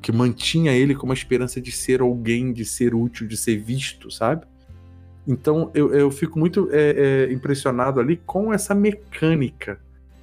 [0.00, 4.10] Que mantinha ele com uma esperança de ser alguém, de ser útil, de ser visto,
[4.10, 4.46] sabe?
[5.26, 9.78] Então, eu, eu fico muito é, é, impressionado ali com essa mecânica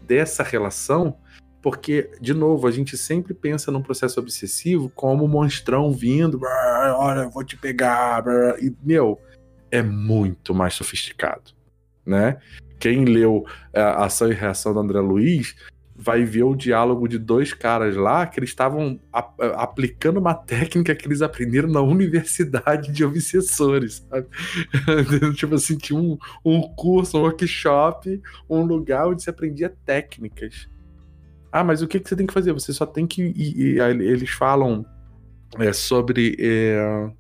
[0.08, 1.16] dessa relação
[1.62, 6.40] porque, de novo, a gente sempre pensa num processo obsessivo como um monstrão vindo,
[6.98, 8.24] olha, vou te pegar,
[8.60, 9.20] e, meu,
[9.70, 11.52] é muito mais sofisticado,
[12.06, 12.40] né?
[12.80, 15.56] Quem leu é, Ação e Reação do André Luiz
[15.96, 19.00] vai ver o diálogo de dois caras lá que eles estavam
[19.56, 24.28] aplicando uma técnica que eles aprenderam na universidade de obsessores, sabe?
[25.38, 28.20] tipo assim, tinha um, um curso, um workshop,
[28.50, 30.71] um lugar onde se aprendia técnicas
[31.52, 32.54] ah, mas o que, que você tem que fazer?
[32.54, 33.22] Você só tem que.
[33.36, 34.86] E, eles falam
[35.60, 36.38] é, sobre.
[36.40, 37.12] É,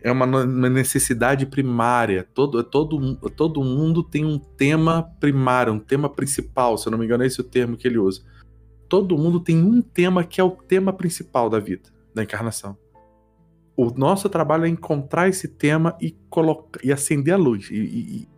[0.00, 2.26] é uma, uma, necessidade primária.
[2.32, 6.78] Todo, todo, todo mundo tem um tema primário, um tema principal.
[6.78, 8.22] Se eu não me engano, é esse o termo que ele usa.
[8.88, 12.76] Todo mundo tem um tema que é o tema principal da vida, da encarnação.
[13.76, 18.28] O nosso trabalho é encontrar esse tema e, colocar, e acender a luz e, e,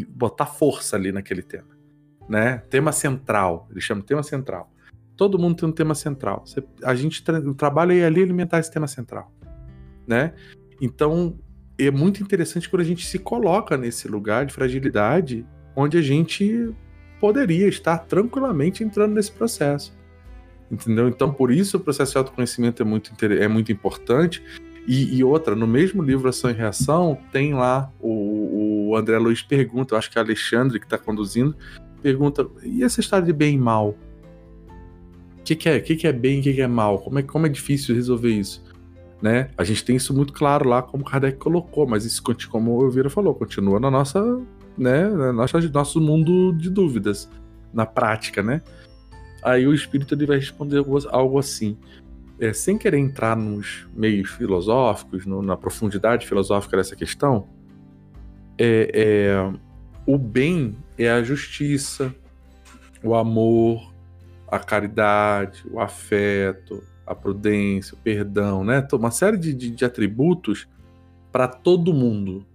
[0.00, 1.79] e botar força ali naquele tema
[2.30, 2.62] né?
[2.70, 4.72] Tema central, ele chama tema central.
[5.16, 6.44] Todo mundo tem um tema central.
[6.46, 9.32] Você, a gente tra trabalha aí ali alimentar esse tema central,
[10.06, 10.32] né?
[10.80, 11.36] Então
[11.76, 15.44] é muito interessante quando a gente se coloca nesse lugar de fragilidade,
[15.74, 16.72] onde a gente
[17.18, 19.92] poderia estar tranquilamente entrando nesse processo.
[20.70, 21.08] Entendeu?
[21.08, 24.42] Então, por isso o processo de autoconhecimento é muito, é muito importante.
[24.86, 29.42] E, e outra, no mesmo livro Ação e Reação, tem lá o, o André Luiz
[29.42, 31.56] pergunta, eu acho que é Alexandre que está conduzindo,
[32.00, 33.96] pergunta: e essa história de bem e mal?
[35.38, 35.76] O que, que, é?
[35.78, 36.98] O que, que é bem e o que, que é mal?
[36.98, 38.62] Como é, como é difícil resolver isso?
[39.22, 39.50] né?
[39.56, 43.10] A gente tem isso muito claro lá, como Kardec colocou, mas isso, como o Elvira
[43.10, 44.40] falou, continua na nossa,
[44.76, 47.28] né, na nossa, nosso mundo de dúvidas,
[47.72, 48.62] na prática, né?
[49.42, 51.76] Aí o espírito ele vai responder algo assim,
[52.38, 57.46] é, sem querer entrar nos meios filosóficos, no, na profundidade filosófica dessa questão,
[58.58, 59.52] é, é,
[60.06, 62.14] o bem é a justiça,
[63.02, 63.92] o amor,
[64.46, 68.86] a caridade, o afeto, a prudência, o perdão, né?
[68.92, 70.68] Uma série de, de, de atributos
[71.32, 72.46] para todo mundo.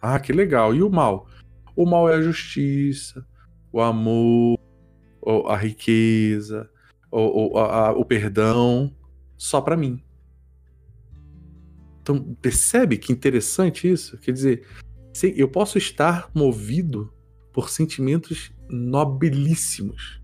[0.00, 0.74] Ah, que legal.
[0.74, 1.28] E o mal?
[1.76, 3.26] O mal é a justiça,
[3.72, 4.58] o amor,
[5.46, 6.68] a riqueza,
[7.10, 8.94] o, o, a, o perdão,
[9.36, 10.02] só para mim.
[12.02, 14.16] Então, percebe que interessante isso?
[14.18, 14.66] Quer dizer,
[15.26, 17.12] eu posso estar movido
[17.52, 20.20] por sentimentos nobilíssimos.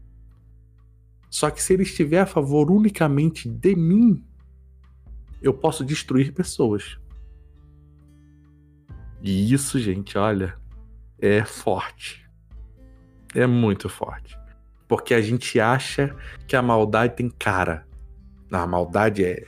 [1.30, 4.24] Só que se ele estiver a favor unicamente de mim,
[5.42, 6.96] eu posso destruir pessoas.
[9.20, 10.56] E isso, gente, olha,
[11.18, 12.24] é forte.
[13.34, 14.38] É muito forte.
[14.86, 16.14] Porque a gente acha
[16.46, 17.86] que a maldade tem cara.
[18.52, 19.44] A maldade é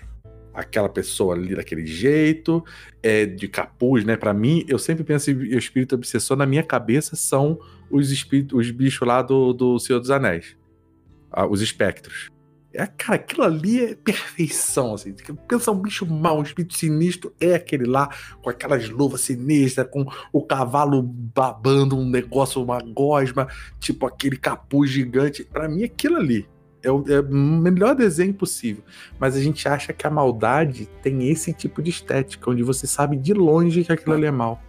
[0.56, 2.64] aquela pessoa ali daquele jeito,
[3.02, 4.16] é de capuz, né?
[4.16, 7.58] Para mim, eu sempre penso em espírito obsessor, na minha cabeça são
[7.90, 10.56] os espíritos, os bichos lá do, do Senhor dos Anéis
[11.50, 12.30] os espectros.
[12.72, 15.14] É, cara, aquilo ali é perfeição, assim.
[15.48, 18.10] Pensa um bicho mau, um espírito sinistro, é aquele lá,
[18.42, 23.48] com aquelas luvas sinistras, com o cavalo babando um negócio, uma gosma,
[23.80, 25.44] tipo aquele capuz gigante.
[25.44, 26.46] para mim, aquilo ali
[26.86, 28.84] é o, é o, melhor desenho possível.
[29.18, 33.16] Mas a gente acha que a maldade tem esse tipo de estética, onde você sabe
[33.16, 34.62] de longe que aquilo ali é mal.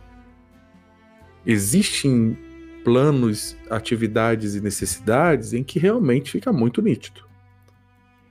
[1.46, 2.36] Existem
[2.84, 7.22] planos, atividades e necessidades em que realmente fica muito nítido.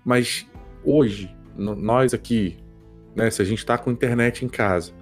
[0.04, 0.46] Mas
[0.84, 2.56] hoje, nós aqui,
[3.14, 4.92] né, se a gente está com internet em casa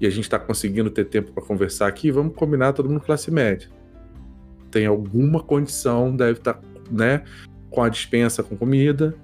[0.00, 3.30] e a gente está conseguindo ter tempo para conversar aqui, vamos combinar todo mundo classe
[3.30, 3.68] média.
[4.70, 6.60] Tem alguma condição, deve estar, tá,
[6.90, 7.22] né,
[7.74, 9.14] com a dispensa com comida,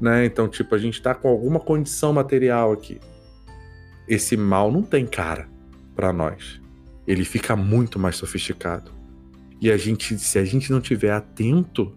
[0.00, 0.26] né?
[0.26, 3.00] Então, tipo, a gente está com alguma condição material aqui.
[4.06, 5.48] Esse mal não tem cara
[5.96, 6.60] para nós.
[7.06, 8.90] Ele fica muito mais sofisticado.
[9.60, 11.96] E a gente, se a gente não tiver atento,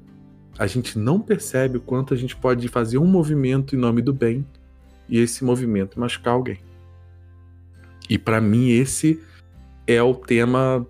[0.58, 4.14] a gente não percebe o quanto a gente pode fazer um movimento em nome do
[4.14, 4.46] bem
[5.10, 6.60] e esse movimento machucar alguém.
[8.10, 9.22] E para mim esse
[9.86, 10.88] é o tema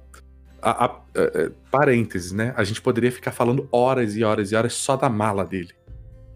[0.72, 2.53] a, a, a, é, parênteses, né?
[2.57, 5.73] A gente poderia ficar falando horas e horas e horas só da mala dele,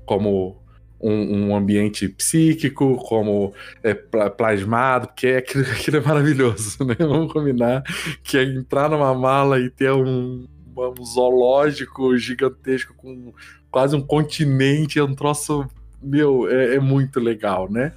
[0.05, 0.61] como
[0.99, 3.53] um, um ambiente psíquico, como
[3.83, 6.95] é, plasmado, porque é, aquilo, aquilo, é maravilhoso, né?
[6.97, 7.83] Vamos combinar
[8.23, 10.47] que é entrar numa mala e ter um,
[10.77, 13.33] um zoológico gigantesco com
[13.69, 15.65] quase um continente, é um troço,
[16.01, 17.93] meu, é, é muito legal, né?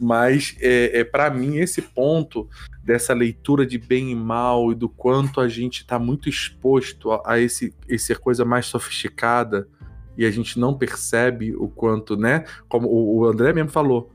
[0.00, 2.48] Mas é, é para mim esse ponto
[2.82, 7.22] dessa leitura de bem e mal e do quanto a gente está muito exposto a,
[7.24, 9.68] a esse, essa coisa mais sofisticada
[10.16, 12.44] e a gente não percebe o quanto, né?
[12.68, 14.12] Como o André mesmo falou,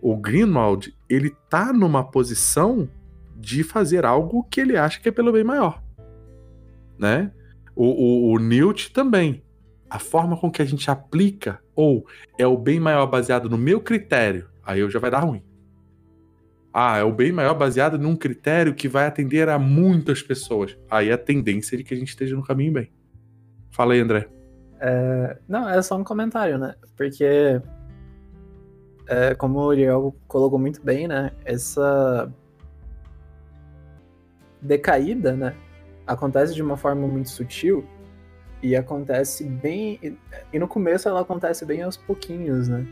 [0.00, 2.88] o Greenwald ele tá numa posição
[3.36, 5.82] de fazer algo que ele acha que é pelo bem maior,
[6.98, 7.30] né?
[7.74, 9.42] O, o, o Newt também.
[9.88, 12.04] A forma com que a gente aplica, ou
[12.36, 15.42] é o bem maior baseado no meu critério, aí eu já vai dar ruim.
[16.72, 20.76] Ah, é o bem maior baseado num critério que vai atender a muitas pessoas.
[20.90, 22.92] Aí é a tendência de que a gente esteja no caminho bem.
[23.70, 24.28] Fala aí, André.
[24.78, 26.74] É, não, é só um comentário, né?
[26.94, 27.62] Porque,
[29.06, 31.32] é, como o Uriel colocou muito bem, né?
[31.46, 32.30] Essa
[34.60, 35.54] decaída, né?
[36.06, 37.86] Acontece de uma forma muito sutil
[38.62, 40.18] e acontece bem.
[40.52, 42.86] E no começo ela acontece bem aos pouquinhos, né?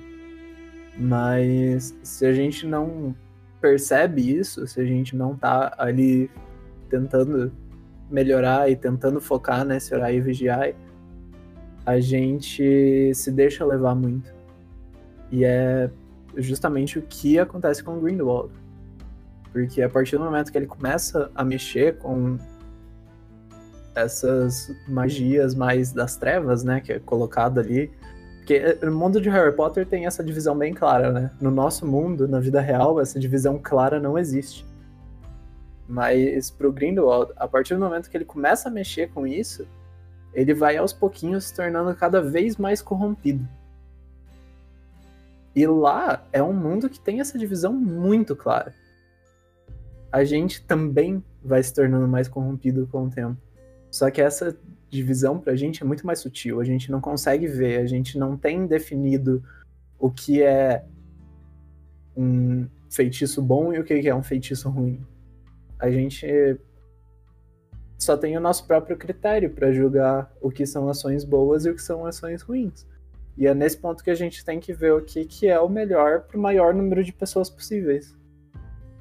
[0.99, 3.15] Mas se a gente não
[3.61, 6.31] percebe isso, se a gente não tá ali
[6.89, 7.53] tentando
[8.11, 10.73] melhorar e tentando focar nesse orar e vigiar,
[11.85, 14.35] a gente se deixa levar muito.
[15.31, 15.91] E é
[16.37, 18.53] justamente o que acontece com o Grindelwald.
[19.53, 22.39] Porque a partir do momento que ele começa a mexer com
[23.95, 27.91] essas magias mais das trevas, né, que é colocado ali,
[28.47, 31.33] porque no mundo de Harry Potter tem essa divisão bem clara, né?
[31.41, 34.65] No nosso mundo, na vida real, essa divisão clara não existe.
[35.89, 39.67] Mas pro Grindelwald, a partir do momento que ele começa a mexer com isso,
[40.33, 43.49] ele vai aos pouquinhos se tornando cada vez mais corrompido.
[45.53, 48.73] E lá é um mundo que tem essa divisão muito clara.
[50.13, 53.37] A gente também vai se tornando mais corrompido com o tempo.
[53.91, 54.57] Só que essa
[54.97, 58.37] divisão pra gente é muito mais sutil, a gente não consegue ver, a gente não
[58.37, 59.43] tem definido
[59.99, 60.85] o que é
[62.17, 65.05] um feitiço bom e o que é um feitiço ruim.
[65.79, 66.27] A gente
[67.99, 71.75] só tem o nosso próprio critério para julgar o que são ações boas e o
[71.75, 72.87] que são ações ruins.
[73.37, 75.69] E é nesse ponto que a gente tem que ver o que, que é o
[75.69, 78.17] melhor para o maior número de pessoas possíveis.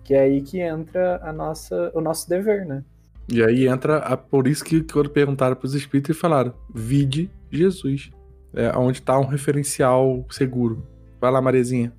[0.04, 2.84] Que é aí que entra a nossa, o nosso dever, né?
[3.28, 7.32] E aí entra a, por isso que quando perguntaram para os espíritos e falaram: vide
[7.52, 8.12] Jesus.
[8.54, 10.88] É onde está um referencial seguro.
[11.20, 11.92] Vai lá, Marezinha.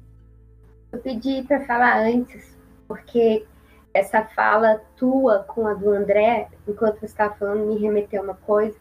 [0.90, 2.56] Eu pedi para falar antes,
[2.88, 3.44] porque
[3.92, 8.76] essa fala tua com a do André, enquanto você estava falando, me remeteu uma coisa.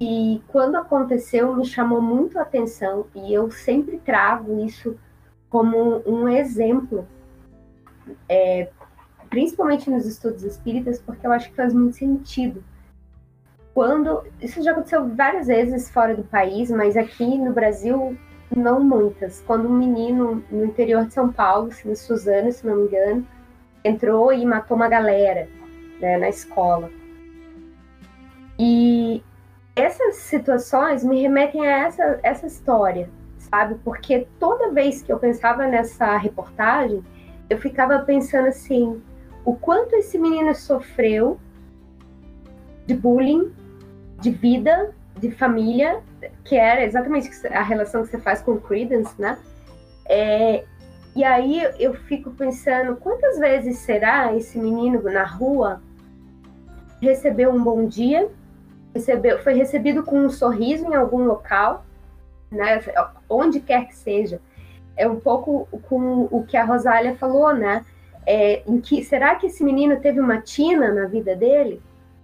[0.00, 4.96] E quando aconteceu, me chamou muito a atenção, e eu sempre trago isso
[5.48, 7.06] como um exemplo,
[8.28, 8.68] é,
[9.28, 12.62] principalmente nos estudos espíritas, porque eu acho que faz muito sentido.
[13.74, 14.24] Quando.
[14.40, 18.16] Isso já aconteceu várias vezes fora do país, mas aqui no Brasil,
[18.54, 19.42] não muitas.
[19.46, 23.26] Quando um menino no interior de São Paulo, na Suzano, se não me engano,
[23.84, 25.48] entrou e matou uma galera
[26.00, 26.90] né, na escola.
[28.58, 29.22] E
[29.74, 33.76] essas situações me remetem a essa, essa história, sabe?
[33.84, 37.04] Porque toda vez que eu pensava nessa reportagem,
[37.50, 39.02] eu ficava pensando assim:
[39.46, 41.38] o quanto esse menino sofreu
[42.84, 43.54] de bullying,
[44.20, 46.02] de vida, de família,
[46.44, 49.38] que era exatamente a relação que você faz com o Credence, né?
[50.08, 50.64] É,
[51.14, 55.80] e aí eu fico pensando, quantas vezes será esse menino na rua
[57.00, 58.28] recebeu um bom dia,
[58.92, 61.86] recebeu, foi recebido com um sorriso em algum local,
[62.50, 62.82] né,
[63.28, 64.40] onde quer que seja.
[64.96, 67.84] É um pouco com o que a Rosália falou, né?
[68.26, 71.80] É, em que será que esse menino teve uma tina na vida dele,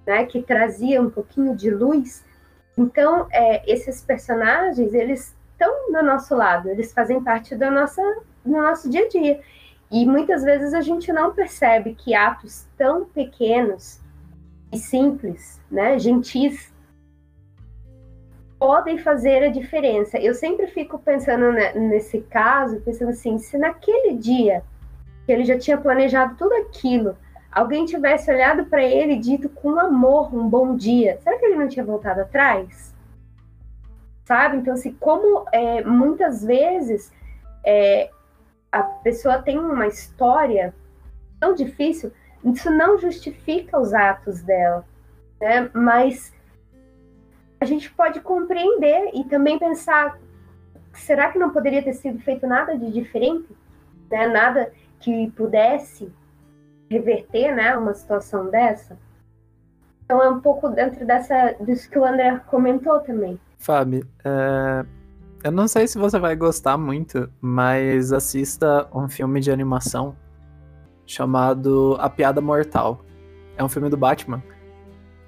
[0.07, 2.24] né, que trazia um pouquinho de luz?
[2.77, 8.03] Então, é, esses personagens, eles estão do nosso lado, eles fazem parte da nossa
[8.45, 9.41] no nosso dia a dia.
[9.91, 14.01] E muitas vezes a gente não percebe que atos tão pequenos
[14.73, 16.73] e simples, né, gentis,
[18.59, 20.19] podem fazer a diferença.
[20.19, 24.65] Eu sempre fico pensando nesse caso, pensando assim, se naquele dia
[25.33, 27.17] ele já tinha planejado tudo aquilo,
[27.51, 31.57] alguém tivesse olhado para ele e dito com amor um bom dia, será que ele
[31.57, 32.95] não tinha voltado atrás?
[34.25, 34.57] Sabe?
[34.59, 37.13] Então, assim, como é, muitas vezes
[37.65, 38.11] é,
[38.71, 40.75] a pessoa tem uma história
[41.39, 42.13] tão difícil,
[42.45, 44.85] isso não justifica os atos dela,
[45.41, 45.71] né?
[45.75, 46.33] Mas
[47.61, 50.19] a gente pode compreender e também pensar,
[50.95, 53.49] será que não poderia ter sido feito nada de diferente,
[54.11, 54.27] né?
[54.27, 54.73] Nada
[55.03, 56.11] que pudesse
[56.91, 58.99] reverter, né, uma situação dessa?
[60.05, 63.39] Então é um pouco dentro dessa disso que o André comentou também.
[63.59, 64.85] Fábio, é,
[65.45, 70.16] eu não sei se você vai gostar muito, mas assista um filme de animação
[71.07, 73.05] chamado A Piada Mortal.
[73.57, 74.43] É um filme do Batman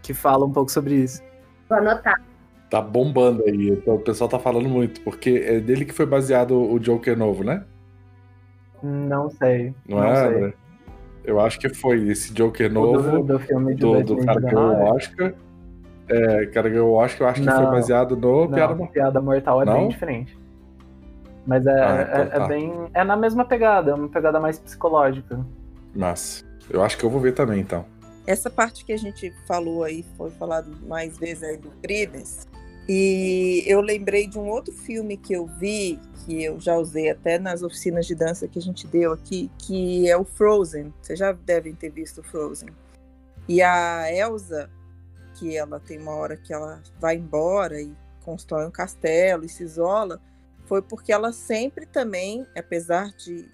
[0.02, 1.22] que fala um pouco sobre isso.
[1.68, 2.20] Vou anotar.
[2.70, 6.60] Tá bombando aí, então o pessoal tá falando muito, porque é dele que foi baseado
[6.60, 7.64] o Joker novo, né?
[8.84, 9.74] Não sei.
[9.88, 10.54] Não, não é, sei.
[11.24, 14.46] Eu acho que foi esse Joker novo do, do filme de do, do cara que
[14.46, 15.34] ganhou o Oscar.
[16.06, 18.92] É, cara, eu acho que eu acho que foi baseado no não, Piada Mortal.
[18.92, 19.74] Piada Mortal é não?
[19.74, 20.38] bem diferente.
[21.46, 22.44] Mas é, ah, então é, tá.
[22.44, 22.72] é, bem.
[22.92, 25.40] É na mesma pegada, é uma pegada mais psicológica.
[25.94, 27.86] Mas eu acho que eu vou ver também, então.
[28.26, 32.46] Essa parte que a gente falou aí, foi falado mais vezes aí do Credence.
[32.88, 37.38] E eu lembrei de um outro filme que eu vi, que eu já usei até
[37.38, 40.92] nas oficinas de dança que a gente deu aqui, que é o Frozen.
[41.00, 42.68] Vocês já devem ter visto o Frozen.
[43.48, 44.70] E a Elsa,
[45.34, 49.62] que ela tem uma hora que ela vai embora e constrói um castelo e se
[49.62, 50.20] isola,
[50.66, 53.48] foi porque ela sempre também, apesar de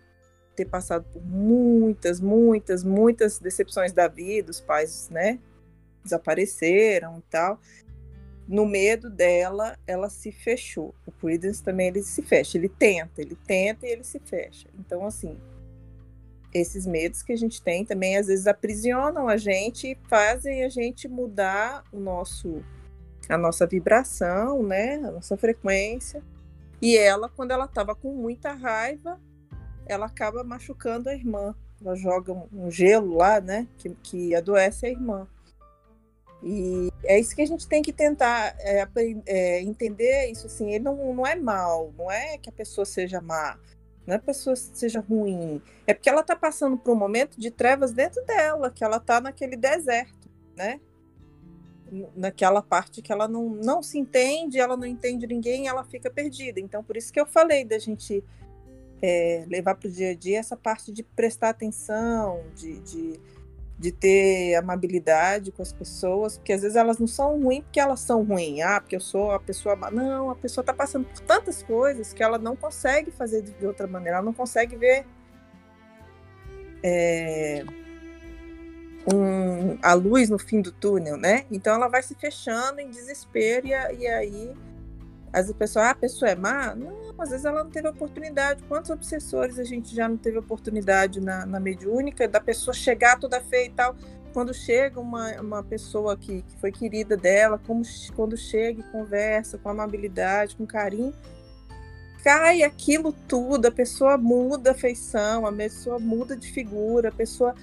[0.55, 5.39] ter passado por muitas, muitas, muitas decepções da vida, os pais, né,
[6.05, 7.59] desapareceram e tal.
[8.51, 10.93] No medo dela, ela se fechou.
[11.07, 14.67] O Credence também ele se fecha, ele tenta, ele tenta e ele se fecha.
[14.77, 15.39] Então, assim,
[16.53, 20.69] esses medos que a gente tem também às vezes aprisionam a gente e fazem a
[20.69, 22.61] gente mudar o nosso
[23.29, 26.21] a nossa vibração, né, a nossa frequência.
[26.83, 29.21] E ela, quando ela estava com muita raiva,
[29.87, 31.55] ela acaba machucando a irmã.
[31.81, 35.29] Ela joga um gelo lá, né, que, que adoece a irmã.
[36.43, 38.87] E é isso que a gente tem que tentar é,
[39.27, 40.71] é, entender isso assim.
[40.73, 43.59] Ele não, não é mal, não é que a pessoa seja má,
[44.07, 47.39] não é que a pessoa seja ruim, é porque ela está passando por um momento
[47.39, 50.81] de trevas dentro dela, que ela está naquele deserto, né?
[52.17, 56.61] Naquela parte que ela não, não se entende, ela não entende ninguém, ela fica perdida.
[56.61, 58.25] Então, por isso que eu falei da gente
[59.03, 63.21] é, levar para o dia a dia essa parte de prestar atenção, de, de,
[63.81, 68.01] de, ter amabilidade com as pessoas, porque às vezes elas não são ruins porque elas
[68.01, 69.75] são ruins, ah, porque eu sou a pessoa.
[69.91, 73.87] Não, a pessoa está passando por tantas coisas que ela não consegue fazer de outra
[73.87, 75.07] maneira, ela não consegue ver.
[76.83, 77.65] É,
[79.13, 81.45] um, a luz no fim do túnel, né?
[81.51, 84.55] Então ela vai se fechando em desespero e, e aí
[85.33, 86.75] as pessoas, ah, a pessoa é má?
[86.75, 88.63] Não, às vezes ela não teve oportunidade.
[88.65, 93.41] Quantos obsessores a gente já não teve oportunidade na, na mediúnica da pessoa chegar toda
[93.41, 93.95] feia e tal?
[94.33, 97.83] Quando chega uma, uma pessoa que, que foi querida dela, como,
[98.15, 101.15] quando chega e conversa com amabilidade, com carinho,
[102.25, 107.55] cai aquilo tudo, a pessoa muda a feição, a pessoa muda de figura, a pessoa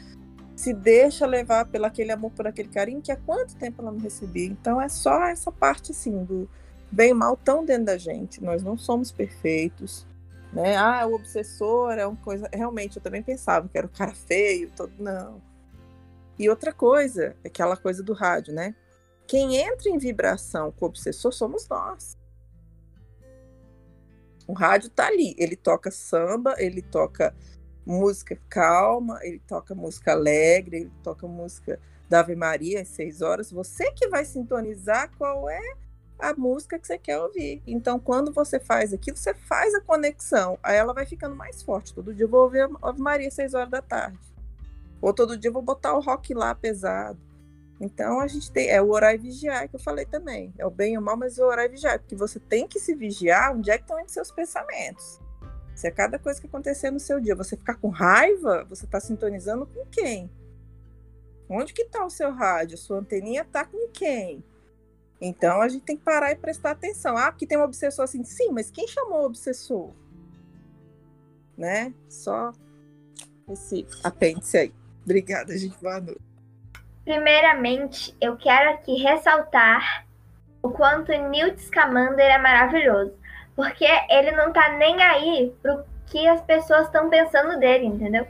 [0.56, 4.00] se deixa levar pelo aquele amor, por aquele carinho que há quanto tempo ela não
[4.00, 4.48] recebia.
[4.48, 6.50] Então é só essa parte assim do
[6.92, 8.44] bem e mal tão dentro da gente.
[8.44, 10.06] Nós não somos perfeitos,
[10.52, 10.76] né?
[10.76, 12.50] Ah, o obsessor é uma coisa.
[12.54, 15.42] Realmente eu também pensava que era o cara feio, todo não.
[16.40, 18.76] E outra coisa, aquela coisa do rádio, né?
[19.26, 22.16] Quem entra em vibração com o obsessor somos nós.
[24.48, 27.36] O rádio tá ali, ele toca samba, ele toca
[27.86, 33.52] música calma, ele toca música alegre, ele toca música da Ave Maria às seis horas.
[33.52, 35.74] Você que vai sintonizar qual é
[36.20, 37.62] a música que você quer ouvir.
[37.66, 40.58] Então, quando você faz aquilo, você faz a conexão.
[40.64, 41.94] Aí ela vai ficando mais forte.
[41.94, 44.18] Todo dia eu vou ouvir Ave Maria às seis horas da tarde.
[45.02, 47.20] Ou todo dia eu vou botar o rock lá pesado.
[47.80, 48.70] Então a gente tem.
[48.70, 50.54] É o orar e vigiar que eu falei também.
[50.58, 52.00] É o bem e o mal, mas é o orar e vigiar.
[52.00, 55.20] Porque você tem que se vigiar onde é que estão indo seus pensamentos.
[55.76, 59.00] Se a cada coisa que acontecer no seu dia você ficar com raiva, você está
[59.00, 60.28] sintonizando com quem?
[61.48, 62.78] Onde que está o seu rádio?
[62.78, 64.44] Sua anteninha está com quem?
[65.20, 67.18] Então a gente tem que parar e prestar atenção.
[67.18, 68.24] Ah, porque tem um obsessor assim.
[68.24, 69.92] Sim, mas quem chamou o obsessor?
[71.58, 71.94] Né?
[72.08, 72.52] Só
[73.50, 74.74] esse apêndice aí.
[75.04, 75.78] Obrigada, gente.
[75.82, 76.22] Boa noite.
[77.04, 80.06] Primeiramente, eu quero aqui ressaltar
[80.62, 83.14] o quanto Newt Scamander é maravilhoso
[83.58, 88.26] porque ele não tá nem aí pro que as pessoas estão pensando dele, entendeu?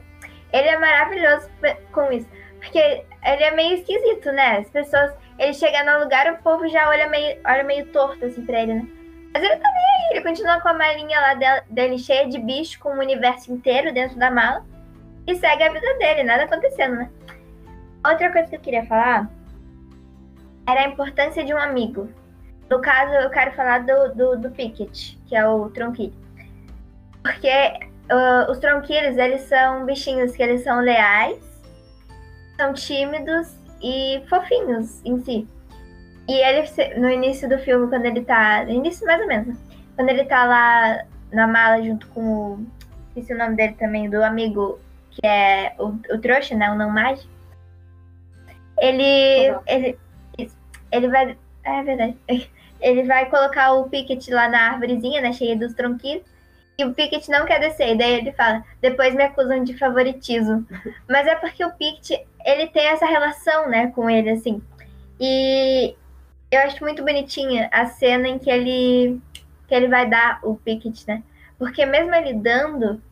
[0.50, 1.48] Ele é maravilhoso
[1.92, 2.26] com isso.
[2.58, 4.60] Porque ele é meio esquisito, né?
[4.60, 5.12] As pessoas.
[5.38, 8.74] Ele chega no lugar, o povo já olha meio, olha meio torto assim pra ele,
[8.74, 8.88] né?
[9.32, 12.80] Mas ele tá nem aí, ele continua com a malinha lá dele cheia de bicho,
[12.80, 14.64] com o universo inteiro dentro da mala.
[15.26, 17.10] E segue a vida dele, nada acontecendo, né?
[18.04, 19.30] Outra coisa que eu queria falar
[20.66, 22.08] era a importância de um amigo.
[22.68, 26.14] No caso, eu quero falar do, do, do Picket, que é o tronquilho.
[27.22, 27.48] Porque
[28.10, 31.38] uh, os tronquilhos, eles são bichinhos que eles são leais,
[32.56, 35.48] são tímidos e fofinhos em si.
[36.28, 36.68] E ele,
[36.98, 38.64] no início do filme, quando ele tá.
[38.64, 39.56] No início mais ou menos, né?
[39.96, 42.66] Quando ele tá lá na mala junto com o.
[43.08, 44.78] Esqueci o nome dele também, do amigo
[45.10, 46.70] que é o, o trouxa, né?
[46.70, 47.28] O não mágico.
[48.78, 49.54] Ele.
[49.66, 49.98] Ele,
[50.92, 51.36] ele vai.
[51.64, 52.16] É verdade.
[52.80, 56.22] ele vai colocar o Pickett lá na árvorezinha, né, cheia dos tronquinhos,
[56.78, 57.94] e o Pickett não quer descer.
[57.94, 60.64] E daí ele fala, depois me acusam de favoritismo.
[61.08, 64.62] Mas é porque o Pickett, ele tem essa relação, né, com ele, assim.
[65.20, 65.96] E
[66.50, 69.20] eu acho muito bonitinha a cena em que ele,
[69.66, 71.22] que ele vai dar o Pickett, né?
[71.58, 73.02] Porque mesmo ele dando,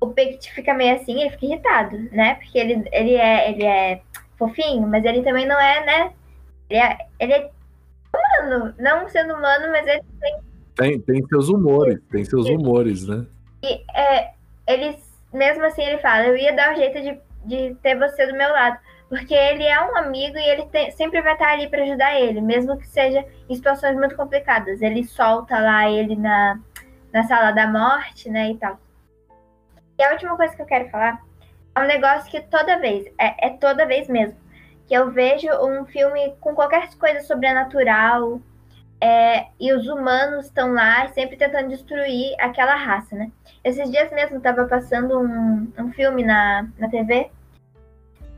[0.00, 2.34] o Pickett fica meio assim, ele fica irritado, né?
[2.34, 4.02] Porque ele, ele, é, ele é
[4.36, 6.12] fofinho, mas ele também não é, né?
[6.68, 7.50] Ele é, ele é
[8.12, 10.45] humano, não sendo humano, mas ele tem.
[10.76, 13.26] Tem, tem seus humores, tem seus humores, né?
[13.62, 14.32] E é,
[14.68, 14.96] eles,
[15.32, 18.50] mesmo assim, ele fala: eu ia dar um jeito de, de ter você do meu
[18.50, 18.78] lado.
[19.08, 22.40] Porque ele é um amigo e ele tem, sempre vai estar ali para ajudar ele,
[22.40, 24.82] mesmo que seja em situações muito complicadas.
[24.82, 26.58] Ele solta lá ele na,
[27.12, 28.78] na sala da morte, né, e tal.
[29.96, 31.22] E a última coisa que eu quero falar
[31.74, 34.36] é um negócio que toda vez, é, é toda vez mesmo,
[34.88, 38.40] que eu vejo um filme com qualquer coisa sobrenatural
[39.00, 43.30] é, e os humanos estão lá sempre tentando destruir aquela raça, né?
[43.62, 47.30] Esses dias mesmo estava passando um, um filme na, na TV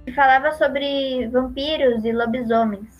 [0.04, 2.98] que falava sobre vampiros e lobisomens.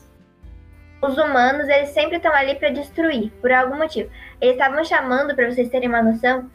[1.00, 4.10] Os humanos, eles sempre estão ali para destruir, por algum motivo.
[4.40, 6.50] Eles estavam chamando, para vocês terem uma noção,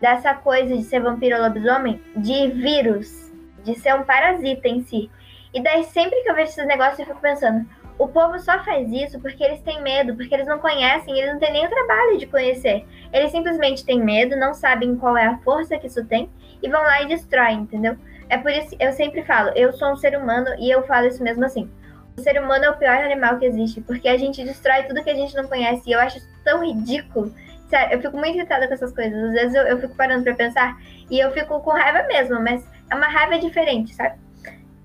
[0.00, 3.32] dessa coisa de ser vampiro ou lobisomem, de vírus,
[3.64, 5.10] de ser um parasita em si.
[5.52, 7.66] E daí, sempre que eu vejo esses negócios, eu fico pensando:
[7.98, 11.40] o povo só faz isso porque eles têm medo, porque eles não conhecem, eles não
[11.40, 12.84] têm nem o trabalho de conhecer.
[13.12, 16.30] Eles simplesmente têm medo, não sabem qual é a força que isso tem
[16.62, 17.96] e vão lá e destroem, entendeu?
[18.28, 21.22] É por isso eu sempre falo: eu sou um ser humano e eu falo isso
[21.22, 21.70] mesmo assim.
[22.16, 25.10] O ser humano é o pior animal que existe, porque a gente destrói tudo que
[25.10, 25.82] a gente não conhece.
[25.88, 27.32] E eu acho tão ridículo
[27.68, 29.24] Sério, eu fico muito irritada com essas coisas.
[29.24, 32.64] Às vezes eu, eu fico parando pra pensar e eu fico com raiva mesmo, mas
[32.90, 34.16] é uma raiva diferente, sabe?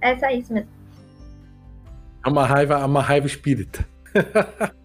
[0.02, 0.70] É só isso mesmo.
[2.26, 3.86] É uma raiva, é uma raiva espírita.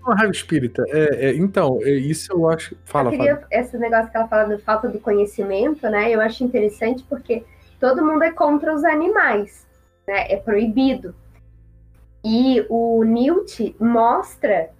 [0.00, 0.84] uma raiva espírita.
[0.88, 2.76] É, é, então, é, isso eu acho.
[2.84, 3.48] Fala, eu queria, Fábio.
[3.50, 6.10] esse negócio que ela fala de falta de conhecimento, né?
[6.10, 7.44] Eu acho interessante porque
[7.80, 9.66] todo mundo é contra os animais,
[10.06, 10.32] né?
[10.32, 11.14] É proibido.
[12.24, 14.70] E o Newt mostra,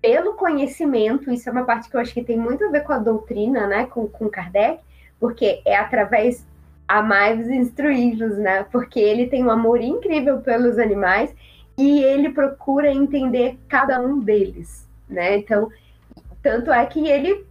[0.00, 2.92] pelo conhecimento, isso é uma parte que eu acho que tem muito a ver com
[2.92, 3.86] a doutrina, né?
[3.86, 4.80] Com, com Kardec,
[5.20, 6.46] porque é através
[6.92, 8.64] amai-vos e instruí-vos, né?
[8.64, 11.34] Porque ele tem um amor incrível pelos animais
[11.78, 15.38] e ele procura entender cada um deles, né?
[15.38, 15.70] Então,
[16.42, 17.46] tanto é que ele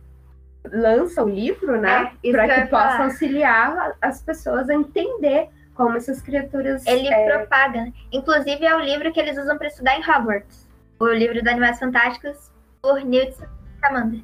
[0.72, 2.12] lança o livro, né?
[2.24, 3.04] É, para que possa falar.
[3.06, 6.86] auxiliar as pessoas a entender como essas criaturas.
[6.86, 7.94] Ele é, propaga, né?
[8.12, 10.70] Inclusive é o livro que eles usam pra estudar em Hogwarts.
[11.00, 13.36] O livro dos Animais Fantásticos por Newt
[13.78, 14.22] Scamander.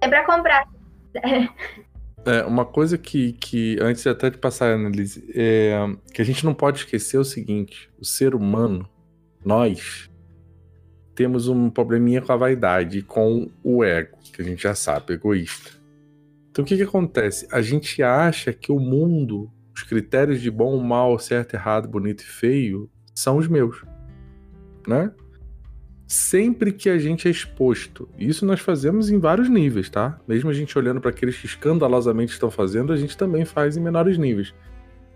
[0.00, 0.66] É pra comprar.
[2.24, 5.72] É, uma coisa que, que, antes até de passar a análise, é,
[6.12, 8.88] que a gente não pode esquecer é o seguinte: o ser humano,
[9.44, 10.10] nós,
[11.14, 15.72] temos um probleminha com a vaidade, com o ego, que a gente já sabe, egoísta.
[16.50, 17.48] Então o que, que acontece?
[17.50, 22.26] A gente acha que o mundo, os critérios de bom, mal, certo, errado, bonito e
[22.26, 23.84] feio, são os meus.
[24.86, 25.10] Né?
[26.08, 30.18] Sempre que a gente é exposto, isso nós fazemos em vários níveis, tá?
[30.26, 33.80] Mesmo a gente olhando para aqueles que escandalosamente estão fazendo, a gente também faz em
[33.80, 34.54] menores níveis.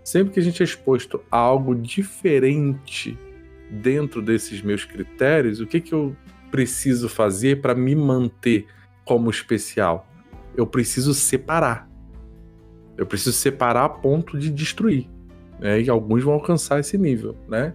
[0.03, 3.17] Sempre que a gente é exposto a algo diferente
[3.71, 6.15] dentro desses meus critérios, o que, que eu
[6.51, 8.67] preciso fazer para me manter
[9.03, 10.07] como especial?
[10.55, 11.89] Eu preciso separar.
[12.95, 15.09] Eu preciso separar a ponto de destruir.
[15.59, 15.81] Né?
[15.81, 17.73] E alguns vão alcançar esse nível, né?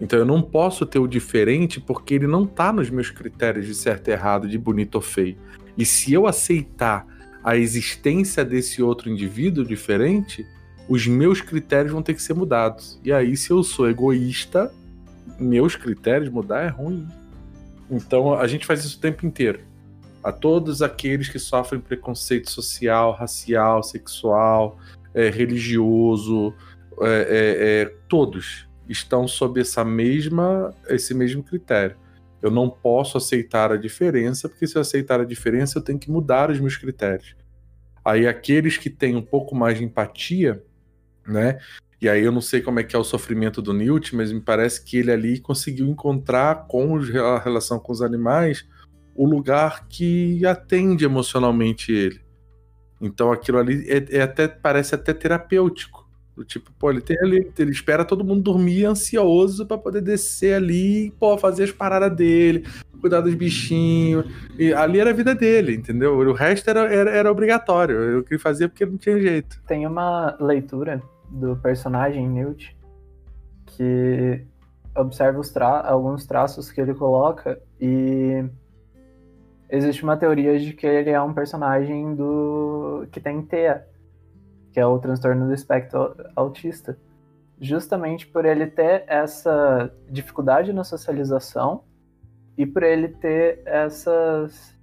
[0.00, 3.74] Então eu não posso ter o diferente porque ele não tá nos meus critérios de
[3.74, 5.36] certo e errado, de bonito ou feio.
[5.76, 7.06] E se eu aceitar
[7.42, 10.44] a existência desse outro indivíduo diferente,
[10.88, 13.00] os meus critérios vão ter que ser mudados.
[13.04, 14.72] E aí, se eu sou egoísta,
[15.38, 17.06] meus critérios mudar é ruim.
[17.90, 19.60] Então a gente faz isso o tempo inteiro.
[20.22, 24.78] A todos aqueles que sofrem preconceito social, racial, sexual,
[25.14, 26.52] é, religioso,
[27.00, 31.96] é, é, é, todos estão sob essa mesma, esse mesmo critério.
[32.42, 36.10] Eu não posso aceitar a diferença, porque se eu aceitar a diferença, eu tenho que
[36.10, 37.34] mudar os meus critérios.
[38.04, 40.62] Aí aqueles que têm um pouco mais de empatia,
[41.26, 41.58] né?
[42.00, 44.40] E aí eu não sei como é que é o sofrimento do Newt, mas me
[44.40, 48.66] parece que ele ali conseguiu encontrar com a relação com os animais
[49.14, 52.20] o lugar que atende emocionalmente ele.
[53.00, 56.05] Então aquilo ali é, é até parece até terapêutico.
[56.36, 60.54] Do tipo, pô, ele tem ali, ele espera todo mundo dormir ansioso pra poder descer
[60.54, 62.66] ali, pô, fazer as paradas dele,
[63.00, 64.26] cuidar dos bichinhos.
[64.58, 66.18] E ali era a vida dele, entendeu?
[66.18, 67.96] O resto era, era, era obrigatório.
[67.96, 69.62] Eu queria fazer porque não tinha jeito.
[69.66, 72.76] Tem uma leitura do personagem Newt
[73.64, 74.42] que
[74.94, 78.44] observa tra alguns traços que ele coloca e
[79.68, 83.86] existe uma teoria de que ele é um personagem do que tem TEA,
[84.76, 86.98] que é o transtorno do espectro autista,
[87.58, 91.82] justamente por ele ter essa dificuldade na socialização
[92.58, 94.78] e por ele ter essas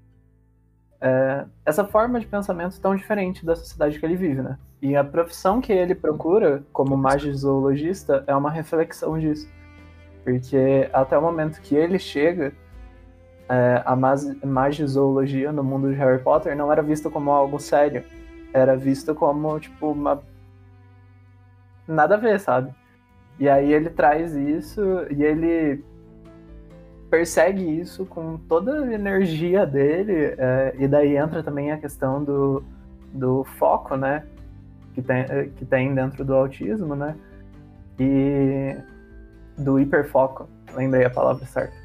[0.99, 4.57] é, essa forma de pensamento tão diferente da sociedade que ele vive, né?
[4.81, 9.47] E a profissão que ele procura como magizoologista é uma reflexão disso.
[10.23, 12.51] Porque até o momento que ele chega,
[13.47, 13.95] é, a
[14.43, 18.03] magizoologia no mundo de Harry Potter não era vista como algo sério.
[18.53, 20.21] Era vista como, tipo, uma.
[21.87, 22.73] Nada a ver, sabe?
[23.39, 25.83] E aí ele traz isso e ele
[27.09, 32.63] persegue isso com toda a energia dele, é, e daí entra também a questão do,
[33.13, 34.25] do foco, né?
[34.95, 37.15] Que tem, eh, que tem dentro do autismo, né?
[37.99, 38.75] E
[39.57, 41.75] do hiperfoco, lembrei a palavra certa.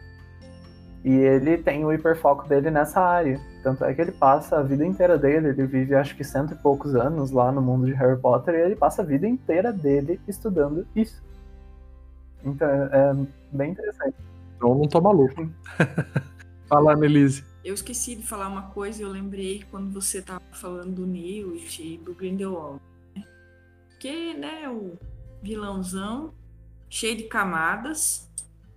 [1.05, 3.39] E ele tem o hiperfoco dele nessa área.
[3.69, 6.57] Tanto é que ele passa a vida inteira dele, ele vive acho que cento e
[6.57, 10.19] poucos anos lá no mundo de Harry Potter, e ele passa a vida inteira dele
[10.27, 11.23] estudando isso.
[12.43, 13.15] Então é
[13.53, 14.16] bem interessante.
[14.57, 15.51] Então não tô maluco.
[16.66, 17.45] Fala, Annelise.
[17.62, 21.82] Eu esqueci de falar uma coisa e eu lembrei quando você tava falando do Newt
[21.82, 22.81] e do Grindelwald.
[23.15, 23.23] né?
[24.01, 24.95] Que, né, o
[25.43, 26.32] vilãozão,
[26.89, 28.28] cheio de camadas.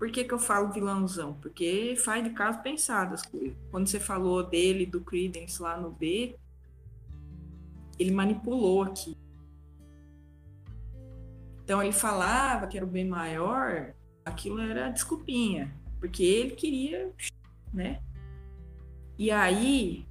[0.02, 1.36] Por que, que eu falo vilãozão?
[1.36, 3.56] Porque faz de caso pensado as coisas.
[3.70, 6.36] Quando você falou dele, do Credence lá no B,
[8.00, 9.16] ele manipulou aqui.
[11.64, 13.94] Então ele falava que era o bem maior,
[14.26, 17.14] aquilo era desculpinha, porque ele queria,
[17.72, 18.02] né?
[19.20, 20.08] E aí,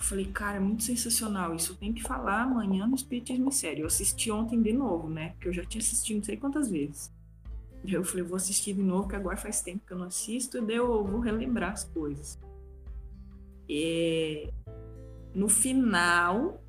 [0.00, 1.70] eu falei, cara, é muito sensacional isso.
[1.70, 3.82] Eu tenho que falar amanhã no Espiritismo Sério.
[3.82, 5.28] Eu assisti ontem de novo, né?
[5.34, 7.14] Porque eu já tinha assistido não sei quantas vezes.
[7.86, 10.60] Eu falei, vou assistir de novo, que agora faz tempo que eu não assisto, e
[10.60, 12.38] daí eu vou relembrar as coisas.
[13.68, 14.48] E
[15.34, 16.62] no final,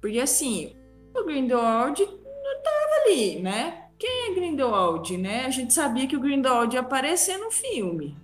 [0.00, 0.74] porque assim,
[1.14, 3.88] o Grindelwald não tava ali, né?
[3.98, 5.46] Quem é Grindelwald, né?
[5.46, 8.16] A gente sabia que o Grindelwald ia aparecer no filme.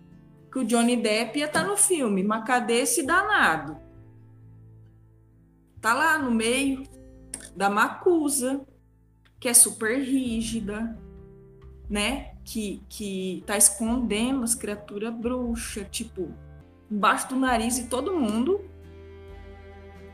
[0.50, 2.24] Que o Johnny Depp ia estar no filme.
[2.24, 3.76] Mas cadê esse danado?
[5.80, 6.82] Tá lá no meio
[7.54, 8.66] da Macusa,
[9.38, 10.98] que é super rígida,
[11.88, 12.32] né?
[12.44, 16.32] Que, que tá escondendo as criaturas bruxas, tipo,
[16.90, 18.60] embaixo do nariz de todo mundo.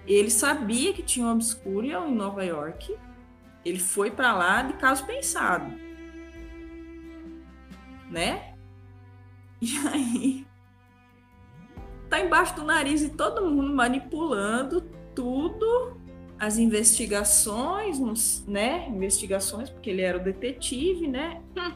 [0.07, 2.97] Ele sabia que tinha um Obscurial em Nova York.
[3.65, 5.73] Ele foi para lá de caso pensado.
[8.11, 8.55] Né?
[9.63, 10.47] E aí
[12.15, 14.83] tá embaixo do nariz de todo mundo manipulando
[15.15, 15.97] tudo,
[16.39, 18.89] as investigações, né?
[18.89, 21.41] Investigações, porque ele era o detetive, né?
[21.57, 21.73] Hum.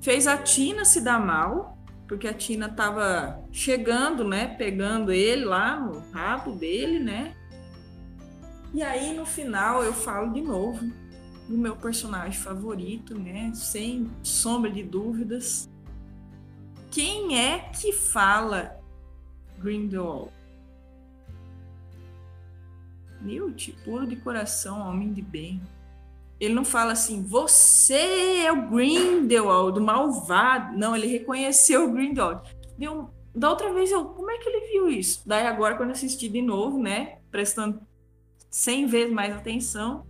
[0.00, 1.76] Fez a Tina se dar mal,
[2.06, 4.46] porque a Tina tava chegando, né?
[4.46, 7.34] Pegando ele lá no rabo dele, né?
[8.72, 10.90] E aí no final eu falo de novo
[11.48, 13.52] do meu personagem favorito, né?
[13.54, 15.68] Sem sombra de dúvidas.
[16.90, 18.78] Quem é que fala
[19.58, 20.32] Grindelwald?
[23.20, 25.60] Newt, puro de coração, homem de bem.
[26.38, 30.76] Ele não fala assim, você é o Grindelwald, malvado.
[30.76, 32.56] Não, ele reconheceu o Grindelwald.
[32.76, 35.22] Deu, da outra vez eu, como é que ele viu isso?
[35.26, 37.80] Daí agora quando assisti de novo, né, prestando
[38.50, 40.06] 100 vezes mais atenção,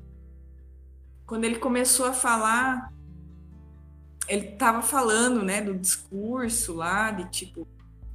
[1.27, 2.93] quando ele começou a falar,
[4.29, 7.67] ele estava falando, né, do discurso lá de tipo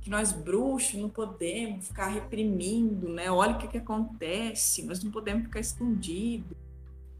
[0.01, 3.31] que nós bruxos não podemos ficar reprimindo, né?
[3.31, 6.57] Olha o que, que acontece, nós não podemos ficar escondidos.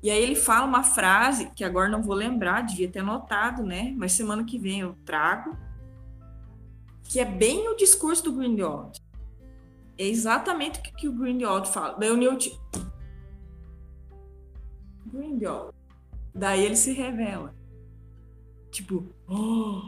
[0.01, 3.93] E aí ele fala uma frase que agora não vou lembrar, devia ter anotado, né?
[3.95, 5.55] Mas semana que vem eu trago,
[7.03, 8.99] que é bem o discurso do Grindelwald.
[9.95, 11.95] É exatamente o que, que o Grindelwald fala.
[11.99, 12.59] Daí o Newt...
[15.05, 15.75] Grindelwald.
[16.33, 17.53] Daí ele se revela.
[18.71, 19.81] Tipo, oh,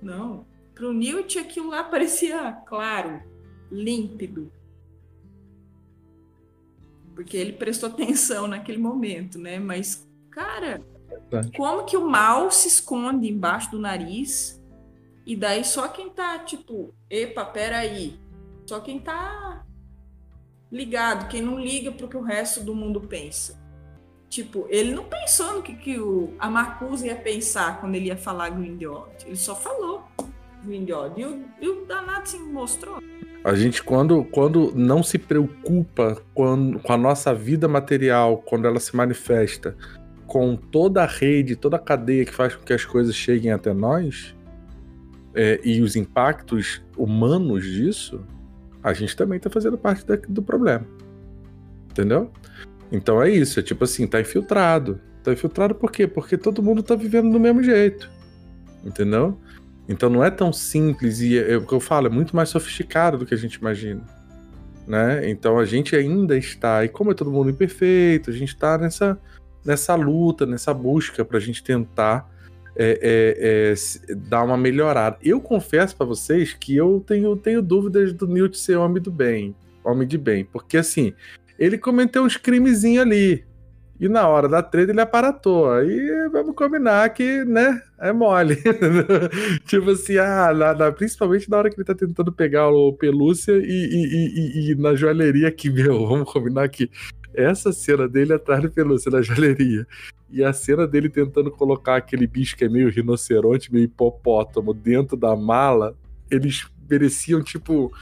[0.00, 0.44] não,
[0.82, 3.22] para o Newt, aquilo lá parecia claro,
[3.70, 4.52] límpido.
[7.14, 9.60] Porque ele prestou atenção naquele momento, né?
[9.60, 10.80] Mas, cara,
[11.56, 14.60] como que o mal se esconde embaixo do nariz
[15.24, 18.18] e daí só quem tá, tipo, epa, peraí.
[18.66, 19.64] Só quem tá
[20.68, 23.62] ligado, quem não liga pro que o resto do mundo pensa.
[24.28, 28.16] Tipo, ele não pensou no que, que o, a Marcuse ia pensar quando ele ia
[28.16, 29.24] falar Grindelwald.
[29.24, 30.02] Ele só falou.
[30.64, 31.20] Grindelwald.
[31.20, 33.02] E o, e o danado se mostrou.
[33.44, 38.78] A gente, quando, quando não se preocupa com, com a nossa vida material, quando ela
[38.78, 39.76] se manifesta
[40.26, 43.74] com toda a rede, toda a cadeia que faz com que as coisas cheguem até
[43.74, 44.34] nós,
[45.34, 48.24] é, e os impactos humanos disso,
[48.82, 50.86] a gente também está fazendo parte da, do problema.
[51.90, 52.30] Entendeu?
[52.90, 55.00] Então é isso, é tipo assim, tá infiltrado.
[55.22, 56.06] Tá infiltrado por quê?
[56.06, 58.10] Porque todo mundo tá vivendo do mesmo jeito.
[58.84, 59.38] Entendeu?
[59.92, 62.48] Então não é tão simples e é, é, o que eu falo, é muito mais
[62.48, 64.02] sofisticado do que a gente imagina.
[64.86, 65.30] Né?
[65.30, 69.18] Então a gente ainda está, e como é todo mundo imperfeito, a gente está nessa,
[69.64, 72.28] nessa luta, nessa busca para a gente tentar
[72.74, 75.18] é, é, é, dar uma melhorada.
[75.22, 79.54] Eu confesso para vocês que eu tenho, tenho dúvidas do Newt ser homem do bem,
[79.84, 81.12] homem de bem, porque assim,
[81.58, 83.44] ele cometeu uns crimezinhos ali,
[84.02, 85.70] e na hora da treta ele aparatou.
[85.70, 88.56] Aí vamos combinar que, né, é mole.
[89.64, 93.52] tipo assim, ah, na, na, principalmente na hora que ele tá tentando pegar o pelúcia
[93.52, 96.90] e, e, e, e, na joalheria aqui, meu, vamos combinar que
[97.32, 99.86] essa cena dele atrás do pelúcia na joalheria
[100.28, 105.16] e a cena dele tentando colocar aquele bicho que é meio rinoceronte, meio hipopótamo dentro
[105.16, 105.96] da mala,
[106.28, 107.92] eles mereciam, tipo,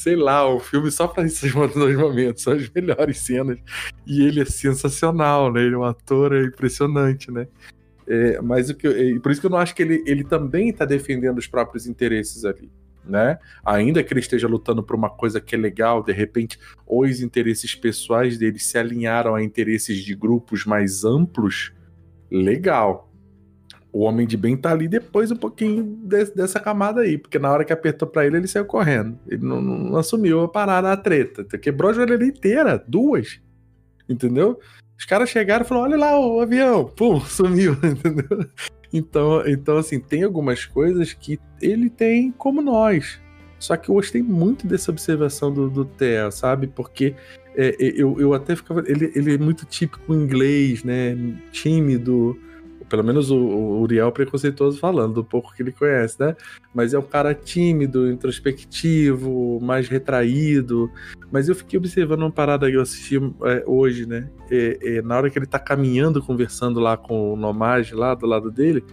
[0.00, 3.58] sei lá, um filme só pra esses dois momentos, são as melhores cenas.
[4.06, 5.62] E ele é sensacional, né?
[5.62, 7.46] Ele é um ator é impressionante, né?
[8.06, 10.70] É, mas o que eu, por isso que eu não acho que ele, ele também
[10.70, 12.70] está defendendo os próprios interesses ali.
[13.04, 13.38] Né?
[13.64, 17.74] Ainda que ele esteja lutando por uma coisa que é legal, de repente, os interesses
[17.74, 21.72] pessoais dele se alinharam a interesses de grupos mais amplos,
[22.30, 23.09] legal
[23.92, 27.50] o homem de bem tá ali depois um pouquinho de, dessa camada aí, porque na
[27.50, 29.18] hora que apertou para ele, ele saiu correndo.
[29.26, 31.44] Ele não, não, assumiu a parada, a treta.
[31.58, 33.40] Quebrou a joelheira inteira, duas.
[34.08, 34.58] Entendeu?
[34.98, 38.46] Os caras chegaram e falaram: olha lá o avião, pum, sumiu, entendeu?
[38.92, 43.20] Então, então, assim, tem algumas coisas que ele tem como nós.
[43.58, 46.66] Só que eu gostei muito dessa observação do, do Theo, sabe?
[46.66, 47.14] Porque
[47.54, 48.82] é, é, eu, eu até ficava.
[48.86, 51.16] Ele, ele é muito típico inglês, né?
[51.52, 52.38] Tímido.
[52.90, 56.36] Pelo menos o, o Uriel preconceituoso falando, do pouco que ele conhece, né?
[56.74, 60.90] Mas é um cara tímido, introspectivo, mais retraído.
[61.30, 64.28] Mas eu fiquei observando uma parada que eu assisti é, hoje, né?
[64.50, 68.26] É, é, na hora que ele tá caminhando, conversando lá com o Nomage, lá do
[68.26, 68.84] lado dele,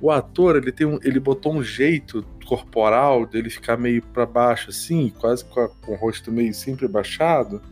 [0.00, 4.70] o ator, ele tem um, ele botou um jeito corporal dele ficar meio para baixo
[4.70, 7.62] assim, quase com, a, com, o rosto meio sempre baixado,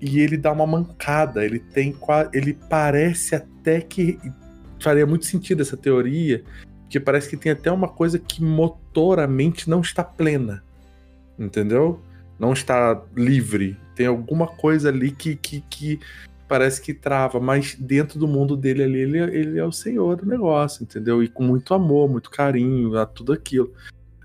[0.00, 1.94] e ele dá uma mancada, ele tem
[2.32, 4.18] ele parece até que
[4.82, 6.42] faria muito sentido essa teoria,
[6.88, 10.62] que parece que tem até uma coisa que motoramente não está plena.
[11.38, 12.00] Entendeu?
[12.38, 13.76] Não está livre.
[13.94, 16.00] Tem alguma coisa ali que, que, que
[16.48, 20.26] parece que trava, mas dentro do mundo dele ali, ele, ele é o senhor do
[20.26, 21.22] negócio, entendeu?
[21.22, 23.72] E com muito amor, muito carinho, a tudo aquilo.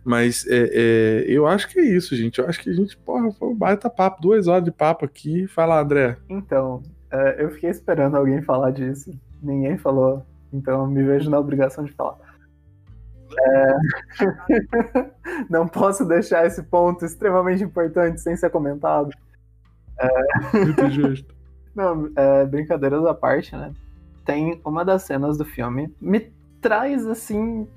[0.04, 2.40] Mas é, é, eu acho que é isso, gente.
[2.40, 5.48] Eu acho que a gente, porra, foi um baita papo, duas horas de papo aqui.
[5.48, 6.18] Fala, André.
[6.30, 6.82] Então,
[7.12, 9.18] é, eu fiquei esperando alguém falar disso.
[9.42, 12.18] Ninguém falou, então me vejo na obrigação de falar.
[13.40, 13.78] É...
[15.49, 19.10] Não posso deixar esse ponto extremamente importante sem ser comentado.
[19.99, 20.57] É...
[20.57, 21.36] Muito justo.
[21.76, 23.72] Não, é, brincadeiras à parte, né?
[24.26, 27.68] Tem uma das cenas do filme me traz assim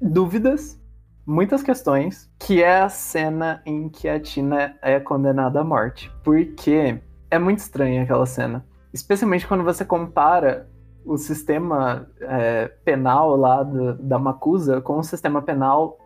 [0.00, 0.80] dúvidas,
[1.26, 6.10] muitas questões, que é a cena em que a Tina é condenada à morte.
[6.22, 8.64] Porque é muito estranha aquela cena.
[8.92, 10.68] Especialmente quando você compara
[11.06, 15.98] o sistema é, penal lá do, da Macusa com o sistema penal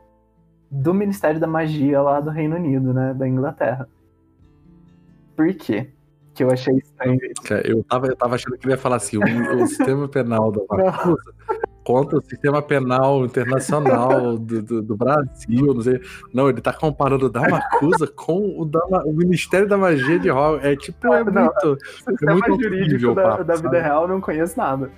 [0.71, 3.15] do Ministério da Magia lá do Reino Unido, né?
[3.15, 3.89] Da Inglaterra.
[5.35, 5.91] Por quê?
[6.35, 7.19] que eu achei estranho.
[7.65, 10.61] Eu tava, eu tava achando que ele ia falar assim: o, o sistema penal da
[10.69, 11.35] Macusa
[11.93, 16.01] contra o sistema penal internacional do, do, do, Brasil, não sei.
[16.33, 20.31] Não, ele tá comparando o da Macusa com o, da, o Ministério da Magia de
[20.31, 20.65] Hogwarts.
[20.67, 21.79] É tipo, é não, muito.
[22.23, 23.81] É muito jurídico da, papo, da vida sabe?
[23.81, 24.91] real, não conheço nada.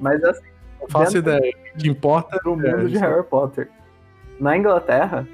[0.00, 0.42] Mas assim.
[0.80, 1.52] Não faço ideia.
[1.74, 3.68] O que importa é o mundo é, de Harry Potter.
[4.38, 5.26] Na Inglaterra,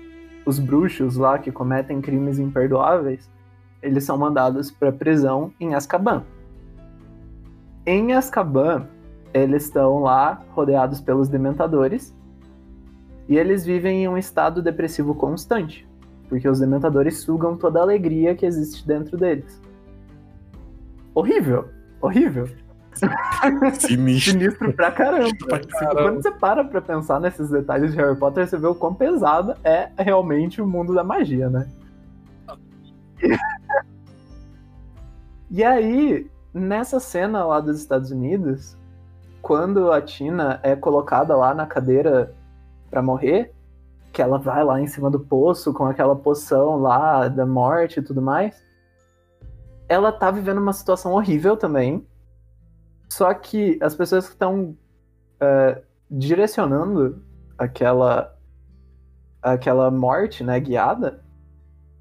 [0.47, 3.29] os bruxos lá que cometem crimes imperdoáveis
[3.83, 6.25] eles são mandados para prisão em Azkaban.
[7.85, 8.87] Em Azkaban,
[9.33, 12.15] eles estão lá rodeados pelos dementadores
[13.29, 15.89] e eles vivem em um estado depressivo constante,
[16.29, 19.61] porque os dementadores sugam toda a alegria que existe dentro deles.
[21.15, 21.69] Horrível,
[22.01, 22.49] horrível.
[23.79, 24.33] Sinistro.
[24.33, 25.31] Sinistro pra caramba.
[25.47, 26.03] pra caramba.
[26.03, 29.55] Quando você para pra pensar nesses detalhes de Harry Potter, você vê o quão pesado
[29.65, 31.69] é realmente o mundo da magia, né?
[35.51, 38.77] e aí, nessa cena lá dos Estados Unidos,
[39.43, 42.33] quando a Tina é colocada lá na cadeira
[42.89, 43.53] para morrer,
[44.13, 48.03] que ela vai lá em cima do poço com aquela poção lá da morte e
[48.03, 48.65] tudo mais,
[49.89, 52.07] ela tá vivendo uma situação horrível também.
[53.11, 54.77] Só que as pessoas que estão
[55.41, 57.23] uh, direcionando
[57.59, 58.35] aquela
[59.43, 61.21] aquela morte, né, guiada,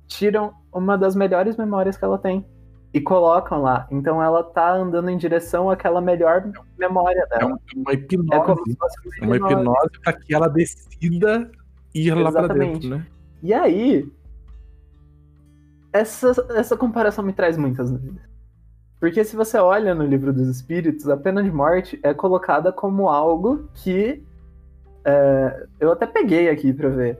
[0.07, 2.45] tiram uma das melhores memórias que ela tem
[2.93, 3.87] e colocam lá.
[3.89, 6.43] Então ela tá andando em direção àquela melhor
[6.77, 7.57] memória dela.
[7.73, 8.33] É uma hipnose.
[8.33, 11.51] É como se fosse uma hipnose, hipnose para que ela decida
[11.93, 13.07] ir lá para dentro, né?
[13.41, 14.11] E aí
[15.93, 18.29] essa, essa comparação me traz muitas dúvidas.
[18.99, 23.09] Porque se você olha no livro dos espíritos, a pena de morte é colocada como
[23.09, 24.23] algo que
[25.03, 27.19] é, eu até peguei aqui para ver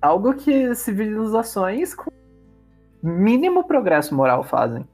[0.00, 2.10] algo que civilizações com
[3.06, 4.86] mínimo progresso moral fazem.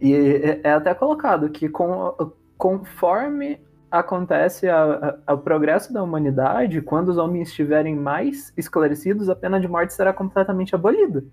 [0.00, 2.14] E é, é até colocado que com,
[2.58, 3.60] conforme
[3.90, 4.66] acontece
[5.30, 10.12] o progresso da humanidade, quando os homens estiverem mais esclarecidos, a pena de morte será
[10.12, 11.24] completamente abolida.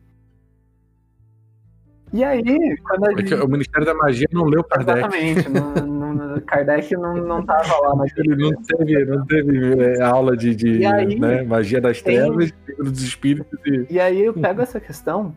[2.14, 3.34] E aí, quando a é gente...
[3.34, 4.99] O Ministério da Magia não leu Kardec.
[4.99, 5.73] Exatamente, não,
[6.14, 8.34] não, Kardec não, não tava lá naquele...
[8.34, 12.76] Ele não teve, não teve é, aula de, de aí, né, magia das trevas, tem...
[12.77, 13.60] dos espíritos.
[13.65, 13.88] E...
[13.94, 15.35] e aí eu pego essa questão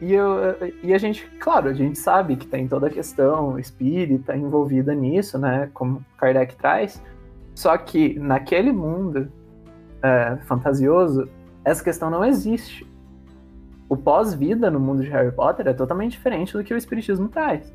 [0.00, 0.36] e, eu,
[0.82, 5.38] e a gente, claro, a gente sabe que tem toda a questão espírita envolvida nisso,
[5.38, 7.02] né, como Kardec traz,
[7.54, 9.32] só que naquele mundo
[10.02, 11.28] é, fantasioso,
[11.64, 12.86] essa questão não existe
[13.88, 17.72] o pós-vida no mundo de Harry Potter é totalmente diferente do que o Espiritismo traz.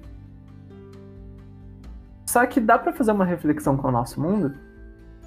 [2.32, 4.54] Só que dá para fazer uma reflexão com o nosso mundo,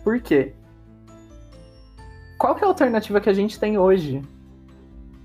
[0.03, 0.55] por quê?
[2.39, 4.23] Qual é a alternativa que a gente tem hoje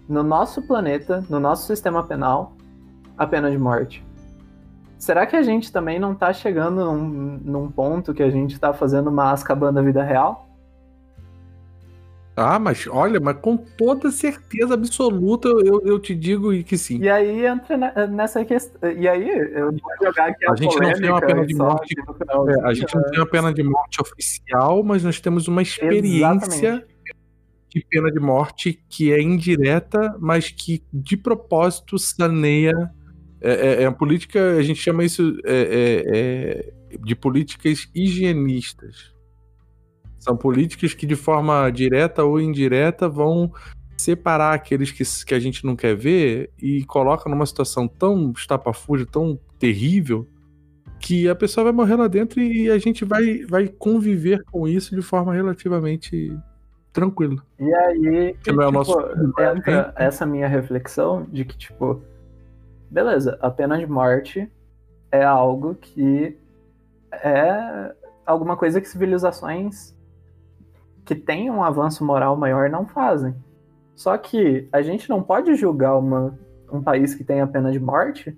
[0.06, 2.52] no nosso planeta, no nosso sistema penal,
[3.18, 4.06] a pena de morte?
[4.98, 8.74] Será que a gente também não tá chegando num, num ponto que a gente tá
[8.74, 10.49] fazendo uma Azkaban da vida real?
[12.42, 17.00] Ah, mas olha, mas com toda certeza absoluta eu, eu te digo que sim.
[17.02, 18.90] E aí entra ne- nessa questão.
[18.92, 21.96] E aí, eu vou jogar aqui a, A gente não tem uma pena de morte.
[22.18, 22.50] final.
[22.50, 26.26] É, a gente não tem uma pena de morte oficial, mas nós temos uma experiência
[26.56, 26.86] Exatamente.
[27.76, 32.90] de pena de morte que é indireta, mas que de propósito saneia.
[33.42, 39.14] É, é- é a política, a gente chama isso é- é de políticas higienistas.
[40.20, 43.52] São políticas que, de forma direta ou indireta, vão
[43.98, 49.06] separar aqueles que, que a gente não quer ver e coloca numa situação tão estapafúrdia,
[49.06, 50.28] tão terrível,
[51.00, 54.96] que a pessoa vai morrer lá dentro e a gente vai, vai conviver com isso
[54.96, 56.38] de forma relativamente
[56.92, 57.42] tranquila.
[57.58, 59.56] E aí, Que não é tipo, nosso né?
[59.56, 62.02] entra essa minha reflexão de que, tipo,
[62.90, 64.52] beleza, a pena de morte
[65.12, 66.38] é algo que
[67.12, 67.94] é
[68.26, 69.96] alguma coisa que civilizações
[71.10, 73.34] que têm um avanço moral maior não fazem.
[73.96, 76.38] Só que a gente não pode julgar uma,
[76.72, 78.38] um país que tem a pena de morte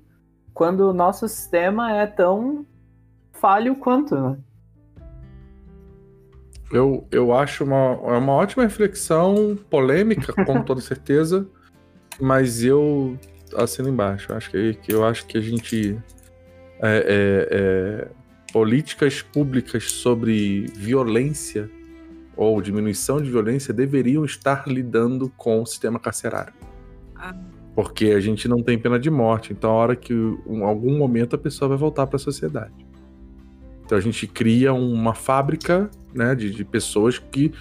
[0.53, 2.65] quando o nosso sistema é tão
[3.33, 4.37] falho quanto, né?
[6.71, 11.45] Eu, eu acho uma, é uma ótima reflexão, polêmica, com toda certeza,
[12.21, 13.17] mas eu
[13.57, 14.31] assino embaixo.
[14.31, 15.99] Acho que, que eu acho que a gente.
[16.81, 18.07] é, é, é,
[18.53, 21.69] políticas públicas sobre violência
[22.35, 26.53] ou diminuição de violência deveriam estar lidando com o sistema carcerário.
[27.15, 27.35] Ah.
[27.75, 31.35] Porque a gente não tem pena de morte, então a hora que em algum momento
[31.35, 32.73] a pessoa vai voltar para a sociedade.
[33.85, 37.53] Então a gente cria uma fábrica né, de, de pessoas que,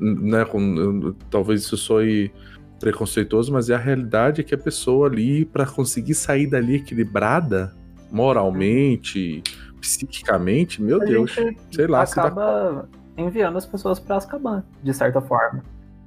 [0.00, 2.30] né, com- eu- talvez isso soe
[2.78, 7.74] preconceituoso, mas é a realidade é que a pessoa ali, para conseguir sair dali equilibrada,
[8.10, 9.42] moralmente,
[9.80, 11.34] psiquicamente, meu A Deus,
[11.70, 15.62] sei lá, se dá acaba enviando as pessoas pra Azkaban, de certa forma.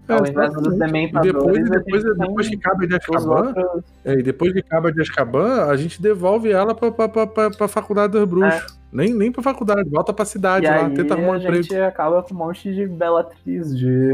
[0.07, 4.13] É, Ao invés dos dementadores, depois, a depois, depois que acaba de Azkaban, outros- é,
[4.13, 8.79] e depois que acaba de Azkaban, a gente devolve ela pra, pra faculdade dos bruxos.
[8.91, 10.69] Nem, nem pra faculdade, volta pra cidade É.
[10.69, 11.61] E lá, aí tenta arrumar um a emprego.
[11.61, 14.13] gente acaba com um monte de belatriz de...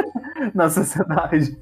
[0.54, 1.58] na sociedade.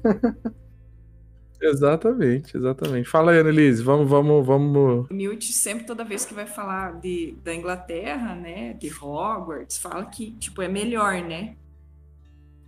[1.63, 3.07] Exatamente, exatamente.
[3.09, 5.09] Fala aí, Annelise, vamos, vamos, vamos.
[5.09, 10.05] O Newt sempre, toda vez que vai falar de, da Inglaterra, né, de Hogwarts, fala
[10.05, 11.55] que, tipo, é melhor, né?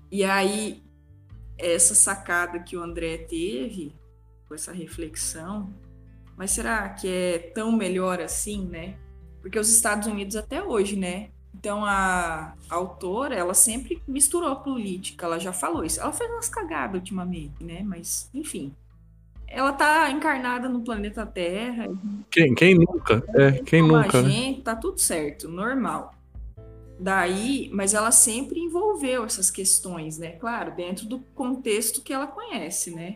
[0.09, 0.81] E aí,
[1.57, 3.93] essa sacada que o André teve,
[4.47, 5.73] com essa reflexão,
[6.38, 8.95] mas será que é tão melhor assim, né?
[9.41, 11.31] Porque os Estados Unidos até hoje, né?
[11.53, 15.99] Então a, a autora, ela sempre misturou política, ela já falou isso.
[15.99, 17.81] Ela fez umas cagadas ultimamente, né?
[17.84, 18.73] Mas, enfim.
[19.56, 21.88] Ela tá encarnada no planeta Terra,
[22.30, 23.23] Quem, quem nunca?
[23.34, 24.30] É, quem como nunca, né?
[24.30, 26.14] gente, tá tudo certo, normal.
[26.99, 30.32] Daí, mas ela sempre envolveu essas questões, né?
[30.32, 33.15] Claro, dentro do contexto que ela conhece, né?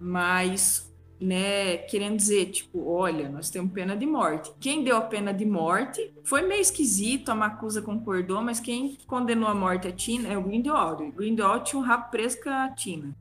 [0.00, 4.50] Mas, né, querendo dizer, tipo, olha, nós temos pena de morte.
[4.58, 9.48] Quem deu a pena de morte foi meio esquisito, a Macusa concordou, mas quem condenou
[9.48, 11.00] a morte a Tina é o Grindelwald.
[11.04, 13.14] O Grindelwald tinha um rabo preso com a Tina.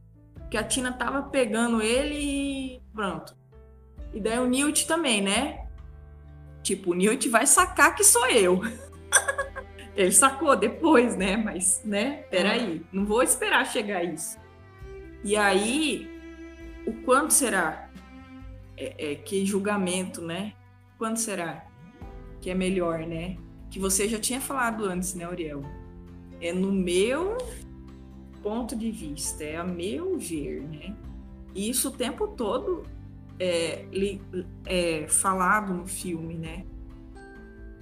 [0.50, 3.38] Porque a Tina tava pegando ele e pronto.
[4.12, 5.68] E daí o Newt também, né?
[6.64, 8.60] Tipo, o Newt vai sacar que sou eu.
[9.96, 11.38] Ele sacou depois, né?
[11.38, 12.24] Mas, né?
[12.32, 14.40] Peraí, não vou esperar chegar isso.
[15.24, 16.10] E aí,
[16.88, 17.88] o quanto será
[18.76, 20.54] é, é, que julgamento, né?
[20.98, 21.64] Quanto será
[22.42, 23.38] que é melhor, né?
[23.70, 25.62] Que você já tinha falado antes, né, Uriel?
[26.42, 27.38] É no meu
[28.42, 30.96] ponto de vista, é a meu ver, né?
[31.56, 32.84] Isso o tempo todo
[33.40, 34.22] é, li-
[34.66, 36.66] é falado no filme, né?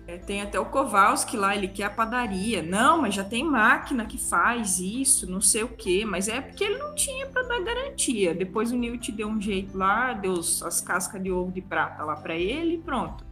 [0.07, 2.63] É, tem até o Kowalski lá, ele quer a padaria.
[2.63, 6.05] Não, mas já tem máquina que faz isso, não sei o quê.
[6.05, 8.33] Mas é porque ele não tinha para dar garantia.
[8.33, 12.15] Depois o Newt deu um jeito lá, deu as cascas de ovo de prata lá
[12.15, 13.25] para ele e pronto.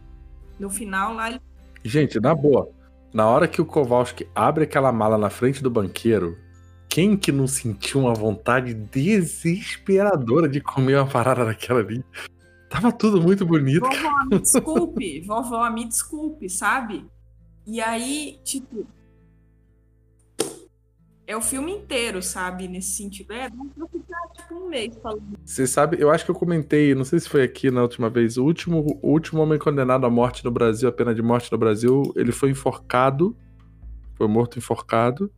[0.58, 1.40] No final lá ele
[1.84, 2.68] Gente, na boa,
[3.12, 6.36] na hora que o Kowalski abre aquela mala na frente do banqueiro,
[6.88, 12.04] quem que não sentiu uma vontade desesperadora de comer uma parada daquela ali?
[12.68, 13.80] Tava tudo muito bonito.
[13.80, 14.02] cara.
[14.02, 17.06] Vovó, me desculpe, vovó, me desculpe, sabe?
[17.66, 18.86] E aí, tipo.
[21.26, 22.68] É o filme inteiro, sabe?
[22.68, 23.32] Nesse sentido.
[23.32, 25.36] É, dá pra ficar tipo um mês falando.
[25.44, 28.36] Você sabe, eu acho que eu comentei, não sei se foi aqui na última vez,
[28.36, 31.58] o último, o último homem condenado à morte no Brasil, a pena de morte no
[31.58, 33.36] Brasil, ele foi enforcado,
[34.14, 35.28] foi morto enforcado,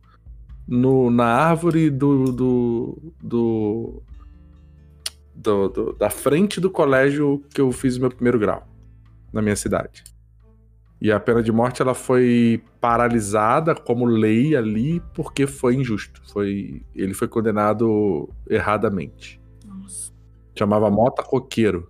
[0.69, 4.03] no, na árvore do, do, do,
[5.33, 8.67] do- do- da frente do colégio que eu fiz o meu primeiro grau,
[9.33, 10.03] na minha cidade.
[11.01, 16.21] E a pena de morte ela foi paralisada como lei ali porque foi injusto.
[16.31, 19.41] Foi, ele foi condenado erradamente.
[19.65, 20.11] Nossa.
[20.57, 21.89] Chamava Mota Coqueiro.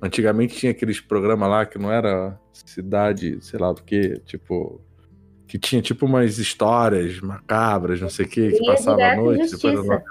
[0.00, 4.80] Antigamente tinha aqueles programas lá que não era cidade, sei lá do que, tipo.
[5.50, 9.50] Que tinha tipo umas histórias macabras, não sei o que, que Ia passava à noite.
[9.50, 10.02] depois da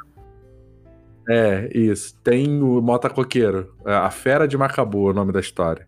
[1.29, 2.13] é, isso.
[2.23, 3.73] Tem o Mota Coqueiro.
[3.85, 5.87] é, A Fera de Macabu é o nome da história.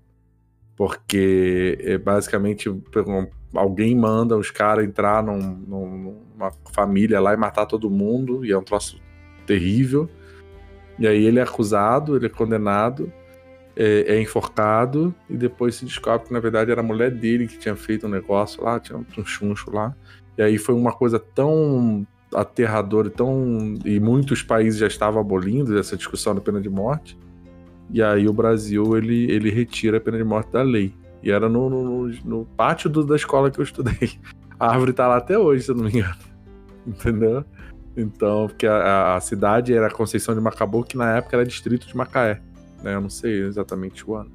[0.75, 2.69] Porque é basicamente
[3.53, 5.37] alguém manda os caras entrar num-
[5.67, 8.45] num- numa família lá e matar todo mundo.
[8.45, 9.01] E é um troço
[9.45, 10.09] terrível.
[10.97, 13.11] E aí ele é acusado, ele é condenado,
[13.75, 15.13] é, é enforcado.
[15.29, 18.09] E depois se descobre que na verdade era a mulher dele que tinha feito um
[18.09, 19.95] negócio lá, tinha um chuncho lá.
[20.37, 23.75] E aí foi uma coisa tão aterradora, tão.
[23.85, 27.17] E muitos países já estavam abolindo essa discussão da pena de morte.
[27.89, 30.93] E aí o Brasil ele, ele retira a pena de morte da lei.
[31.21, 34.11] E era no, no, no pátio do- da escola que eu estudei.
[34.59, 36.15] A árvore tá lá até hoje, se eu não me engano.
[36.87, 37.43] Entendeu?
[37.95, 41.95] Então, porque a, a- cidade era Conceição de Macabu, que na época era distrito de
[41.95, 42.41] Macaé.
[42.83, 42.95] Né?
[42.95, 44.31] Eu não sei exatamente o ano.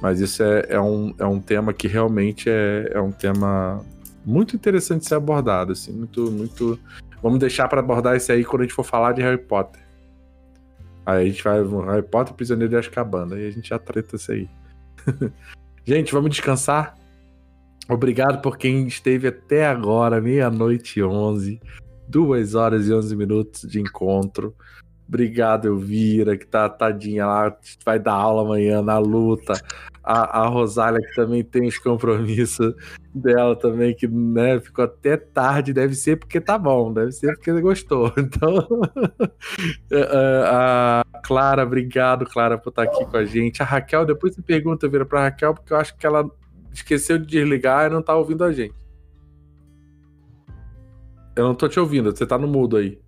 [0.00, 3.84] Mas isso é, é, um, é um tema que realmente é, é um tema
[4.24, 5.72] muito interessante de ser abordado.
[5.72, 6.78] Assim, muito, muito.
[7.22, 9.82] Vamos deixar para abordar isso aí quando a gente for falar de Harry Potter.
[11.06, 13.28] Aí a gente vai Harry Potter Prisioneiro de Azkaban.
[13.32, 14.48] Aí a gente já treta isso aí.
[15.84, 16.96] gente, vamos descansar?
[17.88, 21.60] Obrigado por quem esteve até agora, meia-noite e onze.
[22.08, 24.54] Duas horas e onze minutos de encontro.
[25.08, 29.52] Obrigado, Elvira, que tá tadinha lá, vai dar aula amanhã na luta.
[30.02, 32.74] A, a Rosália, que também tem os compromissos
[33.14, 37.60] dela também, que né, ficou até tarde, deve ser porque tá bom, deve ser porque
[37.60, 38.12] gostou.
[38.18, 38.66] Então,
[39.90, 43.62] é, é, a Clara, obrigado, Clara, por estar aqui com a gente.
[43.62, 46.28] A Raquel, depois você pergunta, vira pra Raquel, porque eu acho que ela
[46.72, 48.74] esqueceu de desligar e não tá ouvindo a gente.
[51.36, 52.98] Eu não tô te ouvindo, você tá no mudo aí.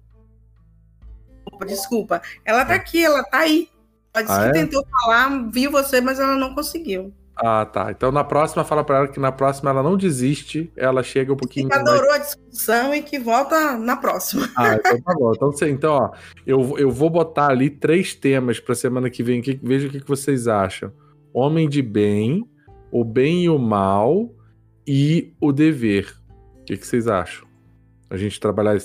[1.66, 2.22] Desculpa, Desculpa.
[2.44, 3.68] Ela tá aqui, ela tá aí.
[4.14, 4.52] Ela disse Ah, que é?
[4.52, 7.12] tentou falar, viu você, mas ela não conseguiu.
[7.40, 7.90] Ah, tá.
[7.92, 11.36] Então na próxima, fala pra ela que na próxima ela não desiste, ela chega um
[11.36, 14.50] pouquinho Que mais adorou a discussão e que volta na próxima.
[14.56, 15.32] Ah, então tá bom.
[15.32, 16.10] Então, então ó,
[16.44, 19.40] eu, eu vou botar ali três temas pra semana que vem.
[19.40, 20.92] Que, veja o que, que vocês acham:
[21.32, 22.44] Homem de Bem,
[22.90, 24.34] o Bem e o Mal
[24.84, 26.12] e o Dever.
[26.60, 27.46] O que, que vocês acham?
[28.10, 28.78] A gente trabalhar,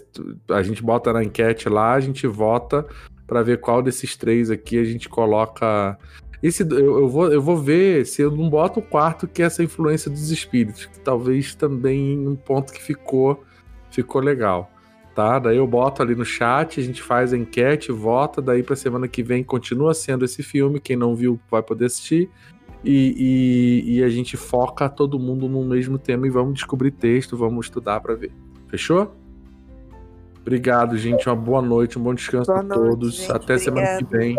[0.49, 2.85] a gente bota na enquete lá, a gente vota
[3.25, 5.97] pra ver qual desses três aqui a gente coloca.
[6.41, 9.45] Esse, eu, eu, vou, eu vou ver se eu não boto o quarto, que é
[9.45, 13.43] essa influência dos espíritos, que talvez também um ponto que ficou,
[13.89, 14.69] ficou legal
[15.13, 15.39] tá?
[15.39, 19.07] Daí eu boto ali no chat, a gente faz a enquete, vota, daí pra semana
[19.07, 22.29] que vem continua sendo esse filme, quem não viu vai poder assistir,
[22.83, 27.37] e, e, e a gente foca todo mundo no mesmo tema e vamos descobrir texto,
[27.37, 28.31] vamos estudar pra ver.
[28.73, 29.15] Fechou?
[30.41, 31.29] Obrigado, gente.
[31.29, 33.15] Uma boa noite, um bom descanso Boa a noite, todos.
[33.17, 33.31] gente.
[33.31, 34.35] Até semana que vem.